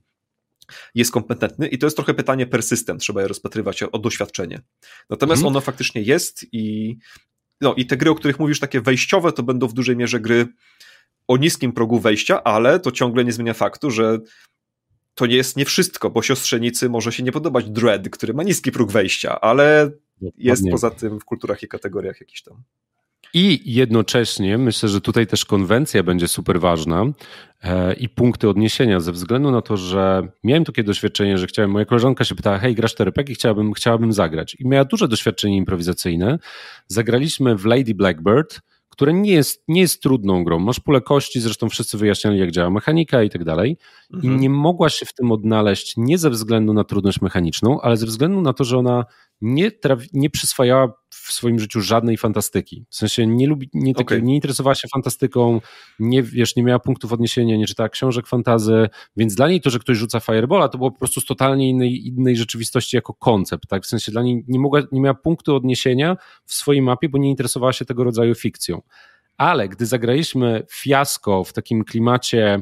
[0.94, 4.60] jest kompetentny i to jest trochę pytanie per system, trzeba je rozpatrywać o, o doświadczenie.
[5.10, 5.52] Natomiast mhm.
[5.52, 6.96] ono faktycznie jest i,
[7.60, 10.46] no, i te gry, o których mówisz, takie wejściowe, to będą w dużej mierze gry
[11.28, 14.18] o niskim progu wejścia, ale to ciągle nie zmienia faktu, że
[15.14, 18.72] to nie jest nie wszystko, bo siostrzenicy może się nie podobać Dread, który ma niski
[18.72, 19.90] próg wejścia, ale
[20.38, 22.62] jest poza tym w kulturach i kategoriach jakiś tam.
[23.34, 27.04] I jednocześnie myślę, że tutaj też konwencja będzie super ważna
[27.62, 31.84] e, i punkty odniesienia, ze względu na to, że miałem takie doświadczenie, że chciałem, moja
[31.84, 34.56] koleżanka się pytała, hej, grasz 4 i chciałabym, chciałabym zagrać.
[34.60, 36.38] I miała duże doświadczenie improwizacyjne.
[36.86, 38.60] Zagraliśmy w Lady Blackbird,
[38.94, 40.58] które nie jest, nie jest trudną grą.
[40.58, 43.76] Masz pulę kości, zresztą wszyscy wyjaśniali, jak działa mechanika i tak dalej.
[44.10, 44.40] I mhm.
[44.40, 48.40] nie mogła się w tym odnaleźć nie ze względu na trudność mechaniczną, ale ze względu
[48.40, 49.04] na to, że ona
[49.44, 49.70] nie,
[50.12, 52.86] nie przyswajała w swoim życiu żadnej fantastyki.
[52.90, 54.22] W sensie nie, lubi, nie, takie, okay.
[54.22, 55.60] nie interesowała się fantastyką,
[55.98, 59.78] nie, wiesz, nie miała punktów odniesienia, nie czytała książek fantazy, więc dla niej to, że
[59.78, 63.66] ktoś rzuca Firebola, to było po prostu z totalnie innej, innej rzeczywistości jako koncept.
[63.68, 63.82] Tak?
[63.82, 67.30] W sensie dla niej nie, mogła, nie miała punktu odniesienia w swojej mapie, bo nie
[67.30, 68.82] interesowała się tego rodzaju fikcją.
[69.36, 72.58] Ale gdy zagraliśmy fiasko w takim klimacie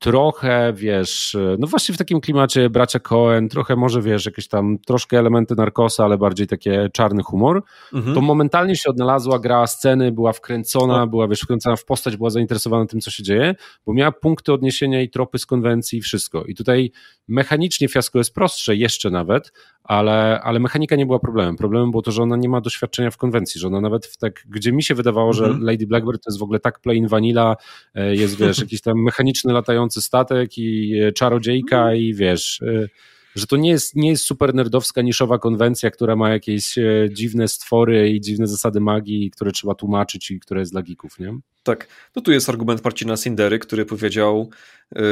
[0.00, 5.18] trochę, wiesz, no właśnie w takim klimacie bracia Cohen, trochę może, wiesz, jakieś tam troszkę
[5.18, 8.14] elementy narkosa, ale bardziej takie czarny humor, mhm.
[8.14, 12.86] to momentalnie się odnalazła, grała sceny, była wkręcona, była, wiesz, wkręcona w postać, była zainteresowana
[12.86, 13.54] tym, co się dzieje,
[13.86, 16.44] bo miała punkty odniesienia i tropy z konwencji i wszystko.
[16.44, 16.92] I tutaj
[17.28, 19.52] mechanicznie fiasko jest prostsze jeszcze nawet,
[19.84, 21.56] ale, ale mechanika nie była problemem.
[21.56, 24.44] Problemem było to, że ona nie ma doświadczenia w konwencji, że ona nawet w tak,
[24.48, 25.64] gdzie mi się wydawało, że mhm.
[25.64, 27.56] Lady Blackbird to jest w ogóle tak plain vanilla,
[27.94, 31.96] e, jest, wiesz, jakiś tam mechaniczny latający statek i e, czarodziejka mhm.
[31.96, 32.88] i wiesz e,
[33.34, 36.74] że to nie jest, nie jest super nerdowska, niszowa konwencja, która ma jakieś
[37.10, 41.38] dziwne stwory i dziwne zasady magii, które trzeba tłumaczyć i które jest dla geeków, nie?
[41.62, 41.88] Tak.
[42.16, 44.50] No tu jest argument Marcina Sindery, który powiedział
[44.94, 45.02] yy,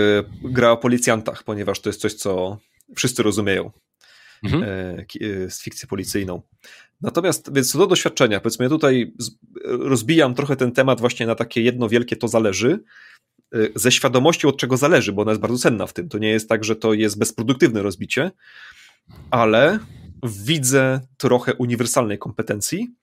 [0.44, 2.58] gra o policjantach, ponieważ to jest coś, co
[2.96, 3.70] wszyscy rozumieją
[4.44, 4.62] mhm.
[4.62, 4.66] E,
[5.44, 6.42] e, z fikcją policyjną.
[7.00, 9.12] Natomiast, więc co do doświadczenia, powiedzmy, ja tutaj
[9.64, 12.80] rozbijam trochę ten temat właśnie na takie jedno wielkie to zależy,
[13.54, 16.08] e, ze świadomością od czego zależy, bo ona jest bardzo cenna w tym.
[16.08, 18.30] To nie jest tak, że to jest bezproduktywne rozbicie,
[19.30, 19.78] ale
[20.22, 22.94] widzę trochę uniwersalnej kompetencji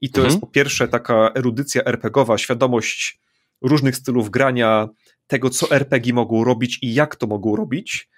[0.00, 0.26] i to mhm.
[0.26, 3.20] jest po pierwsze taka erudycja RPGowa, świadomość
[3.60, 4.88] różnych stylów grania,
[5.26, 8.08] tego co RPG mogą robić i jak to mogą robić,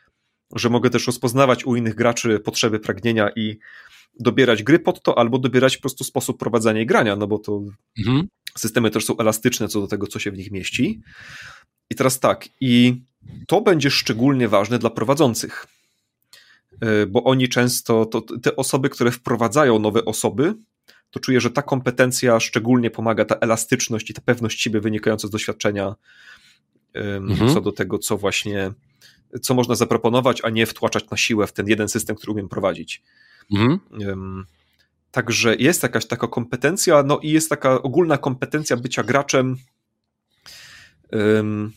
[0.53, 3.59] że mogę też rozpoznawać u innych graczy potrzeby, pragnienia i
[4.21, 7.63] dobierać gry pod to, albo dobierać po prostu sposób prowadzenia i grania, no bo to
[7.99, 8.29] mhm.
[8.59, 11.01] systemy też są elastyczne co do tego, co się w nich mieści.
[11.91, 13.03] I teraz tak, i
[13.47, 15.67] to będzie szczególnie ważne dla prowadzących,
[16.81, 20.55] e, bo oni często, to te osoby, które wprowadzają nowe osoby,
[21.11, 25.31] to czuję, że ta kompetencja szczególnie pomaga, ta elastyczność i ta pewność siebie wynikająca z
[25.31, 25.95] doświadczenia
[26.95, 27.55] mhm.
[27.55, 28.73] co do tego, co właśnie
[29.43, 33.03] co można zaproponować, a nie wtłaczać na siłę w ten jeden system, który umiem prowadzić.
[33.53, 33.81] Mhm.
[35.11, 39.57] Także jest jakaś taka kompetencja, no i jest taka ogólna kompetencja bycia graczem,
[41.13, 41.73] um,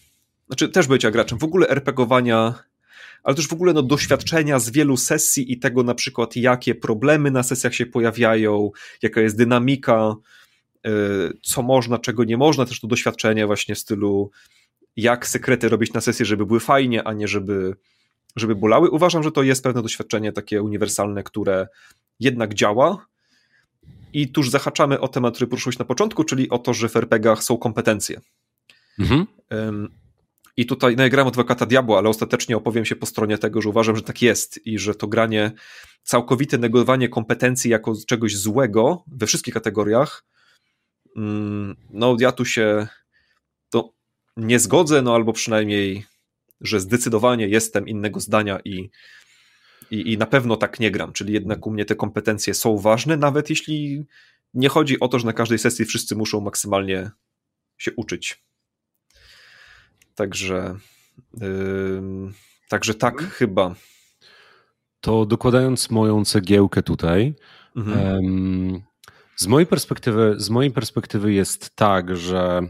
[0.48, 2.54] znaczy też bycia graczem, w ogóle RPGowania,
[3.24, 7.32] ale też w ogóle no, doświadczenia z wielu sesji i tego na przykład, jakie problemy
[7.32, 10.16] na sesjach się pojawiają, jaka jest dynamika,
[10.88, 10.90] y,
[11.42, 14.32] co można, czego nie można, też to doświadczenie właśnie w stylu
[14.98, 17.76] jak sekrety robić na sesji, żeby były fajnie, a nie żeby,
[18.36, 18.90] żeby bolały.
[18.90, 21.68] Uważam, że to jest pewne doświadczenie takie uniwersalne, które
[22.20, 23.06] jednak działa.
[24.14, 27.44] I tuż zahaczamy o temat, który poruszyłeś na początku, czyli o to, że w RPGach
[27.44, 28.22] są kompetencje.
[29.00, 29.28] Mhm.
[30.58, 33.70] I tutaj no ja gram adwokata diabła, ale ostatecznie opowiem się po stronie tego, że
[33.70, 35.52] uważam, że tak jest i że to granie,
[36.04, 40.26] całkowite negowanie kompetencji jako czegoś złego we wszystkich kategoriach,
[41.16, 42.88] mm, no ja tu się
[44.38, 46.06] nie zgodzę, no albo przynajmniej,
[46.62, 48.90] że zdecydowanie jestem innego zdania i,
[49.92, 51.14] i, i na pewno tak nie gram.
[51.14, 54.06] Czyli jednak u mnie te kompetencje są ważne, nawet jeśli
[54.54, 57.12] nie chodzi o to, że na każdej sesji wszyscy muszą maksymalnie
[57.78, 58.44] się uczyć.
[60.16, 60.76] Także,
[61.42, 62.02] yy,
[62.70, 63.32] także tak mhm.
[63.32, 63.76] chyba.
[65.02, 67.36] To dokładając moją cegiełkę tutaj,
[67.76, 68.82] mhm.
[69.36, 72.62] z mojej perspektywy, z mojej perspektywy jest tak, że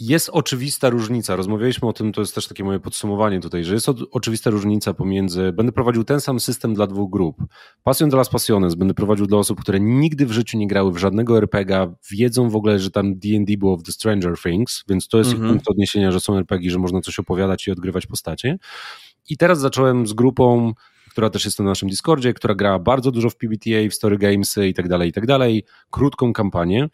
[0.00, 1.36] jest oczywista różnica.
[1.36, 5.52] Rozmawialiśmy o tym, to jest też takie moje podsumowanie tutaj, że jest oczywista różnica pomiędzy.
[5.52, 7.36] Będę prowadził ten sam system dla dwóch grup.
[7.82, 11.38] Passion dla Passiones będę prowadził dla osób, które nigdy w życiu nie grały w żadnego
[11.38, 15.30] RPGa, wiedzą w ogóle, że tam DD było w The Stranger Things, więc to jest
[15.30, 15.48] mm -hmm.
[15.50, 18.58] punkt odniesienia, że są RPG, że można coś opowiadać i odgrywać postacie.
[19.28, 20.72] I teraz zacząłem z grupą,
[21.10, 24.68] która też jest na naszym Discordzie, która gra bardzo dużo w PBTA, w Story Gamesy
[24.68, 26.88] i tak dalej, i tak dalej, krótką kampanię.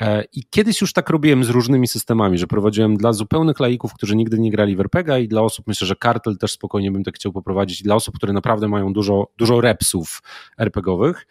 [0.00, 4.16] E, I kiedyś już tak robiłem z różnymi systemami, że prowadziłem dla zupełnych laików, którzy
[4.16, 7.14] nigdy nie grali w RPG i dla osób, myślę, że kartel też spokojnie bym tak
[7.14, 10.22] chciał poprowadzić, dla osób, które naprawdę mają dużo, dużo repsów
[10.58, 11.26] RPGowych.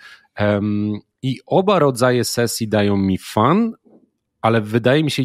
[1.22, 3.74] I oba rodzaje sesji dają mi fan,
[4.42, 5.24] ale wydaje mi się,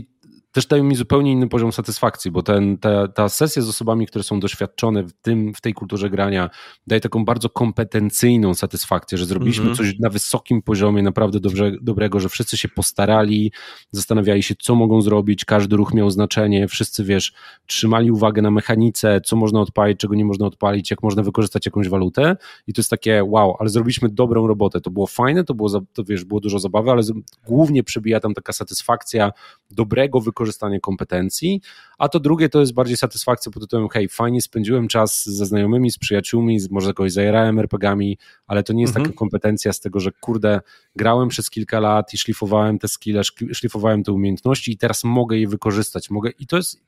[0.54, 4.22] też dają mi zupełnie inny poziom satysfakcji, bo ten, ta, ta sesja z osobami, które
[4.22, 6.50] są doświadczone w, tym, w tej kulturze grania,
[6.86, 9.78] daje taką bardzo kompetencyjną satysfakcję, że zrobiliśmy mm -hmm.
[9.78, 13.52] coś na wysokim poziomie, naprawdę dobrze, dobrego, że wszyscy się postarali,
[13.90, 17.32] zastanawiali się, co mogą zrobić, każdy ruch miał znaczenie, wszyscy, wiesz,
[17.66, 21.88] trzymali uwagę na mechanice, co można odpalić, czego nie można odpalić, jak można wykorzystać jakąś
[21.88, 22.36] walutę
[22.66, 26.04] i to jest takie, wow, ale zrobiliśmy dobrą robotę, to było fajne, to było, to
[26.04, 27.02] wiesz, było dużo zabawy, ale
[27.46, 29.32] głównie przebija tam taka satysfakcja
[29.70, 31.60] dobrego wykorzystania wykorzystanie kompetencji,
[31.98, 35.90] a to drugie to jest bardziej satysfakcja pod tytułem hej, fajnie spędziłem czas ze znajomymi,
[35.90, 39.06] z przyjaciółmi, może kogoś zajerałem RPGami, ale to nie jest mhm.
[39.06, 40.60] taka kompetencja z tego, że kurde,
[40.96, 43.22] grałem przez kilka lat i szlifowałem te skille,
[43.52, 46.80] szlifowałem te umiejętności i teraz mogę je wykorzystać, mogę i to jest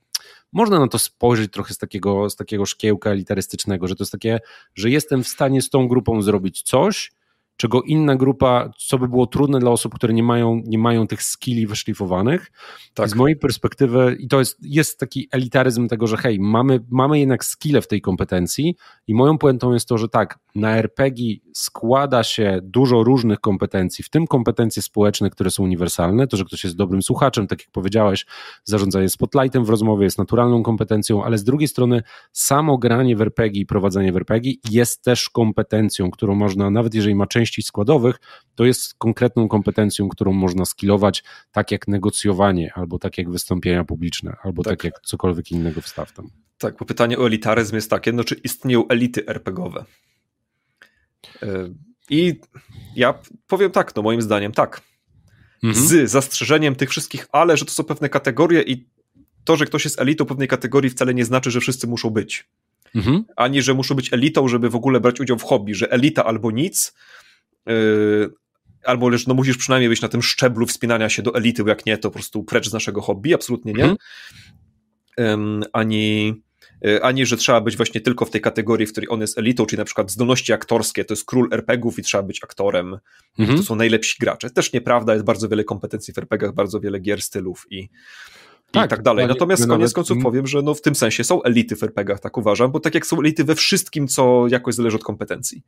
[0.52, 4.40] można na to spojrzeć trochę z takiego, z takiego szkiełka elitarystycznego, że to jest takie,
[4.74, 7.12] że jestem w stanie z tą grupą zrobić coś,
[7.56, 11.22] czego inna grupa, co by było trudne dla osób, które nie mają, nie mają tych
[11.22, 12.52] skilli wyszlifowanych.
[12.94, 13.08] Tak.
[13.08, 17.44] Z mojej perspektywy, i to jest, jest taki elitaryzm tego, że hej, mamy, mamy jednak
[17.44, 18.76] skille w tej kompetencji
[19.06, 24.10] i moją puentą jest to, że tak, na RPG składa się dużo różnych kompetencji, w
[24.10, 28.26] tym kompetencje społeczne, które są uniwersalne, to, że ktoś jest dobrym słuchaczem, tak jak powiedziałeś,
[28.64, 32.02] zarządzanie spotlightem w rozmowie jest naturalną kompetencją, ale z drugiej strony
[32.32, 37.14] samo granie w RPG i prowadzenie w RPG jest też kompetencją, którą można, nawet jeżeli
[37.14, 38.16] ma część części składowych,
[38.54, 44.36] to jest konkretną kompetencją, którą można skillować, tak jak negocjowanie, albo tak jak wystąpienia publiczne,
[44.42, 46.30] albo tak, tak jak cokolwiek innego wstaw tam.
[46.58, 49.84] Tak, bo pytanie o elitaryzm jest takie, no czy istnieją elity RPGowe?
[51.42, 51.68] E,
[52.10, 52.40] I
[52.96, 53.14] ja
[53.46, 54.82] powiem tak, no moim zdaniem tak.
[55.62, 55.86] Mhm.
[55.86, 58.86] Z zastrzeżeniem tych wszystkich, ale że to są pewne kategorie i
[59.44, 62.48] to, że ktoś jest elitą pewnej kategorii wcale nie znaczy, że wszyscy muszą być.
[62.94, 63.24] Mhm.
[63.36, 66.50] Ani, że muszą być elitą, żeby w ogóle brać udział w hobby, że elita albo
[66.50, 66.94] nic,
[68.86, 71.86] albo lecz no musisz przynajmniej być na tym szczeblu wspinania się do elity, bo jak
[71.86, 73.84] nie, to po prostu precz z naszego hobby, absolutnie nie.
[75.18, 75.64] Mhm.
[75.72, 76.34] Ani,
[76.82, 79.66] yy, ani, że trzeba być właśnie tylko w tej kategorii, w której on jest elitą,
[79.66, 82.98] czyli na przykład zdolności aktorskie, to jest król RPGów i trzeba być aktorem,
[83.38, 83.58] mhm.
[83.58, 84.50] to są najlepsi gracze.
[84.50, 87.88] Też nieprawda, jest bardzo wiele kompetencji w RPGach, bardzo wiele gier, stylów i,
[88.70, 89.26] tak, i tak dalej.
[89.26, 92.72] Natomiast koniec końców powiem, że no w tym sensie są elity w RPGach, tak uważam,
[92.72, 95.62] bo tak jak są elity we wszystkim, co jakoś zależy od kompetencji.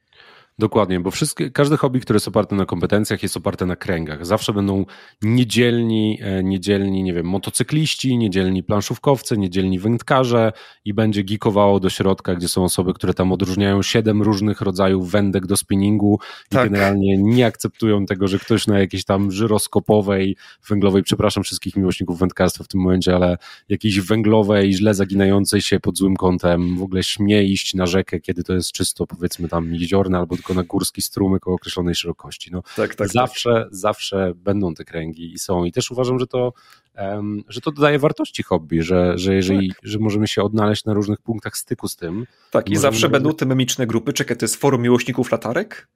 [0.60, 4.26] Dokładnie, bo wszystkie, każde hobby, które jest oparte na kompetencjach, jest oparte na kręgach.
[4.26, 4.84] Zawsze będą
[5.22, 10.52] niedzielni, e, niedzielni, nie wiem, motocykliści, niedzielni planszówkowcy, niedzielni wędkarze
[10.84, 15.46] i będzie geekowało do środka, gdzie są osoby, które tam odróżniają siedem różnych rodzajów wędek
[15.46, 16.18] do spinningu
[16.52, 16.70] i tak.
[16.70, 20.36] generalnie nie akceptują tego, że ktoś na jakiejś tam żyroskopowej,
[20.68, 23.36] węglowej, przepraszam wszystkich miłośników wędkarstwa w tym momencie, ale
[23.68, 28.44] jakiejś węglowej, źle zaginającej się pod złym kątem, w ogóle śmie iść na rzekę, kiedy
[28.44, 32.50] to jest czysto, powiedzmy tam jeziorne albo tylko na górski strumyk o określonej szerokości.
[32.52, 33.74] No, tak, tak, zawsze, tak.
[33.74, 35.64] zawsze będą te kręgi i są.
[35.64, 36.52] I też uważam, że to,
[36.98, 39.78] um, że to dodaje wartości hobby, że, że jeżeli, tak.
[39.82, 42.26] że możemy się odnaleźć na różnych punktach styku z tym.
[42.50, 44.12] Tak, i zawsze będą te memiczne grupy.
[44.12, 45.88] Czekaj, to jest forum miłośników latarek?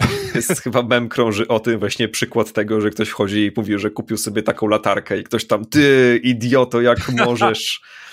[0.34, 3.90] Jest chyba mem krąży o tym, właśnie przykład tego, że ktoś wchodzi i mówi, że
[3.90, 7.80] kupił sobie taką latarkę i ktoś tam, ty idioto, jak możesz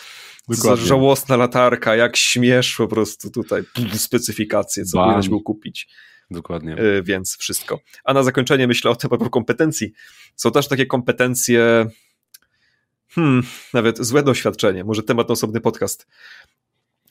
[0.50, 0.86] Dokładnie.
[0.86, 3.64] Żałosna latarka, jak śmiesz po prostu tutaj
[3.94, 5.88] specyfikacje, co powinieneś był kupić.
[6.32, 6.78] Dokładnie.
[6.80, 7.80] Y, więc wszystko.
[8.04, 9.92] A na zakończenie myślę o tym a kompetencji.
[10.36, 11.86] Są też takie kompetencje,
[13.10, 13.44] hmm,
[13.74, 16.08] nawet złe doświadczenie, może temat na osobny podcast.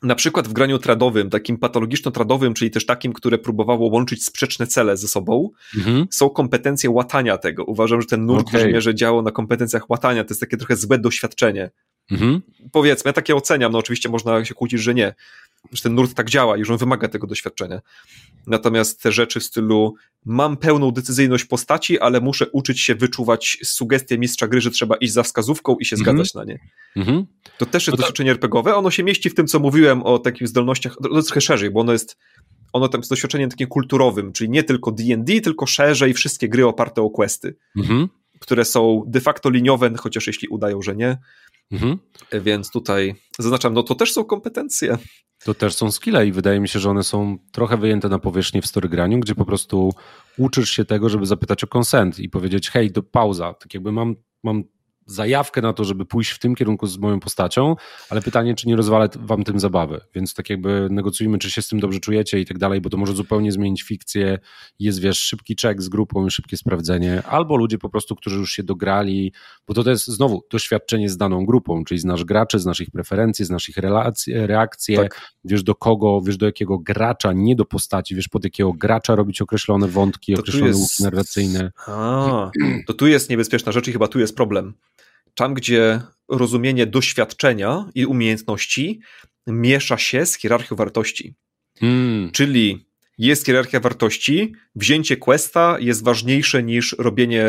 [0.02, 4.97] Na przykład w graniu tradowym, takim patologiczno-tradowym, czyli też takim, które próbowało łączyć sprzeczne cele
[4.97, 6.06] ze sobą, mhm.
[6.11, 7.65] są kompetencje łatania tego.
[7.65, 8.65] Uważam, że ten nurt okay.
[8.65, 10.24] w mierze działał na kompetencjach łatania.
[10.24, 11.70] To jest takie trochę złe doświadczenie.
[12.10, 12.43] Mhm.
[12.72, 15.14] Powiedzmy, ja takie oceniam, no oczywiście można się kłócić, że nie,
[15.72, 17.81] że ten nurt tak działa i że on wymaga tego doświadczenia.
[18.47, 19.94] Natomiast te rzeczy w stylu
[20.24, 25.12] mam pełną decyzyjność postaci, ale muszę uczyć się wyczuwać sugestie mistrza gry, że trzeba iść
[25.12, 26.16] za wskazówką i się mhm.
[26.16, 26.59] zgadzać na nie.
[26.97, 27.26] Mhm.
[27.59, 28.02] To też jest no to...
[28.02, 31.70] doświadczenie RPGowe, ono się mieści w tym, co mówiłem o takich zdolnościach, to trochę szerzej,
[31.70, 32.16] bo ono jest
[32.72, 37.02] ono tam jest doświadczeniem takim kulturowym, czyli nie tylko D&D, tylko szerzej wszystkie gry oparte
[37.02, 38.09] o questy, mhm.
[38.40, 41.18] które są de facto liniowe, chociaż jeśli udają, że nie,
[41.73, 41.99] Mhm.
[42.32, 44.99] Więc tutaj zaznaczam, no to też są kompetencje.
[45.45, 48.62] To też są skille i wydaje mi się, że one są trochę wyjęte na powierzchnię
[48.62, 49.93] w storygraniu, gdzie po prostu
[50.39, 53.55] uczysz się tego, żeby zapytać o konsent i powiedzieć, hej, to pauza.
[53.55, 54.65] Tak jakby mam, mam
[55.06, 57.76] zajawkę na to, żeby pójść w tym kierunku z moją postacią,
[58.10, 60.01] ale pytanie, czy nie rozwalę wam tym zabawy.
[60.14, 62.97] Więc tak jakby negocjujmy, czy się z tym dobrze czujecie i tak dalej, bo to
[62.97, 64.39] może zupełnie zmienić fikcję.
[64.78, 68.52] Jest, wiesz, szybki check z grupą i szybkie sprawdzenie, albo ludzie po prostu, którzy już
[68.52, 69.32] się dograli,
[69.68, 73.44] bo to, to jest znowu doświadczenie z daną grupą, czyli znasz graczy, znasz ich preferencje,
[73.44, 75.20] znasz ich relacje, reakcje, tak.
[75.44, 79.43] wiesz do kogo, wiesz do jakiego gracza, nie do postaci, wiesz pod jakiego gracza robić
[79.43, 80.81] określone wątki, to określone jest...
[80.81, 81.72] łuki narracyjne.
[81.86, 82.51] A,
[82.86, 84.74] to tu jest niebezpieczna rzecz i chyba tu jest problem
[85.35, 89.01] tam, gdzie rozumienie doświadczenia i umiejętności
[89.47, 91.35] miesza się z hierarchią wartości.
[91.78, 92.31] Hmm.
[92.32, 92.86] Czyli
[93.19, 97.47] jest hierarchia wartości, wzięcie questa jest ważniejsze niż robienie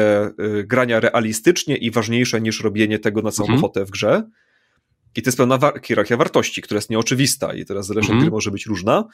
[0.60, 3.86] y, grania realistycznie i ważniejsze niż robienie tego na całą mhm.
[3.86, 4.30] w grze.
[5.16, 8.22] I to jest pewna wa hierarchia wartości, która jest nieoczywista i teraz zależy mhm.
[8.22, 9.06] gry może być różna.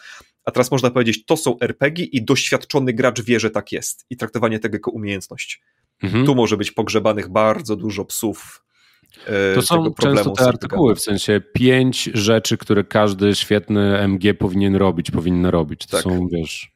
[0.46, 4.06] A teraz można powiedzieć, to są RPG i doświadczony gracz wie, że tak jest.
[4.10, 5.62] I traktowanie tego jako umiejętność.
[6.04, 6.26] Mhm.
[6.26, 8.64] Tu może być pogrzebanych bardzo dużo psów.
[9.28, 14.76] E, to są często te artykuły, w sensie pięć rzeczy, które każdy świetny MG powinien
[14.76, 15.86] robić, powinny robić.
[15.86, 16.04] To tak.
[16.04, 16.72] są, wiesz...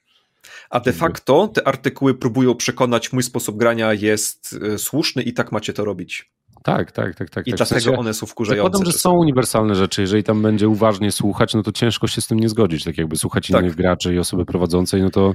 [0.70, 5.52] A de facto te artykuły próbują przekonać, mój sposób grania jest e, słuszny i tak
[5.52, 6.32] macie to robić.
[6.64, 7.30] Tak, tak, tak.
[7.30, 7.58] tak I tak.
[7.58, 8.72] dlatego w sensie, one są wkurzające.
[8.72, 10.02] Zakładam, że są uniwersalne rzeczy.
[10.02, 12.84] Jeżeli tam będzie uważnie słuchać, no to ciężko się z tym nie zgodzić.
[12.84, 13.62] Tak jakby słuchać tak.
[13.62, 15.34] innych graczy i osoby prowadzącej, no to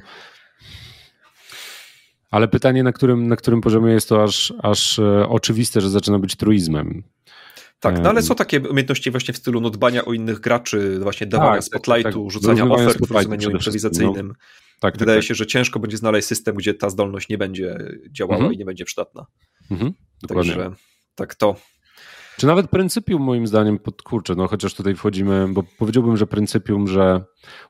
[2.31, 6.19] ale pytanie, na którym, na którym poziomie jest to aż, aż e, oczywiste, że zaczyna
[6.19, 7.02] być truizmem.
[7.81, 11.27] Tak, no ale są takie umiejętności właśnie w stylu no, dbania o innych graczy, właśnie
[11.27, 12.31] dawania tak, spotlightu, tak, tak.
[12.31, 14.28] rzucania ofert w rozumieniu improwizacyjnym.
[14.28, 14.35] No.
[14.81, 15.27] Tak, tak, Wydaje tak.
[15.27, 17.78] się, że ciężko będzie znaleźć system, gdzie ta zdolność nie będzie
[18.11, 18.55] działała mhm.
[18.55, 19.27] i nie będzie przydatna.
[19.70, 19.93] Mhm,
[20.28, 20.70] Także
[21.15, 21.57] tak to.
[22.41, 27.25] Czy nawet pryncypium moim zdaniem, kurczę, no chociaż tutaj wchodzimy, bo powiedziałbym, że pryncypium, że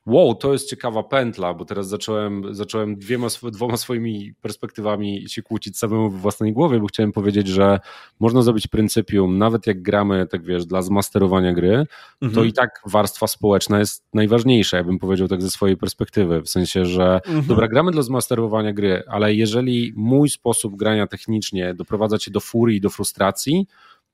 [0.07, 5.79] wow, to jest ciekawa pętla, bo teraz zacząłem, zacząłem dwiema, dwoma swoimi perspektywami się kłócić
[5.79, 7.81] samemu w własnej głowie, bo chciałem powiedzieć, że
[8.21, 11.87] można zrobić pryncypium, nawet jak gramy, tak wiesz, dla zmasterowania gry,
[12.23, 12.33] mhm.
[12.35, 16.49] to i tak warstwa społeczna jest najważniejsza, ja bym powiedział tak ze swojej perspektywy, w
[16.49, 17.47] sensie, że mhm.
[17.47, 22.77] dobra, gramy dla zmasterowania gry, ale jeżeli mój sposób grania technicznie doprowadza cię do furii
[22.77, 23.67] i do frustracji,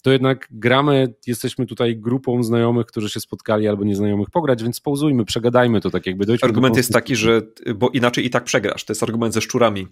[0.07, 5.25] to jednak gramy, jesteśmy tutaj grupą znajomych, którzy się spotkali albo nieznajomych pograć, więc pauzujmy,
[5.25, 6.37] przegadajmy to tak jakby.
[6.43, 7.43] Argument jest taki, że
[7.75, 8.85] bo inaczej i tak przegrasz.
[8.85, 9.87] To jest argument ze szczurami.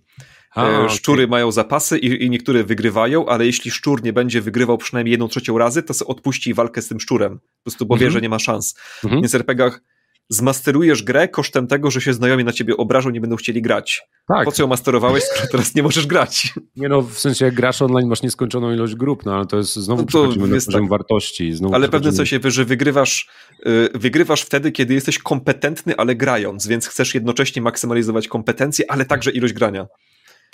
[0.54, 1.30] A, e, Szczury okay.
[1.30, 5.58] mają zapasy i, i, niektóre wygrywają, ale jeśli szczur nie będzie wygrywał przynajmniej jedną trzecią
[5.58, 7.38] razy, to odpuści walkę z tym szczurem.
[7.38, 8.12] Po prostu bo wie, mhm.
[8.12, 8.74] że nie ma szans.
[9.04, 9.22] Mhm.
[9.22, 9.80] Więc w RPGach
[10.28, 14.02] zmasterujesz grę kosztem tego, że się znajomi na ciebie obrażą, nie będą chcieli grać.
[14.28, 14.44] Tak.
[14.44, 16.54] Po co ją masterowałeś, skoro teraz nie możesz grać?
[16.76, 19.76] Nie no, w sensie jak grasz online masz nieskończoną ilość grup, no ale to jest
[19.76, 20.90] znowu no to przechodzimy na poziom tak.
[20.90, 21.52] wartości.
[21.52, 23.28] Znowu ale pewne coś, że wygrywasz,
[23.66, 29.30] y, wygrywasz wtedy, kiedy jesteś kompetentny, ale grając, więc chcesz jednocześnie maksymalizować kompetencje, ale także
[29.30, 29.86] ilość grania.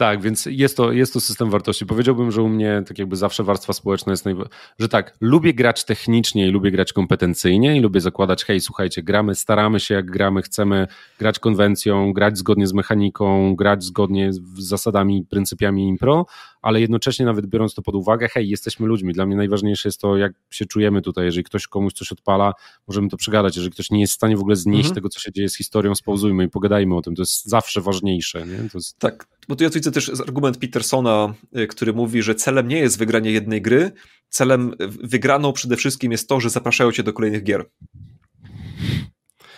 [0.00, 1.86] Tak, więc jest to, jest to system wartości.
[1.86, 4.48] Powiedziałbym, że u mnie tak jakby zawsze warstwa społeczna jest, najwa-
[4.78, 9.34] że tak, lubię grać technicznie i lubię grać kompetencyjnie i lubię zakładać, hej, słuchajcie, gramy,
[9.34, 10.86] staramy się jak gramy, chcemy
[11.18, 16.26] grać konwencją, grać zgodnie z mechaniką, grać zgodnie z zasadami, pryncypiami impro,
[16.62, 19.12] ale jednocześnie nawet biorąc to pod uwagę, hej, jesteśmy ludźmi.
[19.12, 21.24] Dla mnie najważniejsze jest to, jak się czujemy tutaj.
[21.24, 22.52] Jeżeli ktoś komuś coś odpala,
[22.88, 23.56] możemy to przegadać.
[23.56, 24.94] Jeżeli ktoś nie jest w stanie w ogóle znieść mhm.
[24.94, 27.14] tego, co się dzieje z historią, spauzujmy i pogadajmy o tym.
[27.14, 28.46] To jest zawsze ważniejsze.
[28.46, 28.68] Nie?
[28.74, 28.98] Jest...
[28.98, 32.98] Tak, bo tu ja widzę też argument Petersona, y, który mówi, że celem nie jest
[32.98, 33.92] wygranie jednej gry,
[34.28, 37.64] celem wygraną przede wszystkim jest to, że zapraszają cię do kolejnych gier.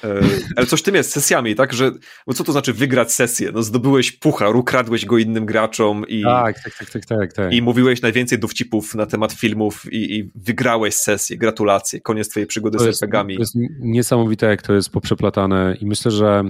[0.05, 0.21] E,
[0.57, 1.73] ale coś tym jest, sesjami, tak?
[1.73, 1.93] Że,
[2.27, 3.51] bo co to znaczy wygrać sesję?
[3.55, 7.53] No zdobyłeś puchar, ukradłeś go innym graczom i, tak, tak, tak, tak, tak, tak.
[7.53, 11.37] i mówiłeś najwięcej dowcipów na temat filmów i, i wygrałeś sesję.
[11.37, 13.35] Gratulacje, koniec twojej przygody to z RPGami.
[13.35, 16.45] To jest niesamowite, jak to jest poprzeplatane i myślę, że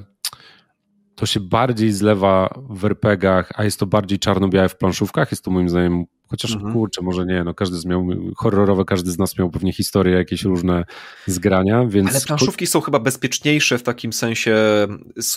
[1.23, 5.31] to się bardziej zlewa w RPGach, a jest to bardziej czarno-białe w planszówkach.
[5.31, 6.73] Jest to moim zdaniem, chociaż mhm.
[6.73, 10.43] kurczę, może nie, no każdy z miał, horrorowe, każdy z nas miał pewnie historie, jakieś
[10.43, 10.85] różne
[11.27, 12.11] zgrania, więc...
[12.11, 14.57] Ale planszówki są chyba bezpieczniejsze w takim sensie,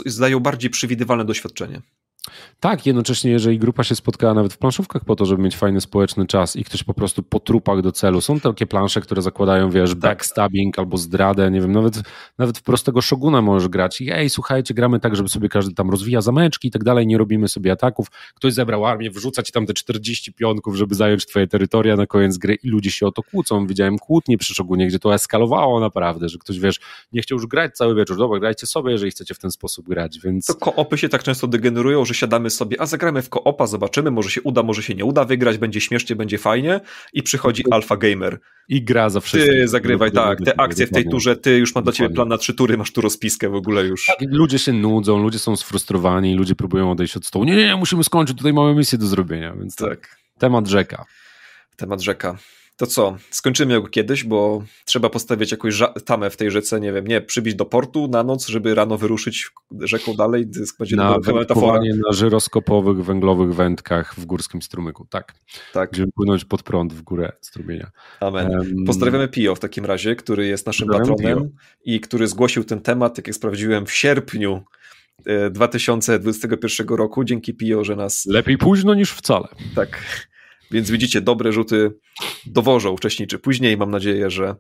[0.06, 1.82] zdają bardziej przewidywalne doświadczenie.
[2.60, 6.28] Tak, jednocześnie jeżeli grupa się spotkała nawet w planszówkach po to, żeby mieć fajny społeczny
[6.28, 9.90] czas i ktoś po prostu po trupach do celu, są takie plansze, które zakładają, wiesz,
[9.90, 10.00] tak.
[10.00, 12.02] backstabbing albo zdradę, nie wiem, nawet,
[12.38, 14.02] nawet w prostego szoguna możesz grać.
[14.02, 17.18] I ej, słuchajcie, gramy tak, żeby sobie każdy tam rozwija zameczki i tak dalej, nie
[17.18, 21.48] robimy sobie ataków, ktoś zebrał armię, wrzuca ci tam te 40 pionków, żeby zająć twoje
[21.48, 25.00] terytoria na koniec gry i ludzie się o to kłócą, widziałem kłótnie przy szogunie, gdzie
[25.00, 26.80] to eskalowało naprawdę, że ktoś, wiesz,
[27.14, 30.20] nie chciał już grać cały wieczór, dobra, grajcie sobie, jeżeli chcecie w ten sposób grać,
[30.20, 30.46] więc...
[30.46, 34.30] To koopy się tak często degenerują, że siadamy sobie, a zagramy w koopa, zobaczymy, może
[34.30, 36.80] się uda, może się nie uda wygrać, będzie śmiesznie, będzie fajnie
[37.14, 38.40] i przychodzi Alpha Gamer.
[38.70, 39.52] I gra za wszystko.
[39.52, 42.38] Ty zagrywaj, tak, te akcje w tej turze, ty już mam dla ciebie plan na
[42.38, 44.06] trzy tury, masz tu rozpiskę w ogóle już.
[44.06, 47.46] Tak, ludzie się nudzą, ludzie są sfrustrowani, ludzie próbują odejść od stołu.
[47.46, 50.18] Nie, nie, musimy skończyć, tutaj mamy misję do zrobienia, więc tak.
[50.38, 51.06] Temat rzeka.
[51.76, 52.38] Temat rzeka.
[52.78, 57.08] To co, skończymy go kiedyś, bo trzeba postawić jakąś tamę w tej rzece, nie wiem,
[57.08, 59.50] nie, przybić do portu na noc, żeby rano wyruszyć
[59.80, 60.46] rzeką dalej,
[60.80, 61.80] będzie na metafora.
[61.80, 65.34] na żyroskopowych, węglowych wędkach w górskim strumyku, tak.
[65.74, 65.92] tak.
[65.92, 67.92] Będziemy płynąć pod prąd w górę strumienia.
[68.20, 68.50] Amen.
[68.50, 71.48] Um, Pozdrawiamy Pio w takim razie, który jest naszym patronem Pio.
[71.86, 74.64] i który zgłosił ten temat, jak jak sprawdziłem, w sierpniu
[75.52, 78.26] 2021 e, roku, dzięki Pio, że nas...
[78.26, 79.48] Lepiej późno niż wcale.
[79.76, 80.00] Tak
[80.72, 81.92] więc widzicie, dobre rzuty
[82.46, 83.78] dowożą wcześniej czy później.
[83.78, 84.56] Mam nadzieję, że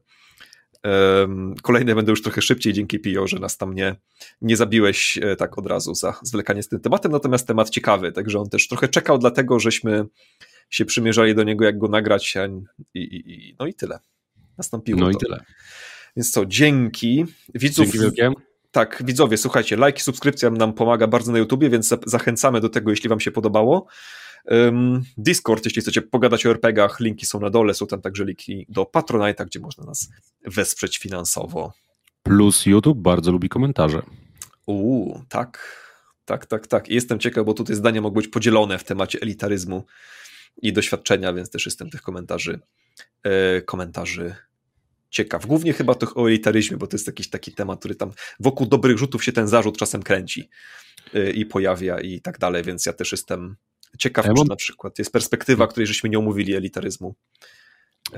[0.83, 3.95] um, kolejne będą już trochę szybciej dzięki Pio, że nas tam nie,
[4.41, 7.11] nie zabiłeś e, tak od razu za zwlekanie z tym tematem.
[7.11, 10.05] Natomiast temat ciekawy, także on też trochę czekał, dlatego żeśmy
[10.69, 12.37] się przymierzali do niego, jak go nagrać.
[12.93, 13.99] I, i, i no i tyle.
[14.57, 14.99] Nastąpiło.
[14.99, 15.11] No to.
[15.11, 15.43] i tyle.
[16.15, 17.25] Więc co, dzięki.
[17.55, 18.31] Widzów, dzięki wielkie.
[18.71, 22.89] Tak, widzowie, słuchajcie, like i subskrypcja nam pomaga bardzo na YouTubie, więc zachęcamy do tego,
[22.89, 23.87] jeśli Wam się podobało.
[25.17, 28.83] Discord, jeśli chcecie pogadać o RPGach, linki są na dole, są tam także linki do
[28.83, 30.09] Patronite'a, gdzie można nas
[30.45, 31.73] wesprzeć finansowo.
[32.23, 34.01] Plus YouTube bardzo lubi komentarze.
[34.65, 35.81] Uuu, tak,
[36.25, 36.89] tak, tak, tak.
[36.89, 39.83] I jestem ciekaw, bo tutaj zdania mogą być podzielone w temacie elitaryzmu
[40.61, 42.59] i doświadczenia, więc też jestem tych komentarzy,
[43.23, 44.35] e, komentarzy
[45.09, 45.45] ciekaw.
[45.45, 48.97] Głównie chyba to o elitaryzmie, bo to jest jakiś taki temat, który tam wokół dobrych
[48.97, 50.49] rzutów się ten zarzut czasem kręci
[51.13, 53.55] e, i pojawia i tak dalej, więc ja też jestem
[53.97, 54.47] Ciekaw, ja mam...
[54.47, 57.15] na przykład jest perspektywa, której żeśmy nie omówili elitaryzmu.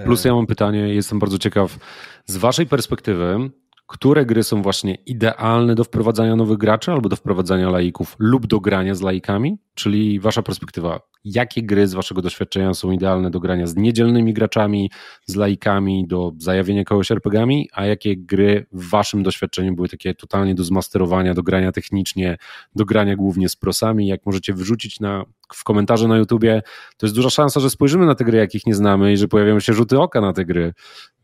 [0.04, 1.80] Plus ja mam pytanie, jestem bardzo ciekaw,
[2.26, 3.50] z waszej perspektywy,
[3.88, 8.60] które gry są właśnie idealne do wprowadzania nowych graczy albo do wprowadzania laików lub do
[8.60, 9.58] grania z laikami?
[9.74, 14.92] Czyli wasza perspektywa, jakie gry z waszego doświadczenia są idealne do grania z niedzielnymi graczami,
[15.26, 20.56] z laikami, do zajawienia kogoś RPGami, a jakie gry w waszym doświadczeniu były takie totalnie
[20.56, 22.38] do zmasterowania, do grania technicznie,
[22.76, 24.08] do grania głównie z prosami?
[24.08, 26.62] Jak możecie wrzucić na, w komentarze na YouTubie,
[26.98, 29.60] to jest duża szansa, że spojrzymy na te gry, jakich nie znamy i że pojawią
[29.60, 30.74] się rzuty oka na te gry,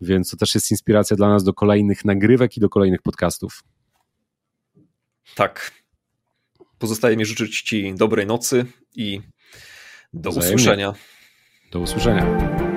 [0.01, 3.63] więc to też jest inspiracja dla nas do kolejnych nagrywek i do kolejnych podcastów.
[5.35, 5.71] Tak,
[6.83, 9.21] Pozostaje mi życzyć Ci dobrej nocy i
[10.13, 10.55] do Wzajemnie.
[10.55, 10.93] usłyszenia.
[11.71, 12.72] Do usłyszenia.